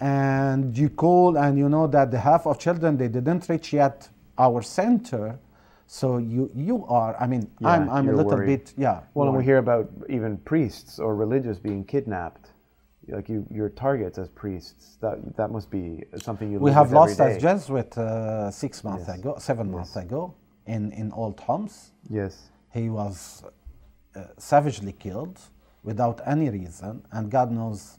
and 0.00 0.76
you 0.76 0.90
call 0.90 1.36
and 1.38 1.58
you 1.58 1.68
know 1.68 1.86
that 1.86 2.10
the 2.10 2.18
half 2.20 2.46
of 2.46 2.58
children 2.58 2.96
they 2.96 3.08
didn't 3.08 3.48
reach 3.48 3.72
yet 3.72 4.08
our 4.38 4.62
center. 4.62 5.38
So 5.86 6.18
you 6.18 6.50
you 6.54 6.84
are. 6.86 7.16
I 7.18 7.26
mean, 7.26 7.50
Yeah, 7.60 7.68
I'm 7.70 7.88
I'm 7.88 8.08
a 8.08 8.12
little 8.12 8.32
worried. 8.32 8.46
bit 8.46 8.74
yeah. 8.76 9.00
Well, 9.14 9.28
and 9.28 9.36
we 9.38 9.42
hear 9.44 9.56
about 9.58 9.88
even 10.08 10.36
priests 10.38 10.98
or 10.98 11.16
religious 11.16 11.58
being 11.58 11.82
kidnapped. 11.84 12.47
Like 13.08 13.28
you, 13.28 13.46
your 13.50 13.70
targets 13.70 14.18
as 14.18 14.28
priests. 14.28 14.96
That 15.00 15.36
that 15.36 15.50
must 15.50 15.70
be 15.70 16.04
something 16.22 16.52
you. 16.52 16.58
We 16.60 16.72
have 16.72 16.92
lost 16.92 17.20
as. 17.20 17.42
Jesuit 17.42 17.96
uh, 17.98 18.50
six 18.50 18.84
months 18.84 19.06
Yes. 19.08 19.18
ago, 19.18 19.36
seven 19.38 19.70
months 19.70 19.96
ago, 19.96 20.34
in 20.66 20.92
in 20.92 21.12
Old 21.12 21.40
Homs. 21.40 21.92
Yes. 22.10 22.50
he 22.74 22.90
was 22.90 23.42
uh, 24.16 24.24
savagely 24.38 24.92
killed 24.92 25.38
without 25.82 26.20
any 26.26 26.50
reason, 26.50 27.02
and 27.12 27.30
God 27.30 27.50
knows 27.50 27.98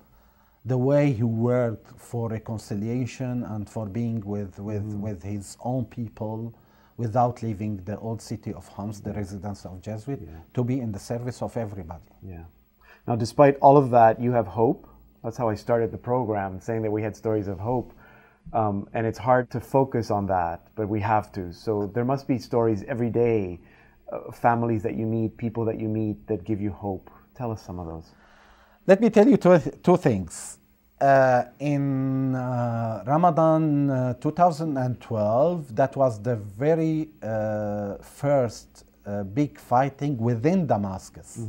the 0.65 0.77
way 0.77 1.11
he 1.11 1.23
worked 1.23 1.87
for 1.99 2.29
reconciliation 2.29 3.43
and 3.43 3.67
for 3.69 3.85
being 3.87 4.21
with, 4.25 4.59
with, 4.59 4.83
with 5.07 5.23
his 5.23 5.57
own 5.63 5.85
people 5.85 6.53
without 6.97 7.41
leaving 7.41 7.77
the 7.85 7.97
old 7.99 8.21
city 8.21 8.53
of 8.53 8.67
Homs, 8.67 9.01
the 9.01 9.13
residence 9.13 9.65
of 9.65 9.81
Jesuit, 9.81 10.19
to 10.53 10.63
be 10.63 10.79
in 10.81 10.91
the 10.91 10.99
service 10.99 11.41
of 11.41 11.55
everybody. 11.57 12.11
Yeah. 12.21 12.43
Now, 13.07 13.15
despite 13.15 13.57
all 13.61 13.77
of 13.77 13.89
that, 13.91 14.19
you 14.21 14.31
have 14.33 14.47
hope. 14.47 14.87
That's 15.23 15.37
how 15.37 15.49
I 15.49 15.55
started 15.55 15.91
the 15.91 15.97
program, 15.97 16.59
saying 16.61 16.81
that 16.83 16.91
we 16.91 17.01
had 17.01 17.15
stories 17.15 17.47
of 17.47 17.59
hope. 17.59 17.93
Um, 18.53 18.87
and 18.93 19.05
it's 19.05 19.19
hard 19.19 19.49
to 19.51 19.59
focus 19.59 20.09
on 20.09 20.25
that, 20.27 20.67
but 20.75 20.87
we 20.87 20.99
have 21.01 21.31
to. 21.33 21.53
So 21.53 21.91
there 21.93 22.05
must 22.05 22.27
be 22.27 22.39
stories 22.39 22.83
every 22.87 23.09
day, 23.09 23.59
uh, 24.11 24.31
families 24.31 24.81
that 24.83 24.95
you 24.95 25.05
meet, 25.05 25.37
people 25.37 25.65
that 25.65 25.79
you 25.79 25.87
meet 25.87 26.25
that 26.27 26.43
give 26.43 26.59
you 26.59 26.71
hope. 26.71 27.11
Tell 27.35 27.51
us 27.51 27.61
some 27.61 27.79
of 27.79 27.85
those. 27.85 28.11
Let 28.87 29.01
me 29.01 29.09
tell 29.09 29.27
you 29.27 29.37
two, 29.37 29.59
two 29.83 29.97
things. 29.97 30.57
Uh, 30.99 31.43
in 31.59 32.35
uh, 32.35 33.03
Ramadan 33.05 33.89
uh, 33.89 34.13
2012, 34.15 35.75
that 35.75 35.95
was 35.95 36.21
the 36.21 36.35
very 36.35 37.09
uh, 37.21 37.95
first 38.01 38.85
uh, 39.05 39.23
big 39.23 39.59
fighting 39.59 40.17
within 40.17 40.67
Damascus. 40.67 41.39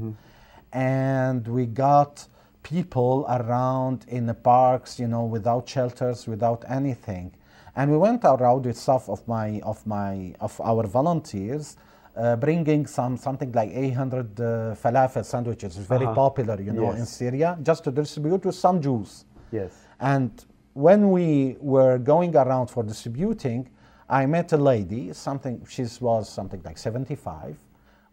And 0.73 1.49
we 1.49 1.67
got 1.67 2.27
people 2.63 3.27
around 3.29 4.05
in 4.09 4.27
the 4.27 4.35
parks, 4.35 4.99
you 4.99 5.09
know, 5.09 5.25
without 5.25 5.69
shelters, 5.69 6.27
without 6.27 6.65
anything. 6.69 7.33
And 7.77 7.91
we 7.91 7.97
went 7.97 8.25
around 8.25 8.67
with 8.67 8.77
some 8.77 9.01
of 9.09 9.27
my, 9.27 9.61
of 9.61 9.87
my, 9.87 10.35
of 10.41 10.61
our 10.61 10.87
volunteers, 10.87 11.77
uh, 12.17 12.37
bringing 12.37 12.87
some 12.87 13.17
something 13.17 13.53
like 13.53 13.71
800 13.73 14.41
uh, 14.41 14.45
falafel 14.75 15.25
sandwiches, 15.25 15.77
very 15.77 16.07
popular, 16.07 16.61
you 16.61 16.73
know, 16.73 16.91
in 16.93 17.07
Syria, 17.07 17.57
just 17.63 17.85
to 17.85 17.91
distribute 17.91 18.43
to 18.43 18.53
some 18.53 18.81
Jews. 18.81 19.25
Yes. 19.53 19.73
And 20.01 20.45
when 20.75 21.11
we 21.11 21.57
were 21.61 21.99
going 21.99 22.37
around 22.37 22.69
for 22.69 22.83
distributing, 22.83 23.71
I 24.09 24.27
met 24.27 24.53
a 24.53 24.57
lady, 24.57 25.13
something 25.13 25.65
she 25.69 25.87
was 26.01 26.29
something 26.29 26.61
like 26.65 26.79
75, 26.79 27.57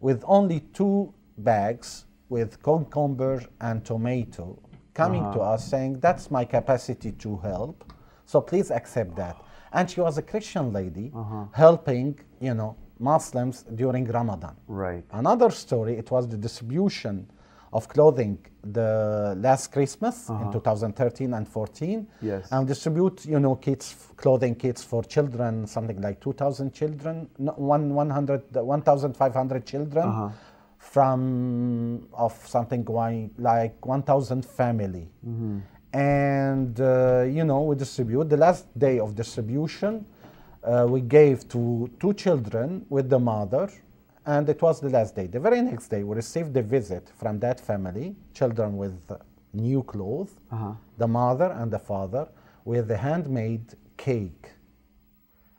with 0.00 0.22
only 0.26 0.60
two 0.72 1.12
bags 1.36 2.04
with 2.28 2.62
cucumber 2.62 3.42
and 3.60 3.84
tomato 3.84 4.58
coming 4.94 5.22
to 5.32 5.40
uh-huh. 5.40 5.54
us 5.54 5.68
saying, 5.68 6.00
That's 6.00 6.30
my 6.30 6.44
capacity 6.44 7.12
to 7.12 7.36
help. 7.38 7.92
So 8.26 8.40
please 8.40 8.70
accept 8.70 9.16
that. 9.16 9.36
And 9.72 9.90
she 9.90 10.00
was 10.00 10.18
a 10.18 10.22
Christian 10.22 10.72
lady 10.72 11.12
uh-huh. 11.14 11.44
helping, 11.52 12.18
you 12.40 12.54
know, 12.54 12.76
Muslims 12.98 13.64
during 13.74 14.04
Ramadan. 14.06 14.56
Right. 14.66 15.04
Another 15.12 15.50
story, 15.50 15.96
it 15.96 16.10
was 16.10 16.28
the 16.28 16.36
distribution 16.36 17.30
of 17.72 17.88
clothing 17.88 18.38
the 18.64 19.34
last 19.38 19.72
Christmas 19.72 20.28
in 20.28 20.34
uh-huh. 20.34 20.52
2013 20.52 21.34
and 21.34 21.46
14. 21.46 22.06
Yes. 22.22 22.48
And 22.50 22.66
distribute, 22.66 23.24
you 23.26 23.38
know, 23.38 23.54
kids 23.56 23.94
clothing 24.16 24.54
kits 24.54 24.82
for 24.82 25.02
children, 25.04 25.66
something 25.66 26.00
like 26.00 26.20
2,000 26.20 26.72
children, 26.72 27.28
no, 27.38 27.52
one, 27.52 27.94
100, 27.94 28.54
1,500 28.54 29.66
children 29.66 30.32
from 30.92 32.08
of 32.12 32.32
something 32.46 32.82
going 32.82 33.30
like 33.38 33.84
1,000 33.84 34.44
family. 34.44 35.08
And, 35.92 36.80
uh, 36.80 37.22
you 37.22 37.44
know, 37.44 37.62
we 37.62 37.76
distribute. 37.76 38.28
The 38.28 38.36
last 38.36 38.66
day 38.78 38.98
of 38.98 39.14
distribution, 39.14 40.06
uh, 40.62 40.86
we 40.88 41.00
gave 41.00 41.48
to 41.48 41.90
two 42.00 42.12
children 42.14 42.86
with 42.88 43.08
the 43.10 43.18
mother, 43.18 43.68
and 44.26 44.48
it 44.48 44.60
was 44.62 44.80
the 44.80 44.90
last 44.90 45.14
day. 45.14 45.26
The 45.26 45.40
very 45.40 45.60
next 45.62 45.88
day, 45.88 46.02
we 46.04 46.14
received 46.16 46.56
a 46.56 46.62
visit 46.62 47.10
from 47.16 47.38
that 47.40 47.60
family, 47.60 48.14
children 48.34 48.76
with 48.76 48.98
new 49.52 49.82
clothes, 49.82 50.32
the 50.98 51.08
mother 51.08 51.50
and 51.60 51.70
the 51.70 51.78
father, 51.78 52.28
with 52.64 52.90
a 52.90 52.96
handmade 52.96 53.74
cake. 53.96 54.52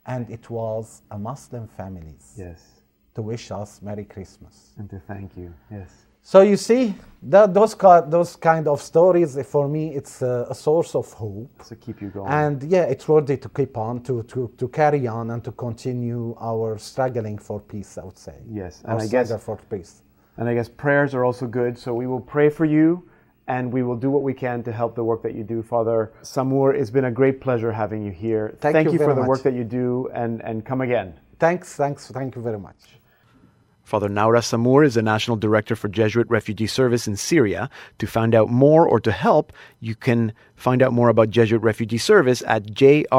And 0.05 0.29
it 0.29 0.49
was 0.49 1.01
a 1.11 1.17
Muslim 1.19 1.67
families 1.67 2.33
Yes. 2.37 2.78
To 3.15 3.21
wish 3.21 3.51
us 3.51 3.81
Merry 3.81 4.05
Christmas. 4.05 4.73
And 4.77 4.89
to 4.89 4.99
thank 4.99 5.35
you. 5.35 5.53
Yes. 5.71 5.89
So 6.21 6.41
you 6.41 6.57
see, 6.57 6.93
that 7.23 7.53
those 7.53 7.75
those 8.07 8.35
kind 8.35 8.67
of 8.67 8.81
stories 8.81 9.37
eh, 9.37 9.43
for 9.43 9.67
me, 9.67 9.95
it's 9.95 10.21
a, 10.21 10.47
a 10.49 10.55
source 10.55 10.93
of 10.95 11.11
hope. 11.13 11.65
To 11.65 11.75
keep 11.75 12.01
you 12.01 12.09
going. 12.09 12.31
And 12.31 12.63
yeah, 12.63 12.83
it's 12.83 13.07
worthy 13.07 13.37
to 13.37 13.49
keep 13.49 13.77
on, 13.77 14.03
to, 14.03 14.23
to, 14.23 14.51
to 14.57 14.67
carry 14.67 15.07
on, 15.07 15.31
and 15.31 15.43
to 15.43 15.51
continue 15.51 16.35
our 16.39 16.77
struggling 16.77 17.37
for 17.39 17.59
peace. 17.59 17.97
I 17.97 18.03
would 18.03 18.17
say. 18.17 18.35
Yes, 18.49 18.81
our 18.85 18.93
and 18.93 19.01
I 19.01 19.07
guess- 19.07 19.43
for 19.43 19.57
peace. 19.69 20.03
And 20.37 20.47
I 20.47 20.53
guess 20.53 20.69
prayers 20.69 21.13
are 21.13 21.25
also 21.25 21.47
good. 21.47 21.77
So 21.77 21.93
we 21.93 22.07
will 22.07 22.21
pray 22.21 22.49
for 22.49 22.63
you 22.63 23.03
and 23.49 23.73
we 23.73 23.83
will 23.83 23.97
do 23.97 24.09
what 24.09 24.21
we 24.21 24.33
can 24.33 24.63
to 24.63 24.71
help 24.71 24.95
the 24.95 25.03
work 25.03 25.21
that 25.23 25.35
you 25.35 25.43
do. 25.43 25.61
Father 25.61 26.13
Sammour, 26.21 26.73
it's 26.73 26.91
been 26.91 27.05
a 27.05 27.11
great 27.11 27.41
pleasure 27.41 27.73
having 27.73 28.05
you 28.05 28.11
here. 28.11 28.55
Thank 28.61 28.85
you 28.85 28.93
for 28.93 28.97
very 28.99 29.15
the 29.15 29.21
much. 29.21 29.27
work 29.27 29.43
that 29.43 29.53
you 29.53 29.65
do 29.65 30.09
and, 30.13 30.41
and 30.43 30.63
come 30.63 30.79
again. 30.79 31.19
Thanks, 31.39 31.75
thanks, 31.75 32.09
thank 32.11 32.35
you 32.35 32.41
very 32.41 32.59
much. 32.59 32.98
Father 33.89 34.07
Nawras 34.07 34.45
Sammour 34.45 34.83
is 34.83 34.93
the 34.93 35.01
National 35.01 35.35
Director 35.35 35.75
for 35.75 35.87
Jesuit 35.87 36.29
Refugee 36.29 36.67
Service 36.67 37.07
in 37.07 37.15
Syria. 37.15 37.71
To 37.97 38.05
find 38.05 38.35
out 38.35 38.47
more 38.47 38.87
or 38.87 38.99
to 38.99 39.11
help, 39.11 39.51
you 39.79 39.95
can 39.95 40.31
find 40.55 40.83
out 40.83 40.93
more 40.93 41.09
about 41.09 41.31
Jesuit 41.31 41.63
Refugee 41.63 41.97
Service 41.97 42.43
at 42.45 42.65
jrs.net. 42.65 43.09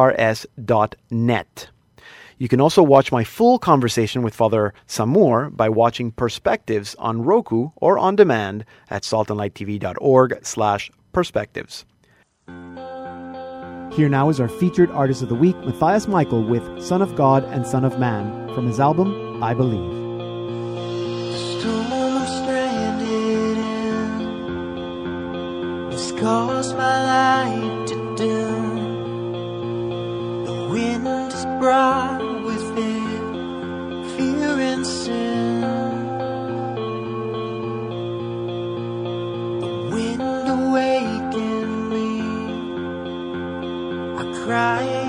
You 2.38 2.48
can 2.48 2.60
also 2.60 2.84
watch 2.84 3.10
my 3.10 3.24
full 3.24 3.58
conversation 3.58 4.22
with 4.22 4.32
Father 4.32 4.72
Samur 4.86 5.50
by 5.50 5.68
watching 5.68 6.12
Perspectives 6.12 6.94
on 7.00 7.24
Roku 7.24 7.70
or 7.74 7.98
on 7.98 8.14
demand 8.14 8.64
at 8.88 9.02
saltandlighttv.org 9.02 10.38
slash 10.46 10.90
perspectives. 11.12 11.84
Here 13.92 14.08
now 14.08 14.28
is 14.30 14.38
our 14.38 14.48
featured 14.48 14.92
artist 14.92 15.20
of 15.22 15.28
the 15.28 15.34
week, 15.34 15.56
Matthias 15.64 16.06
Michael, 16.06 16.44
with 16.44 16.80
Son 16.80 17.02
of 17.02 17.16
God 17.16 17.42
and 17.46 17.66
Son 17.66 17.84
of 17.84 17.98
Man 17.98 18.54
from 18.54 18.68
his 18.68 18.78
album, 18.78 19.42
I 19.42 19.52
Believe. 19.52 19.99
Caused 26.20 26.76
my 26.76 26.96
light 27.12 27.86
to 27.86 27.94
dim. 28.14 28.74
The 30.44 30.68
wind 30.70 31.32
is 31.32 31.46
brought 31.58 32.22
with 32.44 32.76
it 32.76 33.22
fear 34.16 34.52
and 34.70 34.86
sin. 34.86 35.60
The 39.64 39.72
wind 39.94 40.48
awakened 40.58 41.88
me. 41.88 42.20
I 44.20 44.24
cried 44.44 44.99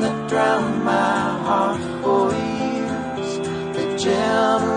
that 0.00 0.28
drowned 0.28 0.84
my 0.84 1.18
heart 1.46 1.80
for 2.02 2.32
years. 2.32 3.38
The 3.76 3.84
generation 3.98 4.75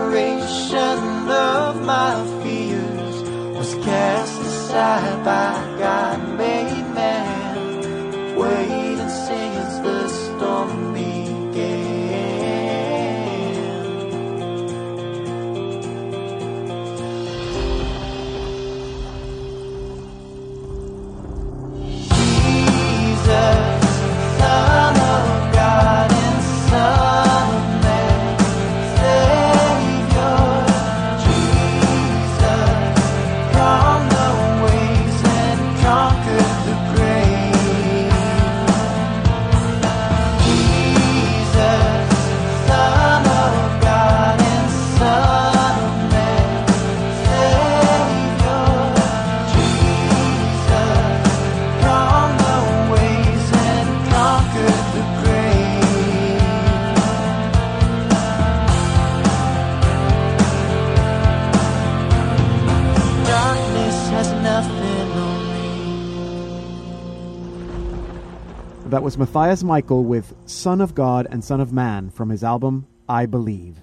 That 69.00 69.04
was 69.04 69.16
Matthias 69.16 69.64
Michael 69.64 70.04
with 70.04 70.34
Son 70.44 70.82
of 70.82 70.94
God 70.94 71.26
and 71.30 71.42
Son 71.42 71.58
of 71.58 71.72
Man 71.72 72.10
from 72.10 72.28
his 72.28 72.44
album 72.44 72.86
I 73.08 73.24
Believe. 73.24 73.80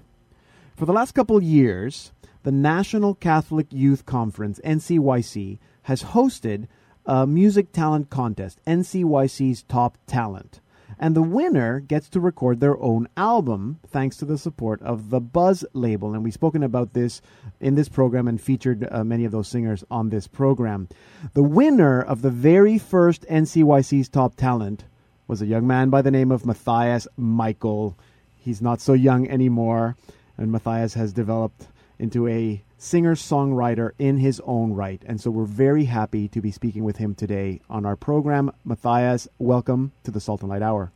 For 0.76 0.86
the 0.86 0.93
last 0.93 1.13
couple 1.13 1.41
years, 1.41 2.11
the 2.43 2.51
National 2.51 3.15
Catholic 3.15 3.65
Youth 3.72 4.05
Conference, 4.05 4.59
NCYC, 4.63 5.57
has 5.82 6.03
hosted 6.03 6.68
a 7.07 7.26
music 7.26 7.72
talent 7.72 8.11
contest, 8.11 8.61
NCYC's 8.68 9.63
Top 9.63 9.97
Talent. 10.05 10.61
And 10.99 11.15
the 11.15 11.24
winner 11.24 11.80
gets 11.80 12.09
to 12.09 12.20
record 12.20 12.59
their 12.59 12.80
own 12.80 13.07
album 13.18 13.80
thanks 13.88 14.18
to 14.18 14.26
the 14.26 14.38
support 14.38 14.84
of 14.84 15.09
the 15.09 15.20
Buzz 15.20 15.65
label. 15.74 16.13
And 16.13 16.24
we've 16.24 16.32
spoken 16.32 16.61
about 16.61 16.93
this 16.93 17.24
in 17.59 17.74
this 17.74 17.89
program 17.89 18.28
and 18.28 18.39
featured 18.39 18.88
uh, 18.91 19.03
many 19.03 19.26
of 19.26 19.32
those 19.32 19.47
singers 19.47 19.84
on 19.89 20.09
this 20.09 20.28
program. 20.28 20.88
The 21.34 21.41
winner 21.41 22.03
of 22.03 22.22
the 22.22 22.30
very 22.30 22.78
first 22.78 23.24
NCYC's 23.24 24.09
Top 24.09 24.36
Talent 24.36 24.86
was 25.28 25.41
a 25.41 25.45
young 25.45 25.67
man 25.67 25.89
by 25.89 26.01
the 26.01 26.11
name 26.11 26.32
of 26.32 26.45
Matthias 26.45 27.07
Michael. 27.17 27.97
He's 28.38 28.61
not 28.61 28.80
so 28.80 28.93
young 28.93 29.28
anymore, 29.30 29.97
and 30.38 30.51
Matthias 30.51 30.93
has 30.93 31.11
developed 31.11 31.67
into 31.99 32.28
a 32.28 32.63
singer 32.78 33.15
songwriter 33.15 33.91
in 33.99 34.17
his 34.17 34.41
own 34.45 34.71
right. 34.73 35.01
And 35.05 35.19
so 35.19 35.30
we're 35.30 35.43
very 35.43 35.86
happy 35.86 36.30
to 36.30 36.39
be 36.39 36.51
speaking 36.51 36.84
with 36.86 36.97
him 36.97 37.13
today 37.13 37.59
on 37.69 37.86
our 37.86 37.97
program. 37.97 38.51
Matthias, 38.63 39.28
welcome 39.38 39.91
to 40.03 40.11
the 40.11 40.21
Salt 40.21 40.41
and 40.41 40.49
Light 40.49 40.61
Hour. 40.61 40.91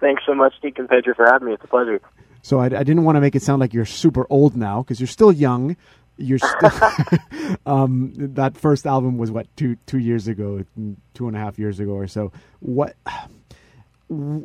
Thanks 0.00 0.22
so 0.26 0.34
much, 0.34 0.54
Deacon 0.60 0.88
Pedro, 0.88 1.14
for 1.14 1.26
having 1.26 1.48
me. 1.48 1.54
It's 1.54 1.62
a 1.62 1.68
pleasure. 1.68 2.00
So 2.42 2.58
I, 2.58 2.64
I 2.64 2.82
didn't 2.82 3.04
want 3.04 3.16
to 3.16 3.20
make 3.20 3.36
it 3.36 3.42
sound 3.42 3.60
like 3.60 3.74
you're 3.74 3.84
super 3.84 4.26
old 4.30 4.56
now 4.56 4.82
because 4.82 4.98
you're 4.98 5.06
still 5.06 5.30
young. 5.30 5.76
You're 6.20 6.38
still. 6.38 7.56
um, 7.66 8.12
that 8.16 8.56
first 8.56 8.86
album 8.86 9.18
was 9.18 9.30
what 9.30 9.46
two 9.56 9.76
two 9.86 9.98
years 9.98 10.28
ago, 10.28 10.64
two 11.14 11.26
and 11.26 11.36
a 11.36 11.40
half 11.40 11.58
years 11.58 11.80
ago 11.80 11.92
or 11.92 12.06
so. 12.06 12.32
What 12.60 12.94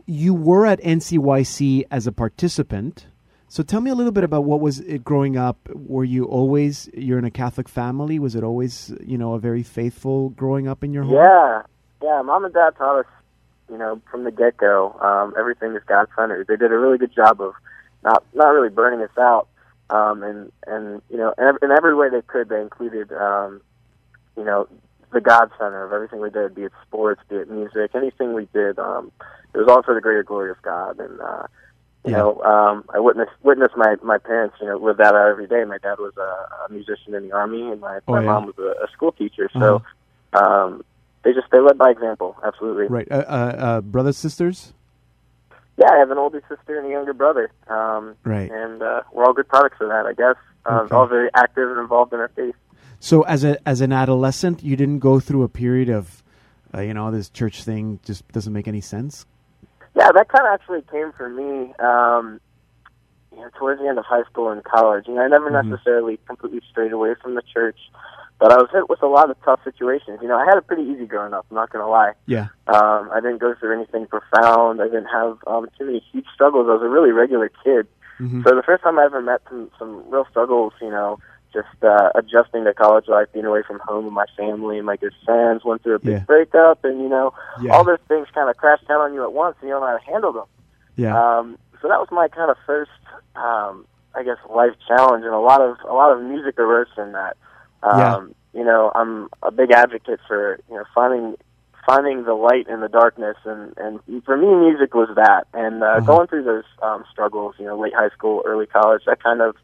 you 0.06 0.34
were 0.34 0.66
at 0.66 0.80
NCYC 0.82 1.86
as 1.90 2.08
a 2.08 2.12
participant. 2.12 3.08
So 3.48 3.64
tell 3.64 3.82
me 3.82 3.90
a 3.90 3.96
little 3.96 4.12
bit 4.12 4.24
about 4.24 4.44
what 4.44 4.60
was 4.60 4.80
it 4.80 5.04
growing 5.04 5.38
up. 5.38 5.58
Were 5.74 6.04
you 6.04 6.26
always 6.26 6.90
you're 6.94 7.20
in 7.20 7.26
a 7.26 7.32
Catholic 7.32 7.70
family? 7.70 8.20
Was 8.20 8.36
it 8.36 8.44
always 8.44 8.94
you 9.04 9.18
know 9.18 9.34
a 9.34 9.40
very 9.40 9.64
faithful 9.64 10.30
growing 10.30 10.68
up 10.68 10.84
in 10.84 10.94
your 10.94 11.04
home? 11.04 11.16
Yeah, 11.16 11.62
yeah. 12.04 12.22
Mom 12.22 12.46
and 12.46 12.54
Dad 12.54 12.72
taught 12.78 13.00
us, 13.00 13.06
you 13.70 13.78
know, 13.78 14.02
from 14.12 14.24
the 14.24 14.32
get 14.32 14.58
go. 14.58 14.94
Um, 15.02 15.34
everything 15.38 15.76
is 15.76 15.82
God 15.88 16.08
centered. 16.16 16.48
They 16.48 16.58
did 16.58 16.72
a 16.72 16.78
really 16.78 16.98
good 16.98 17.14
job 17.16 17.42
of 17.42 17.54
not 18.04 18.24
not 18.34 18.50
really 18.50 18.70
burning 18.70 19.02
us 19.02 19.18
out. 19.18 19.48
Um, 19.90 20.24
and 20.24 20.52
and 20.66 21.02
you 21.10 21.18
know, 21.18 21.34
in, 21.38 21.58
in 21.62 21.72
every 21.72 21.96
way 21.96 22.10
they 22.10 22.22
could, 22.26 22.50
they 22.50 22.60
included, 22.62 23.12
um, 23.14 23.62
you 24.36 24.44
know, 24.44 24.68
the 25.14 25.22
God 25.22 25.52
center 25.60 25.86
of 25.86 25.94
everything 25.94 26.20
we 26.20 26.30
did, 26.30 26.56
be 26.56 26.64
it 26.64 26.72
sports, 26.86 27.22
be 27.30 27.36
it 27.36 27.50
music, 27.50 27.92
anything 27.94 28.34
we 28.34 28.48
did. 28.54 28.80
Um, 28.80 29.12
it 29.54 29.58
was 29.60 29.68
all 29.70 29.84
for 29.84 29.94
the 29.94 30.02
greater 30.02 30.24
glory 30.24 30.50
of 30.52 30.62
God. 30.64 31.00
And 31.00 31.22
uh, 31.22 31.44
you 32.04 32.12
Yeah. 32.12 32.18
know, 32.18 32.42
um, 32.42 32.84
I 32.94 33.00
witnessed 33.00 33.32
witnessed 33.44 33.78
my 33.78 33.96
my 34.04 34.18
parents, 34.18 34.56
you 34.60 34.68
know, 34.68 34.78
live 34.78 34.98
that 34.98 35.14
out 35.16 35.30
every 35.30 35.48
day. 35.48 35.64
My 35.66 35.78
dad 35.78 36.00
was 36.00 36.14
a, 36.18 36.66
a 36.66 36.70
musician 36.72 37.14
in 37.14 37.28
the 37.28 37.32
army, 37.36 37.72
and 37.72 37.80
my 37.80 38.00
Oh, 38.08 38.14
my 38.14 38.22
yeah. 38.22 38.26
mom 38.26 38.48
was 38.48 38.56
a, 38.58 38.84
a 38.84 38.88
school 38.92 39.12
teacher. 39.12 39.50
So, 39.54 39.82
um, 40.34 40.84
they 41.24 41.32
just 41.34 41.48
they 41.52 41.60
led 41.60 41.78
by 41.78 41.92
example. 41.92 42.36
Absolutely. 42.44 42.88
Right. 42.88 43.08
Uh, 43.12 43.16
uh, 43.28 43.56
uh, 43.58 43.82
brothers, 43.82 44.18
sisters. 44.18 44.74
Yeah, 45.78 45.92
I 45.92 45.98
have 45.98 46.10
an 46.12 46.18
older 46.18 46.42
sister 46.48 46.78
and 46.78 46.88
a 46.88 46.90
younger 46.90 47.14
brother. 47.14 47.52
Um, 47.68 48.16
Right. 48.24 48.50
And 48.52 48.82
uh, 48.82 49.02
we're 49.12 49.26
all 49.26 49.34
good 49.34 49.48
products 49.48 49.78
of 49.82 49.90
that, 49.90 50.06
I 50.06 50.14
guess. 50.14 50.36
Uh, 50.66 50.82
Okay. 50.84 50.96
All 50.96 51.06
very 51.08 51.30
active 51.36 51.70
and 51.70 51.80
involved 51.80 52.14
in 52.14 52.20
our 52.20 52.30
faith. 52.30 52.56
So 53.00 53.22
as 53.24 53.44
a 53.44 53.58
as 53.68 53.82
an 53.82 53.92
adolescent, 53.92 54.64
you 54.64 54.76
didn't 54.76 55.00
go 55.00 55.20
through 55.20 55.44
a 55.44 55.50
period 55.50 55.90
of, 55.90 56.24
uh, 56.74 56.82
you 56.82 56.94
know, 56.94 57.12
this 57.12 57.30
church 57.30 57.64
thing 57.64 58.00
just 58.04 58.28
doesn't 58.32 58.54
make 58.54 58.68
any 58.68 58.82
sense. 58.82 59.26
Yeah, 59.96 60.12
that 60.14 60.28
kind 60.30 60.48
of 60.48 60.54
actually 60.54 60.82
came 60.92 61.12
for 61.12 61.30
me. 61.30 61.74
Um, 61.80 62.40
you 63.32 63.42
know, 63.42 63.50
towards 63.60 63.82
the 63.82 63.88
end 63.88 64.00
of 64.00 64.06
high 64.06 64.24
school 64.24 64.50
and 64.50 64.64
college. 64.64 65.08
You 65.08 65.16
know, 65.16 65.22
I 65.22 65.28
never 65.28 65.52
Mhm. 65.52 65.68
necessarily 65.70 66.18
completely 66.26 66.62
strayed 66.72 66.94
away 66.94 67.16
from 67.22 67.36
the 67.36 67.42
church, 67.54 67.78
but 68.40 68.52
I 68.52 68.58
was 68.58 68.70
hit 68.72 68.90
with 68.90 69.02
a 69.02 69.08
lot 69.08 69.30
of 69.30 69.38
tough 69.44 69.62
situations. 69.64 70.20
You 70.22 70.28
know, 70.28 70.38
I 70.38 70.46
had 70.46 70.58
it 70.58 70.68
pretty 70.68 70.84
easy 70.84 71.06
growing 71.06 71.34
up. 71.34 71.46
I'm 71.50 71.56
not 71.56 71.70
going 71.72 71.84
to 71.84 71.90
lie. 71.90 72.14
Yeah. 72.26 72.48
Um, 72.68 73.10
I 73.14 73.20
didn't 73.22 73.38
go 73.40 73.56
through 73.60 73.74
anything 73.76 74.08
profound. 74.08 74.82
I 74.82 74.86
didn't 74.86 75.06
have 75.06 75.38
um, 75.48 75.68
too 75.78 75.86
many 75.86 76.00
huge 76.12 76.26
struggles. 76.34 76.68
I 76.70 76.74
was 76.74 76.82
a 76.84 76.90
really 76.90 77.12
regular 77.12 77.50
kid. 77.64 77.88
Mhm. 78.20 78.44
So 78.44 78.56
the 78.56 78.64
first 78.64 78.84
time 78.84 78.98
I 79.00 79.04
ever 79.06 79.22
met 79.22 79.42
some 79.50 79.70
some 79.78 80.04
real 80.10 80.26
struggles, 80.30 80.72
you 80.82 80.90
know, 80.90 81.20
just 81.54 81.68
uh, 81.84 82.10
adjusting 82.16 82.64
to 82.66 82.74
college 82.74 83.08
life, 83.08 83.28
being 83.34 83.46
away 83.46 83.62
from 83.68 83.80
home 83.80 84.06
and 84.06 84.14
my 84.14 84.26
family 84.38 84.78
and 84.78 84.86
my 84.86 84.96
good 84.98 85.14
friends, 85.26 85.64
went 85.66 85.84
through 85.84 85.96
a 85.96 86.00
big 86.00 86.14
Yeah. 86.14 86.20
breakup, 86.26 86.84
and 86.86 87.02
you 87.02 87.10
know, 87.10 87.34
Yeah. 87.62 87.74
all 87.74 87.84
those 87.84 88.00
things 88.08 88.28
kind 88.34 88.50
of 88.50 88.56
crashed 88.58 88.88
down 88.88 89.00
on 89.02 89.14
you 89.14 89.24
at 89.24 89.34
once, 89.34 89.56
and 89.60 89.68
you 89.70 89.74
don't 89.76 89.82
know 89.82 89.88
how 89.88 89.98
to 89.98 90.04
handle 90.12 90.32
them. 90.34 90.46
Yeah. 90.96 91.16
Um, 91.18 91.58
so 91.82 91.88
that 91.90 92.00
was 92.00 92.10
my 92.12 92.28
kind 92.30 92.50
of 92.50 92.58
first, 92.66 92.92
um, 93.36 93.86
I 94.14 94.24
guess, 94.24 94.38
life 94.50 94.72
challenge, 94.88 95.24
and 95.26 95.34
a 95.34 95.40
lot 95.40 95.60
of 95.62 95.78
a 95.88 95.94
lot 95.94 96.12
of 96.14 96.22
music 96.22 96.58
arose 96.58 96.88
from 96.96 97.12
that. 97.14 97.36
Um, 97.86 97.98
Yeah. 98.00 98.20
You 98.60 98.64
know, 98.64 98.90
I'm 98.96 99.28
a 99.44 99.52
big 99.52 99.72
advocate 99.72 100.20
for 100.28 100.60
you 100.70 100.76
know 100.76 100.86
finding 100.94 101.36
finding 101.86 102.24
the 102.24 102.34
light 102.34 102.68
in 102.68 102.80
the 102.80 102.88
darkness, 102.88 103.36
and 103.46 103.74
and 103.78 104.00
for 104.24 104.38
me, 104.38 104.48
music 104.48 104.94
was 104.96 105.10
that. 105.16 105.46
And 105.54 105.84
uh, 105.84 105.88
Uh-huh. 105.88 106.02
going 106.02 106.28
through 106.28 106.44
those 106.46 106.64
um, 106.82 107.04
struggles, 107.12 107.56
you 107.60 107.66
know, 107.66 107.78
late 107.78 107.94
high 107.94 108.10
school, 108.10 108.42
early 108.46 108.66
college, 108.66 109.02
that 109.06 109.22
kind 109.22 109.42
of 109.42 109.56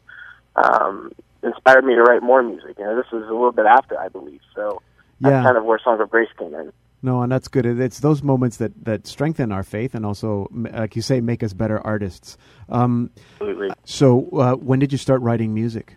um, 0.56 1.10
inspired 1.42 1.84
me 1.84 1.94
to 1.94 2.02
write 2.02 2.22
more 2.22 2.42
music. 2.42 2.76
You 2.78 2.84
know, 2.84 2.96
this 2.96 3.06
was 3.12 3.22
a 3.22 3.32
little 3.32 3.50
bit 3.52 3.66
after, 3.66 3.98
I 3.98 4.08
believe. 4.08 4.40
So 4.54 4.82
Yeah. 5.18 5.30
that's 5.30 5.46
kind 5.46 5.56
of 5.56 5.64
where 5.64 5.78
Song 5.82 6.00
of 6.00 6.10
Grace 6.10 6.28
came 6.38 6.54
in. 6.54 6.72
No, 7.04 7.22
and 7.22 7.32
that's 7.32 7.48
good. 7.48 7.66
It's 7.66 7.98
those 8.00 8.22
moments 8.22 8.58
that 8.58 8.72
that 8.84 9.06
strengthen 9.06 9.50
our 9.50 9.64
faith 9.64 9.94
and 9.94 10.04
also, 10.06 10.48
like 10.52 10.94
you 10.94 11.02
say, 11.02 11.20
make 11.20 11.42
us 11.42 11.52
better 11.54 11.80
artists. 11.80 12.36
Um, 12.68 13.10
Absolutely. 13.40 13.70
so, 13.84 14.28
uh, 14.34 14.54
when 14.54 14.78
did 14.78 14.92
you 14.92 14.98
start 14.98 15.20
writing 15.22 15.52
music 15.54 15.96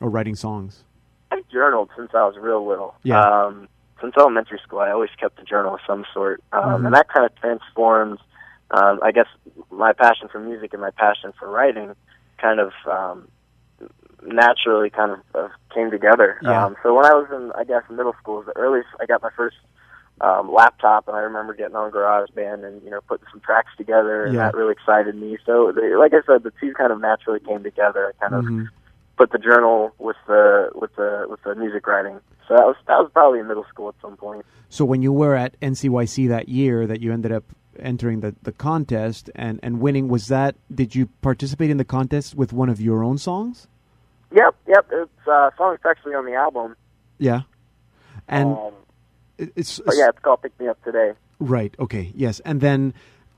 or 0.00 0.10
writing 0.10 0.34
songs? 0.34 0.84
Journaled 1.52 1.90
since 1.96 2.10
I 2.14 2.24
was 2.26 2.36
real 2.36 2.66
little. 2.66 2.94
Yeah. 3.02 3.22
Um, 3.22 3.68
since 4.00 4.14
elementary 4.16 4.58
school, 4.62 4.78
I 4.80 4.90
always 4.90 5.10
kept 5.18 5.40
a 5.40 5.44
journal 5.44 5.74
of 5.74 5.80
some 5.86 6.04
sort, 6.14 6.42
um, 6.52 6.62
Mhm. 6.82 6.86
and 6.86 6.94
that 6.94 7.08
kind 7.08 7.26
of 7.26 7.34
transformed, 7.36 8.18
um, 8.70 9.00
I 9.02 9.10
guess, 9.12 9.26
my 9.70 9.92
passion 9.92 10.28
for 10.28 10.38
music 10.38 10.72
and 10.72 10.80
my 10.82 10.90
passion 10.90 11.32
for 11.38 11.48
writing, 11.48 11.96
kind 12.38 12.60
of 12.60 12.72
um, 12.86 13.28
naturally 14.22 14.90
kind 14.90 15.12
of 15.12 15.20
uh, 15.34 15.48
came 15.74 15.90
together. 15.90 16.38
Yeah. 16.42 16.66
Um, 16.66 16.76
so 16.82 16.94
when 16.94 17.06
I 17.06 17.14
was 17.14 17.28
in, 17.30 17.50
I 17.52 17.64
guess, 17.64 17.82
middle 17.90 18.14
school, 18.20 18.42
the 18.42 18.56
earliest 18.56 18.88
I 19.00 19.06
got 19.06 19.22
my 19.22 19.30
first 19.30 19.56
um, 20.20 20.52
laptop, 20.52 21.06
and 21.08 21.16
I 21.16 21.20
remember 21.20 21.54
getting 21.54 21.76
on 21.76 21.90
GarageBand 21.92 22.64
and 22.64 22.82
you 22.82 22.90
know 22.90 23.00
putting 23.06 23.26
some 23.30 23.40
tracks 23.40 23.70
together, 23.76 24.24
and 24.26 24.34
Yeah. 24.34 24.46
that 24.46 24.54
really 24.54 24.72
excited 24.72 25.14
me. 25.14 25.38
So, 25.46 25.70
they, 25.72 25.94
like 25.94 26.12
I 26.12 26.22
said, 26.26 26.42
the 26.42 26.52
two 26.60 26.74
kind 26.74 26.92
of 26.92 27.00
naturally 27.00 27.38
came 27.40 27.62
together. 27.62 28.12
I 28.12 28.20
kind 28.28 28.34
of 28.34 28.44
Mhm. 28.44 28.68
Put 29.18 29.32
the 29.32 29.38
journal 29.38 29.92
with 29.98 30.16
the 30.26 30.70
with 30.74 30.94
the 30.96 31.26
with 31.28 31.42
the 31.42 31.54
music 31.54 31.86
writing. 31.86 32.20
So 32.46 32.54
that 32.54 32.64
was 32.64 32.76
that 32.86 32.98
was 32.98 33.10
probably 33.12 33.40
in 33.40 33.48
middle 33.48 33.66
school 33.68 33.88
at 33.88 33.94
some 34.00 34.16
point. 34.16 34.46
So, 34.70 34.84
when 34.84 35.02
you 35.02 35.12
were 35.12 35.34
at 35.34 35.58
NCYC 35.60 36.28
that 36.28 36.48
year, 36.48 36.86
that 36.86 37.00
you 37.00 37.12
ended 37.12 37.32
up 37.32 37.44
entering 37.78 38.20
the, 38.20 38.34
the 38.42 38.52
contest 38.52 39.30
and, 39.34 39.60
and 39.62 39.80
winning, 39.80 40.08
was 40.08 40.28
that? 40.28 40.56
Did 40.74 40.94
you 40.94 41.06
participate 41.22 41.70
in 41.70 41.76
the 41.78 41.84
contest 41.84 42.34
with 42.34 42.52
one 42.52 42.68
of 42.68 42.80
your 42.80 43.02
own 43.02 43.16
songs? 43.18 43.66
Yep, 44.34 44.54
yep. 44.66 44.86
It's 44.92 45.28
uh, 45.28 45.50
song's 45.56 45.80
actually 45.88 46.14
on 46.14 46.26
the 46.26 46.34
album. 46.34 46.76
Yeah. 47.18 47.42
And 48.28 48.50
um, 48.50 48.72
it- 49.38 49.52
it's 49.56 49.80
yeah, 49.94 50.08
it's 50.08 50.18
called 50.20 50.42
"Pick 50.42 50.58
Me 50.60 50.68
Up 50.68 50.82
Today." 50.84 51.12
Right. 51.40 51.74
Okay. 51.78 52.12
Yes. 52.14 52.40
And 52.40 52.60
then 52.60 52.92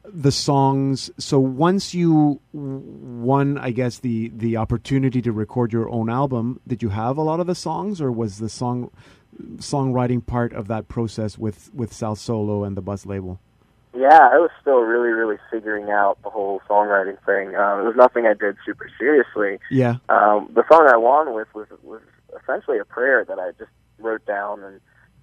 the 0.05 0.33
songs. 0.33 1.11
So 1.19 1.39
once 1.39 1.95
you 1.95 2.41
won, 2.53 3.59
I 3.59 3.71
guess 3.71 3.99
the 3.99 4.31
the 4.35 4.57
opportunity 4.57 5.23
to 5.23 5.33
record 5.33 5.73
your 5.73 5.89
own 5.91 6.11
album, 6.11 6.61
did 6.67 6.83
you 6.83 6.91
have 6.91 7.17
a 7.17 7.23
lot 7.23 7.41
of 7.41 7.47
the 7.47 7.55
songs, 7.55 8.01
or 8.01 8.11
was 8.11 8.39
the 8.39 8.49
song 8.49 8.91
songwriting 9.57 10.25
part 10.25 10.53
of 10.53 10.69
that 10.69 10.89
process 10.89 11.39
with 11.39 11.73
with 11.75 11.93
Sal 11.93 12.17
Solo 12.17 12.65
and 12.65 12.77
the 12.77 12.83
Buzz 12.83 13.07
label? 13.07 13.41
Yeah, 13.93 14.29
I 14.33 14.39
was 14.39 14.51
still 14.61 14.81
really, 14.83 15.11
really 15.11 15.37
figuring 15.51 15.91
out 15.91 16.17
the 16.23 16.31
whole 16.31 16.61
songwriting 16.69 17.19
thing. 17.27 17.57
Um, 17.57 17.81
it 17.81 17.85
was 17.85 17.97
nothing 17.97 18.25
I 18.25 18.35
did 18.35 18.57
super 18.65 18.89
seriously. 18.97 19.59
Yeah. 19.69 19.97
Um, 20.09 20.49
the 20.55 20.63
song 20.71 20.89
I 20.89 20.97
won 20.97 21.35
with 21.35 21.49
was 21.55 21.67
was 21.83 22.01
essentially 22.41 22.79
a 22.79 22.85
prayer 22.85 23.25
that 23.25 23.39
I 23.39 23.51
just 23.59 23.71
wrote 23.99 24.25
down, 24.27 24.63
and 24.63 24.81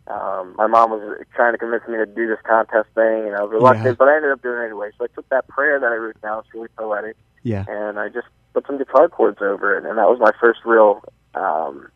um, 0.10 0.56
my 0.58 0.68
mom 0.68 0.92
was 0.92 1.24
trying 1.36 1.54
to 1.54 1.58
convince 1.58 1.84
me 1.88 1.98
to 1.98 2.06
do 2.06 2.28
this 2.28 2.40
contest 2.44 2.90
thing, 2.96 3.28
and 3.28 3.36
I 3.36 3.44
was 3.44 3.52
reluctant, 3.52 3.86
Yeah. 3.86 3.96
but 4.00 4.08
I 4.08 4.16
ended 4.16 4.32
up 4.32 4.42
doing 4.42 4.62
it 4.62 4.66
anyway. 4.66 4.90
So 4.98 5.04
I 5.06 5.08
took 5.14 5.28
that 5.30 5.48
prayer 5.48 5.80
that 5.80 5.92
I 5.92 5.96
wrote 5.96 6.22
down, 6.22 6.40
it's 6.40 6.54
really 6.54 6.70
poetic, 6.78 7.16
Yeah. 7.44 7.66
and 7.68 8.00
I 8.00 8.10
just 8.10 8.28
put 8.54 8.66
some 8.66 8.78
guitar 8.78 9.10
chords 9.10 9.42
over 9.42 9.78
it, 9.78 9.86
and 9.86 9.98
that 9.98 10.08
was 10.10 10.20
my 10.20 10.32
first 10.40 10.62
real, 10.66 11.04
um, 11.36 11.90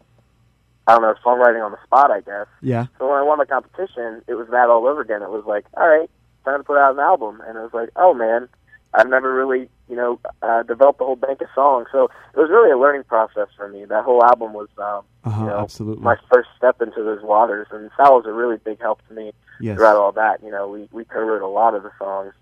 I 0.88 0.94
don't 0.94 1.02
know, 1.04 1.16
songwriting 1.24 1.64
on 1.66 1.72
the 1.72 1.80
spot, 1.86 2.12
I 2.12 2.22
guess. 2.22 2.48
Yeah. 2.62 2.88
So 3.00 3.08
when 3.08 3.18
I 3.18 3.24
won 3.24 3.40
the 3.40 3.46
competition, 3.46 4.22
it 4.28 4.34
was 4.34 4.48
that 4.52 4.70
all 4.70 4.86
over 4.88 5.02
again. 5.02 5.22
It 5.22 5.30
was 5.30 5.46
like, 5.46 5.66
all 5.78 5.88
right, 5.88 6.10
time 6.44 6.60
to 6.60 6.64
put 6.64 6.78
out 6.78 6.94
an 6.94 7.00
album, 7.00 7.42
and 7.48 7.58
it 7.58 7.62
was 7.62 7.74
like, 7.74 7.90
oh 7.96 8.14
man, 8.14 8.50
I've 8.94 9.08
never 9.08 9.34
really, 9.34 9.70
you 9.90 9.96
know, 9.96 10.20
uh, 10.42 10.64
developed 10.64 11.00
a 11.02 11.06
whole 11.06 11.16
bank 11.16 11.42
of 11.42 11.48
songs. 11.56 11.88
So 11.92 12.06
it 12.34 12.38
was 12.40 12.50
really 12.50 12.72
a 12.72 12.78
learning 12.78 13.04
process 13.06 13.48
for 13.56 13.68
me. 13.68 13.86
That 13.86 14.04
whole 14.04 14.24
album 14.24 14.54
was, 14.54 14.68
um, 14.78 15.04
Uh-huh, 15.24 15.42
you 15.42 15.48
know, 15.48 15.60
absolutely. 15.60 16.04
my 16.04 16.16
first 16.34 16.50
step 16.58 16.82
into 16.82 17.04
those 17.04 17.22
waters. 17.24 17.68
And 17.72 17.90
Sal 17.96 18.16
was 18.16 18.26
a 18.26 18.34
really 18.34 18.58
big 18.58 18.82
help 18.82 19.00
to 19.08 19.14
me 19.14 19.34
Yes. 19.60 19.76
throughout 19.78 19.96
all 19.96 20.12
that. 20.14 20.44
You 20.44 20.52
know, 20.52 20.68
we 20.68 20.90
we 20.92 21.06
co-wrote 21.06 21.42
a 21.42 21.48
lot 21.48 21.76
of 21.76 21.84
the 21.84 21.92
songs, 22.00 22.34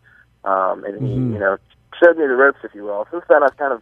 um, 0.43 0.84
and 0.86 0.95
Mhm. 1.02 1.06
he, 1.06 1.34
you 1.34 1.39
know, 1.39 1.58
showed 2.02 2.18
me 2.18 2.26
the 2.26 2.36
ropes, 2.36 2.60
if 2.64 2.74
you 2.74 2.84
will. 2.84 3.06
Since 3.12 3.26
then, 3.30 3.43
I've 3.43 3.58
kind 3.58 3.74
of 3.74 3.82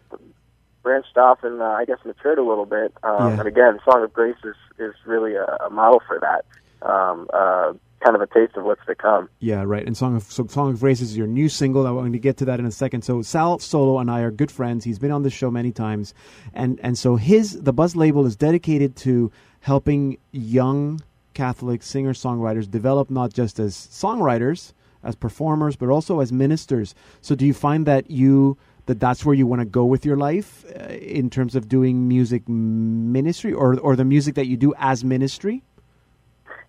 branched 0.83 1.17
off 1.17 1.43
and 1.43 1.61
uh, 1.61 1.65
I 1.65 1.85
guess 1.85 1.97
matured 2.05 2.37
a 2.39 2.43
little 2.43 2.65
bit. 2.65 2.93
Um, 3.03 3.33
Yeah. 3.33 3.39
And 3.39 3.47
again, 3.47 3.79
Song 3.85 4.03
of 4.03 4.11
Grace 4.13 4.41
is 4.43 4.55
is 4.79 4.93
really 5.05 5.35
a, 5.35 5.45
a 5.65 5.69
model 5.69 6.01
for 6.07 6.19
that. 6.19 6.45
Um, 6.81 7.27
uh, 7.33 7.73
kind 8.03 8.15
of 8.15 8.21
a 8.21 8.27
taste 8.27 8.55
of 8.55 8.63
what's 8.63 8.85
to 8.85 8.95
come. 8.95 9.29
Yeah, 9.39 9.63
right. 9.63 9.85
And 9.85 9.95
Song 9.95 10.15
of 10.15 10.23
so 10.23 10.47
Song 10.47 10.71
of 10.71 10.79
Grace 10.79 11.01
is 11.01 11.17
your 11.17 11.27
new 11.27 11.49
single. 11.49 11.85
I'm 11.85 11.95
going 11.95 12.13
to 12.13 12.19
get 12.19 12.37
to 12.37 12.45
that 12.45 12.59
in 12.59 12.65
a 12.65 12.71
second. 12.71 13.03
So 13.03 13.21
Sal 13.21 13.59
Solo 13.59 13.99
and 13.99 14.09
I 14.09 14.21
are 14.21 14.31
good 14.31 14.51
friends. 14.51 14.83
He's 14.83 14.99
been 14.99 15.11
on 15.11 15.23
this 15.23 15.33
show 15.33 15.51
many 15.51 15.71
times, 15.71 16.13
and 16.53 16.79
and 16.83 16.97
so 16.97 17.15
his 17.15 17.61
the 17.61 17.73
Buzz 17.73 17.95
label 17.95 18.25
is 18.25 18.35
dedicated 18.35 18.95
to 18.97 19.31
helping 19.61 20.17
young 20.31 21.01
Catholic 21.33 21.83
singer 21.83 22.13
songwriters 22.13 22.69
develop 22.69 23.09
not 23.09 23.33
just 23.33 23.59
as 23.59 23.75
songwriters, 23.75 24.73
as 25.03 25.15
performers, 25.15 25.75
but 25.75 25.89
also 25.89 26.19
as 26.19 26.31
ministers. 26.31 26.95
So 27.21 27.35
do 27.35 27.45
you 27.45 27.53
find 27.53 27.85
that 27.85 28.09
you 28.09 28.57
that 28.85 28.99
that's 28.99 29.25
where 29.25 29.35
you 29.35 29.45
want 29.45 29.61
to 29.61 29.65
go 29.65 29.85
with 29.85 30.05
your 30.05 30.17
life 30.17 30.65
uh, 30.79 30.93
in 30.93 31.29
terms 31.29 31.55
of 31.55 31.67
doing 31.67 32.07
music 32.07 32.47
ministry, 32.47 33.53
or 33.53 33.79
or 33.79 33.95
the 33.95 34.05
music 34.05 34.35
that 34.35 34.47
you 34.47 34.57
do 34.57 34.73
as 34.77 35.03
ministry? 35.03 35.63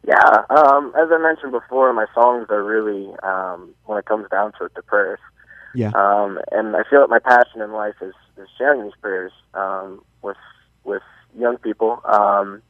Yeah, 0.07 0.44
um, 0.51 0.92
as 0.96 1.09
I 1.12 1.18
mentioned 1.18 1.53
before, 1.53 1.92
my 1.92 2.07
songs 2.14 2.46
are 2.51 2.62
really, 2.62 3.11
um, 3.22 3.74
when 3.84 3.99
it 3.99 4.07
comes 4.07 4.26
down 4.30 4.53
to 4.59 4.64
it, 4.64 4.74
the 4.74 4.82
prayers. 4.82 5.18
Yeah. 5.74 5.88
Um, 5.88 6.38
and 6.51 6.74
I 6.76 6.82
feel 6.88 7.01
that 7.01 7.11
my 7.11 7.18
passion 7.18 7.61
in 7.61 7.72
life 7.72 7.96
is, 8.01 8.14
is 8.36 8.49
sharing 8.57 8.84
these 8.84 8.96
prayers 9.01 9.32
um, 9.55 10.03
with 10.22 10.36
with 10.84 11.03
young 11.36 11.59
people 11.59 12.01
um, 12.05 12.62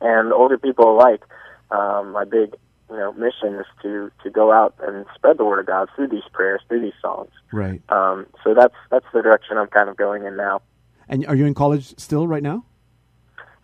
and 0.00 0.32
older 0.32 0.58
people 0.58 0.90
alike. 0.90 1.22
Um, 1.70 2.12
my 2.12 2.24
big, 2.24 2.54
you 2.90 2.96
know, 2.96 3.12
mission 3.12 3.54
is 3.54 3.66
to 3.82 4.10
to 4.24 4.30
go 4.30 4.52
out 4.52 4.74
and 4.86 5.06
spread 5.14 5.38
the 5.38 5.44
word 5.44 5.60
of 5.60 5.66
God 5.66 5.88
through 5.94 6.08
these 6.08 6.28
prayers, 6.32 6.60
through 6.68 6.82
these 6.82 7.00
songs. 7.00 7.30
Right. 7.52 7.80
Um, 7.90 8.26
so 8.42 8.54
that's 8.54 8.74
that's 8.90 9.06
the 9.14 9.22
direction 9.22 9.56
I'm 9.56 9.68
kind 9.68 9.88
of 9.88 9.96
going 9.96 10.24
in 10.24 10.36
now. 10.36 10.62
And 11.08 11.26
are 11.26 11.36
you 11.36 11.46
in 11.46 11.54
college 11.54 11.94
still 11.98 12.26
right 12.26 12.42
now? 12.42 12.64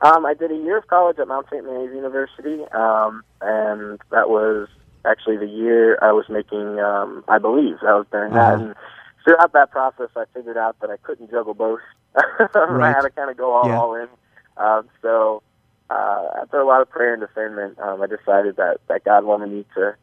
Um, 0.00 0.24
I 0.26 0.34
did 0.34 0.52
a 0.52 0.56
year 0.56 0.78
of 0.78 0.86
college 0.86 1.18
at 1.18 1.26
Mount 1.26 1.46
St. 1.50 1.64
Mary's 1.64 1.94
University, 1.94 2.62
um, 2.72 3.22
and 3.40 3.98
that 4.10 4.28
was 4.30 4.68
actually 5.04 5.36
the 5.38 5.46
year 5.48 5.98
I 6.02 6.12
was 6.12 6.26
making, 6.28 6.78
um, 6.78 7.24
I 7.28 7.38
believe, 7.38 7.76
that 7.82 7.92
was 7.92 8.06
during 8.12 8.32
that. 8.34 8.54
And 8.54 8.74
throughout 9.24 9.52
that 9.54 9.70
process, 9.72 10.08
I 10.16 10.24
figured 10.34 10.56
out 10.56 10.76
that 10.80 10.90
I 10.90 10.96
couldn't 10.98 11.30
juggle 11.30 11.54
both. 11.54 11.80
I 12.14 12.92
had 12.94 13.02
to 13.02 13.10
kind 13.10 13.30
of 13.30 13.36
go 13.36 13.52
all, 13.52 13.68
Yeah. 13.68 13.78
all 13.78 13.94
in. 13.94 14.08
Um, 14.56 14.88
so 15.02 15.42
uh, 15.90 16.26
after 16.42 16.60
a 16.60 16.66
lot 16.66 16.80
of 16.80 16.90
prayer 16.90 17.14
and 17.14 17.22
discernment, 17.26 17.78
um, 17.80 18.00
I 18.02 18.06
decided 18.06 18.56
that, 18.56 18.78
that 18.88 19.04
God 19.04 19.24
wanted 19.24 19.50
me 19.50 19.64
to 19.74 19.94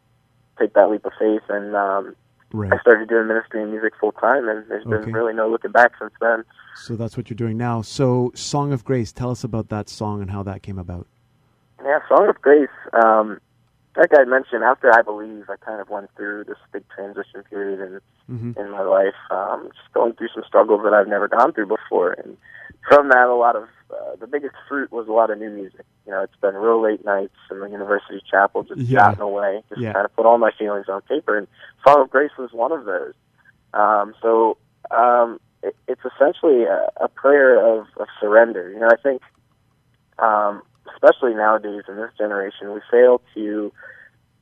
take 0.60 0.74
that 0.74 0.89
leap 0.89 1.06
of 1.06 1.14
faith, 1.20 1.43
and 1.50 1.76
um, 1.76 2.16
Right. 2.56 2.72
I 2.72 2.78
started 2.80 3.10
doing 3.10 3.28
ministry 3.28 3.62
and 3.62 3.72
music 3.72 3.93
full 3.99 4.14
time, 4.14 4.47
and 4.47 4.66
there's 4.70 4.86
Okay. 4.88 5.03
been 5.06 5.14
really 5.14 5.34
no 5.34 5.49
looking 5.49 5.72
back 5.72 5.91
since 5.99 6.14
then. 6.22 6.45
So 6.76 6.95
that's 6.95 7.18
what 7.18 7.30
you're 7.30 7.36
doing 7.36 7.58
now. 7.58 7.82
So, 7.82 8.32
Song 8.34 8.72
of 8.72 8.86
Grace, 8.86 9.12
tell 9.12 9.30
us 9.30 9.43
about 9.43 9.68
that 9.70 9.89
song 9.89 10.22
and 10.22 10.32
how 10.32 10.41
that 10.43 10.62
came 10.64 10.80
about. 10.80 11.06
Yeah, 11.84 11.99
Song 12.08 12.30
of 12.30 12.41
Grace. 12.41 12.70
Um, 12.93 13.39
like 13.97 14.12
I 14.18 14.24
mentioned, 14.24 14.64
after 14.64 14.89
I 14.93 15.01
believe, 15.01 15.49
I 15.49 15.58
kind 15.58 15.82
of 15.82 15.89
went 15.89 16.10
through 16.16 16.45
this 16.45 16.58
big 16.72 16.84
transition 16.89 17.43
period 17.49 17.80
in 17.82 17.99
Mhm. 18.34 18.58
in 18.58 18.72
my 18.72 18.82
life, 18.82 19.16
um, 19.32 19.70
just 19.74 19.93
going 19.93 20.14
through 20.14 20.30
some 20.30 20.43
struggles 20.47 20.82
that 20.84 20.93
I've 20.93 21.08
never 21.08 21.28
gone 21.28 21.51
through 21.51 21.68
before, 21.68 22.12
and 22.14 22.38
from 22.88 23.10
that, 23.10 23.28
a 23.28 23.36
lot 23.36 23.56
of 23.56 23.64
uh, 23.92 24.16
the 24.20 24.28
biggest 24.28 24.56
fruit 24.68 24.92
was 24.92 25.08
a 25.08 25.12
lot 25.12 25.30
of 25.30 25.38
new 25.40 25.50
music. 25.50 25.86
You 26.06 26.12
know, 26.12 26.22
it's 26.22 26.36
been 26.42 26.56
real 26.56 26.82
late 26.82 27.04
nights 27.06 27.36
in 27.52 27.60
the 27.60 27.70
university 27.70 28.22
chapel, 28.30 28.64
just 28.64 28.82
Yeah. 28.82 29.00
chatting 29.10 29.22
away, 29.22 29.64
just 29.70 29.82
Yeah. 29.82 29.94
kind 29.94 30.06
of 30.06 30.16
put 30.16 30.26
all 30.26 30.38
my 30.38 30.52
feelings 30.52 30.88
on 30.90 31.02
paper, 31.02 31.38
and 31.38 31.48
Song 31.88 32.02
of 32.02 32.10
Grace 32.10 32.32
was 32.38 32.52
one 32.52 32.72
of 32.72 32.86
those. 32.86 33.14
Um, 33.74 34.14
so 34.22 34.58
um, 34.92 35.40
it, 35.64 35.76
it's 35.88 36.02
essentially 36.06 36.64
a, 36.64 36.90
a 37.02 37.08
prayer 37.08 37.60
of, 37.60 37.88
of 37.98 38.08
surrender. 38.20 38.72
You 38.72 38.80
know, 38.80 38.88
I 38.90 38.98
think 39.02 39.22
um, 40.20 40.62
especially 40.94 41.34
nowadays 41.34 41.84
in 41.88 41.96
this 41.98 42.12
generation, 42.18 42.74
we 42.74 42.80
fail 42.92 43.22
to 43.34 43.72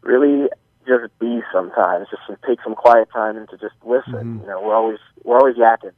really 0.01 0.49
just 0.87 1.17
be 1.19 1.41
sometimes, 1.53 2.07
just 2.11 2.23
to 2.27 2.37
take 2.47 2.59
some 2.63 2.75
quiet 2.75 3.07
time 3.11 3.37
and 3.37 3.47
to 3.49 3.57
just 3.57 3.75
listen. 3.85 4.39
Mhm. 4.39 4.41
You 4.41 4.47
know, 4.47 4.61
we're 4.61 4.75
always 4.75 4.99
we're 5.23 5.37
always 5.37 5.55
yakking. 5.55 5.93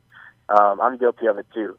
Um, 0.49 0.79
I'm 0.79 0.97
guilty 0.97 1.25
of 1.25 1.39
it 1.39 1.47
too. 1.53 1.77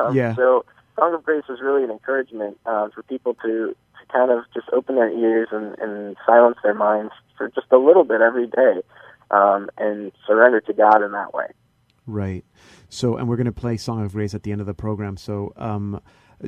Um, 0.00 0.14
Yeah. 0.14 0.34
So, 0.34 0.64
Song 0.96 1.14
of 1.14 1.22
Grace 1.24 1.44
is 1.48 1.60
really 1.60 1.84
an 1.84 1.90
encouragement 1.90 2.58
um, 2.66 2.90
for 2.90 3.02
people 3.02 3.34
to 3.34 3.74
to 4.00 4.12
kind 4.12 4.30
of 4.30 4.44
just 4.54 4.68
open 4.72 4.96
their 4.96 5.10
ears 5.10 5.48
and, 5.52 5.76
and 5.78 6.16
silence 6.26 6.56
their 6.62 6.74
minds 6.74 7.12
for 7.36 7.48
just 7.48 7.66
a 7.70 7.78
little 7.78 8.04
bit 8.04 8.20
every 8.20 8.46
day, 8.46 8.82
um, 9.30 9.70
and 9.78 10.12
surrender 10.26 10.60
to 10.60 10.72
God 10.72 11.02
in 11.02 11.12
that 11.12 11.34
way. 11.34 11.46
Right. 12.06 12.44
So, 12.88 13.16
and 13.16 13.28
we're 13.28 13.36
going 13.36 13.46
to 13.46 13.52
play 13.52 13.76
Song 13.76 14.04
of 14.04 14.12
Grace 14.12 14.34
at 14.34 14.42
the 14.42 14.50
end 14.50 14.60
of 14.60 14.66
the 14.66 14.74
program. 14.74 15.16
So, 15.16 15.52
um, 15.56 16.00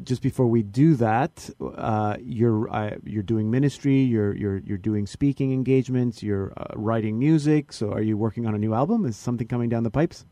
just 0.03 0.23
before 0.23 0.47
we 0.47 0.63
do 0.63 0.95
that, 0.97 1.51
uh, 1.61 2.17
you're 2.21 2.73
uh, 2.73 2.97
you're 3.05 3.23
doing 3.23 3.51
ministry. 3.51 3.99
You're 4.01 4.35
you're 4.35 4.59
you're 4.59 4.79
doing 4.79 5.07
speaking 5.07 5.53
engagements. 5.53 6.23
You're 6.23 6.53
uh, 6.57 6.75
writing 6.77 7.19
music. 7.19 7.73
So, 7.73 7.93
are 7.93 8.03
you 8.03 8.17
working 8.17 8.47
on 8.47 8.55
a 8.55 8.59
new 8.59 8.73
album? 8.73 9.05
Is 9.05 9.17
something 9.17 9.47
coming 9.47 9.69
down 9.69 9.83
the 9.83 9.91
pipes? 9.91 10.25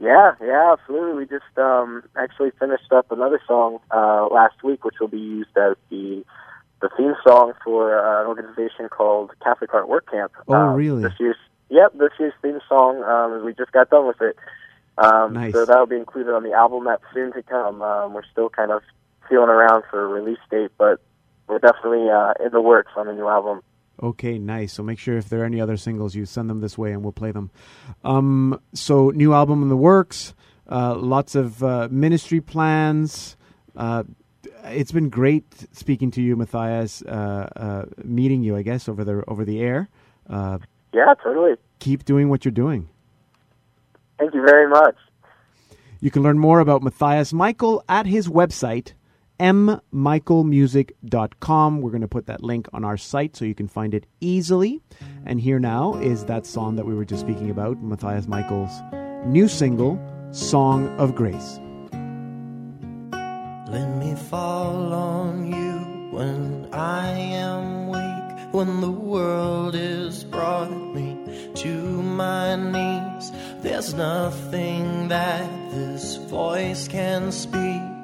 Yeah, 0.00 0.32
yeah, 0.40 0.72
absolutely. 0.72 1.18
We 1.18 1.26
just 1.26 1.58
um, 1.58 2.02
actually 2.16 2.52
finished 2.58 2.90
up 2.90 3.12
another 3.12 3.40
song 3.46 3.80
uh, 3.90 4.28
last 4.30 4.62
week, 4.64 4.84
which 4.84 4.96
will 5.00 5.08
be 5.08 5.18
used 5.18 5.56
as 5.56 5.76
the 5.90 6.24
the 6.80 6.88
theme 6.96 7.14
song 7.26 7.52
for 7.62 7.98
uh, 7.98 8.22
an 8.22 8.26
organization 8.26 8.88
called 8.88 9.32
Catholic 9.44 9.70
Heart 9.70 9.88
Work 9.88 10.10
Camp. 10.10 10.32
Oh, 10.48 10.54
Um, 10.54 10.74
really? 10.74 11.02
This 11.02 11.12
year's 11.20 11.36
yep, 11.68 11.92
this 11.98 12.12
year's 12.18 12.32
theme 12.40 12.60
song. 12.66 13.02
Um, 13.02 13.44
we 13.44 13.52
just 13.52 13.72
got 13.72 13.90
done 13.90 14.06
with 14.06 14.20
it. 14.22 14.36
Um, 14.96 15.34
Nice. 15.34 15.52
So 15.52 15.66
that'll 15.66 15.86
be 15.86 15.96
included 15.96 16.34
on 16.34 16.42
the 16.44 16.52
album 16.52 16.84
that's 16.84 17.04
soon 17.12 17.32
to 17.34 17.42
come. 17.42 17.82
Um, 17.82 18.14
we're 18.14 18.24
still 18.32 18.48
kind 18.48 18.70
of 18.70 18.82
feeling 19.28 19.50
around 19.50 19.84
for 19.90 20.02
a 20.02 20.08
release 20.08 20.38
date, 20.50 20.70
but 20.78 21.00
we're 21.46 21.58
definitely 21.58 22.08
uh, 22.08 22.32
in 22.44 22.52
the 22.52 22.60
works 22.62 22.92
on 22.96 23.06
a 23.06 23.12
new 23.14 23.28
album. 23.28 23.60
Okay, 24.02 24.38
nice. 24.38 24.72
So 24.72 24.82
make 24.82 24.98
sure 24.98 25.18
if 25.18 25.28
there 25.28 25.42
are 25.42 25.44
any 25.44 25.60
other 25.60 25.76
singles, 25.76 26.14
you 26.14 26.24
send 26.24 26.48
them 26.48 26.60
this 26.60 26.78
way, 26.78 26.92
and 26.92 27.02
we'll 27.02 27.12
play 27.12 27.32
them. 27.32 27.50
Um, 28.04 28.60
so 28.72 29.10
new 29.10 29.34
album 29.34 29.62
in 29.62 29.68
the 29.68 29.76
works. 29.76 30.34
Uh, 30.70 30.94
lots 30.94 31.34
of 31.34 31.62
uh, 31.62 31.88
ministry 31.90 32.40
plans. 32.40 33.36
Uh, 33.76 34.04
it's 34.64 34.92
been 34.92 35.08
great 35.10 35.44
speaking 35.72 36.10
to 36.12 36.22
you, 36.22 36.36
Matthias. 36.36 37.02
Uh, 37.02 37.48
uh, 37.56 37.84
meeting 38.04 38.42
you, 38.42 38.56
I 38.56 38.62
guess, 38.62 38.88
over 38.88 39.04
the 39.04 39.22
over 39.28 39.44
the 39.44 39.60
air. 39.60 39.88
Uh, 40.28 40.58
Yeah, 40.94 41.12
totally. 41.22 41.56
keep 41.78 42.04
doing 42.04 42.28
what 42.30 42.44
you're 42.44 42.52
doing. 42.52 42.88
Thank 44.18 44.34
you 44.34 44.42
very 44.44 44.68
much. 44.68 44.96
You 46.00 46.10
can 46.10 46.22
learn 46.22 46.38
more 46.38 46.60
about 46.60 46.82
Matthias 46.82 47.32
Michael 47.32 47.84
at 47.88 48.06
his 48.06 48.28
website, 48.28 48.92
mmichaelmusic.com. 49.40 51.80
We're 51.80 51.90
going 51.90 52.02
to 52.02 52.08
put 52.08 52.26
that 52.26 52.42
link 52.42 52.68
on 52.72 52.84
our 52.84 52.98
site 52.98 53.36
so 53.36 53.44
you 53.44 53.54
can 53.54 53.68
find 53.68 53.94
it 53.94 54.06
easily. 54.20 54.80
And 55.24 55.40
here 55.40 55.58
now 55.58 55.94
is 55.94 56.26
that 56.26 56.46
song 56.46 56.76
that 56.76 56.86
we 56.86 56.94
were 56.94 57.06
just 57.06 57.22
speaking 57.22 57.50
about, 57.50 57.82
Matthias 57.82 58.28
Michael's 58.28 58.70
new 59.26 59.48
single, 59.48 59.98
Song 60.32 60.88
of 60.98 61.14
Grace. 61.14 61.58
Let 63.68 63.88
me 63.96 64.14
fall 64.14 64.92
on 64.92 65.50
you 65.50 66.08
when 66.10 66.68
I 66.72 67.10
am 67.10 67.88
weak, 67.88 68.52
when 68.52 68.80
the 68.80 68.90
world 68.90 69.74
has 69.74 70.24
brought 70.24 70.70
me 70.70 71.50
to 71.54 71.68
my 71.68 72.56
knees. 72.56 73.30
There's 73.62 73.94
nothing 73.94 75.08
that 75.08 75.70
this 75.70 76.16
voice 76.16 76.88
can 76.88 77.32
speak. 77.32 77.99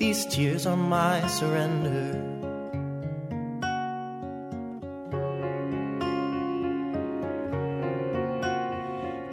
These 0.00 0.24
tears 0.24 0.66
are 0.66 0.78
my 0.78 1.26
surrender. 1.26 2.16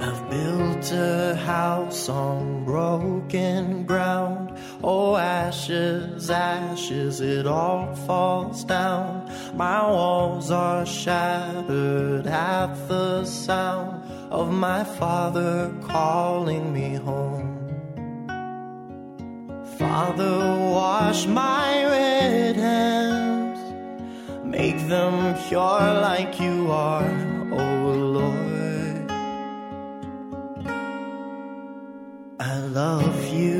I've 0.01 0.29
built 0.29 0.91
a 0.91 1.35
house 1.37 2.09
on 2.09 2.65
broken 2.65 3.85
ground. 3.85 4.59
Oh, 4.83 5.15
ashes, 5.15 6.29
ashes, 6.29 7.21
it 7.21 7.47
all 7.47 7.95
falls 8.05 8.65
down. 8.65 9.31
My 9.55 9.89
walls 9.89 10.51
are 10.51 10.85
shattered 10.85 12.27
at 12.27 12.75
the 12.89 13.23
sound 13.23 14.03
of 14.29 14.51
my 14.51 14.83
father 14.83 15.73
calling 15.87 16.73
me 16.73 16.95
home. 16.95 17.56
Father, 19.77 20.39
wash 20.71 21.27
my 21.27 21.85
red 21.85 22.55
hands, 22.55 23.59
make 24.43 24.79
them 24.87 25.35
pure 25.47 25.93
like 26.01 26.39
you 26.39 26.71
are, 26.71 27.05
O 27.51 27.59
oh 27.59 27.91
Lord. 28.17 29.11
I 32.39 32.57
love 32.57 33.27
you. 33.31 33.56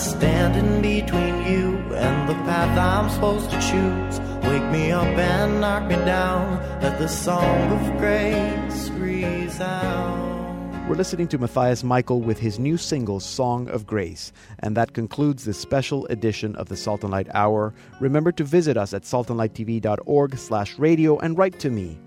And 0.00 0.08
when 0.08 0.16
I 0.16 0.20
stand 0.20 0.56
in 0.56 0.80
between 0.82 1.46
you 1.46 1.78
and 1.94 2.28
the 2.28 2.34
path 2.44 2.78
I'm 2.78 3.10
supposed 3.10 3.50
to 3.50 3.60
choose, 3.60 4.20
wake 4.48 4.64
me 4.70 4.92
up 4.92 5.04
and 5.04 5.60
knock 5.60 5.84
me 5.88 5.96
down. 5.96 6.58
Let 6.80 6.98
the 6.98 7.08
song 7.08 7.72
of 7.72 7.98
grace 7.98 8.88
resound. 8.90 10.88
We're 10.88 10.96
listening 10.96 11.28
to 11.28 11.38
Matthias 11.38 11.84
Michael 11.84 12.20
with 12.20 12.38
his 12.38 12.58
new 12.58 12.76
single, 12.76 13.20
Song 13.20 13.68
of 13.68 13.86
Grace. 13.86 14.32
And 14.58 14.76
that 14.76 14.92
concludes 14.92 15.44
this 15.44 15.58
special 15.58 16.06
edition 16.06 16.56
of 16.56 16.68
the 16.68 16.76
Salt 16.76 17.02
and 17.02 17.12
Light 17.12 17.28
Hour. 17.32 17.72
Remember 18.00 18.32
to 18.32 18.42
visit 18.42 18.76
us 18.76 18.92
at 18.92 19.02
saltandlighttv.org 19.02 20.36
slash 20.36 20.78
radio 20.78 21.18
and 21.18 21.38
write 21.38 21.60
to 21.60 21.70
me 21.70 21.98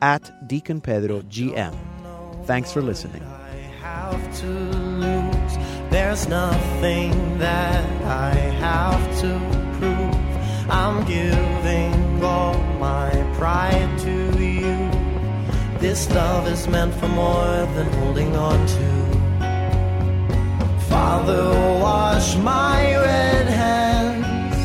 at 0.00 0.48
Deacon 0.48 0.80
Pedro 0.80 1.20
GM. 1.22 1.76
Thanks 2.46 2.72
for 2.72 2.80
listening. 2.80 3.22
There's 5.90 6.28
nothing 6.28 7.38
that 7.38 7.84
I 8.04 8.34
have 8.64 9.20
to 9.22 9.30
prove. 9.76 10.70
I'm 10.70 11.04
giving 11.04 12.22
all 12.22 12.54
my 12.78 13.10
pride 13.36 13.98
to 14.06 14.16
you. 14.40 14.78
This 15.80 16.08
love 16.14 16.46
is 16.46 16.68
meant 16.68 16.94
for 16.94 17.08
more 17.08 17.66
than 17.74 17.92
holding 17.94 18.36
on 18.36 18.66
to. 18.76 18.90
Father, 20.88 21.48
wash 21.80 22.36
my 22.36 22.94
red 22.94 23.46
hands, 23.48 24.58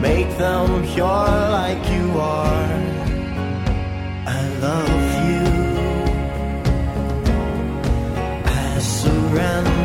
make 0.00 0.30
them 0.38 0.86
pure 0.86 1.32
like 1.58 1.84
you 1.90 2.18
are. 2.18 2.72
I 4.26 4.40
love 4.62 5.03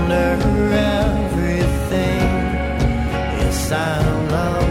surrender 0.09 0.73
everything. 0.73 2.21
Yes, 3.37 3.71
I 3.71 4.01
love 4.31 4.68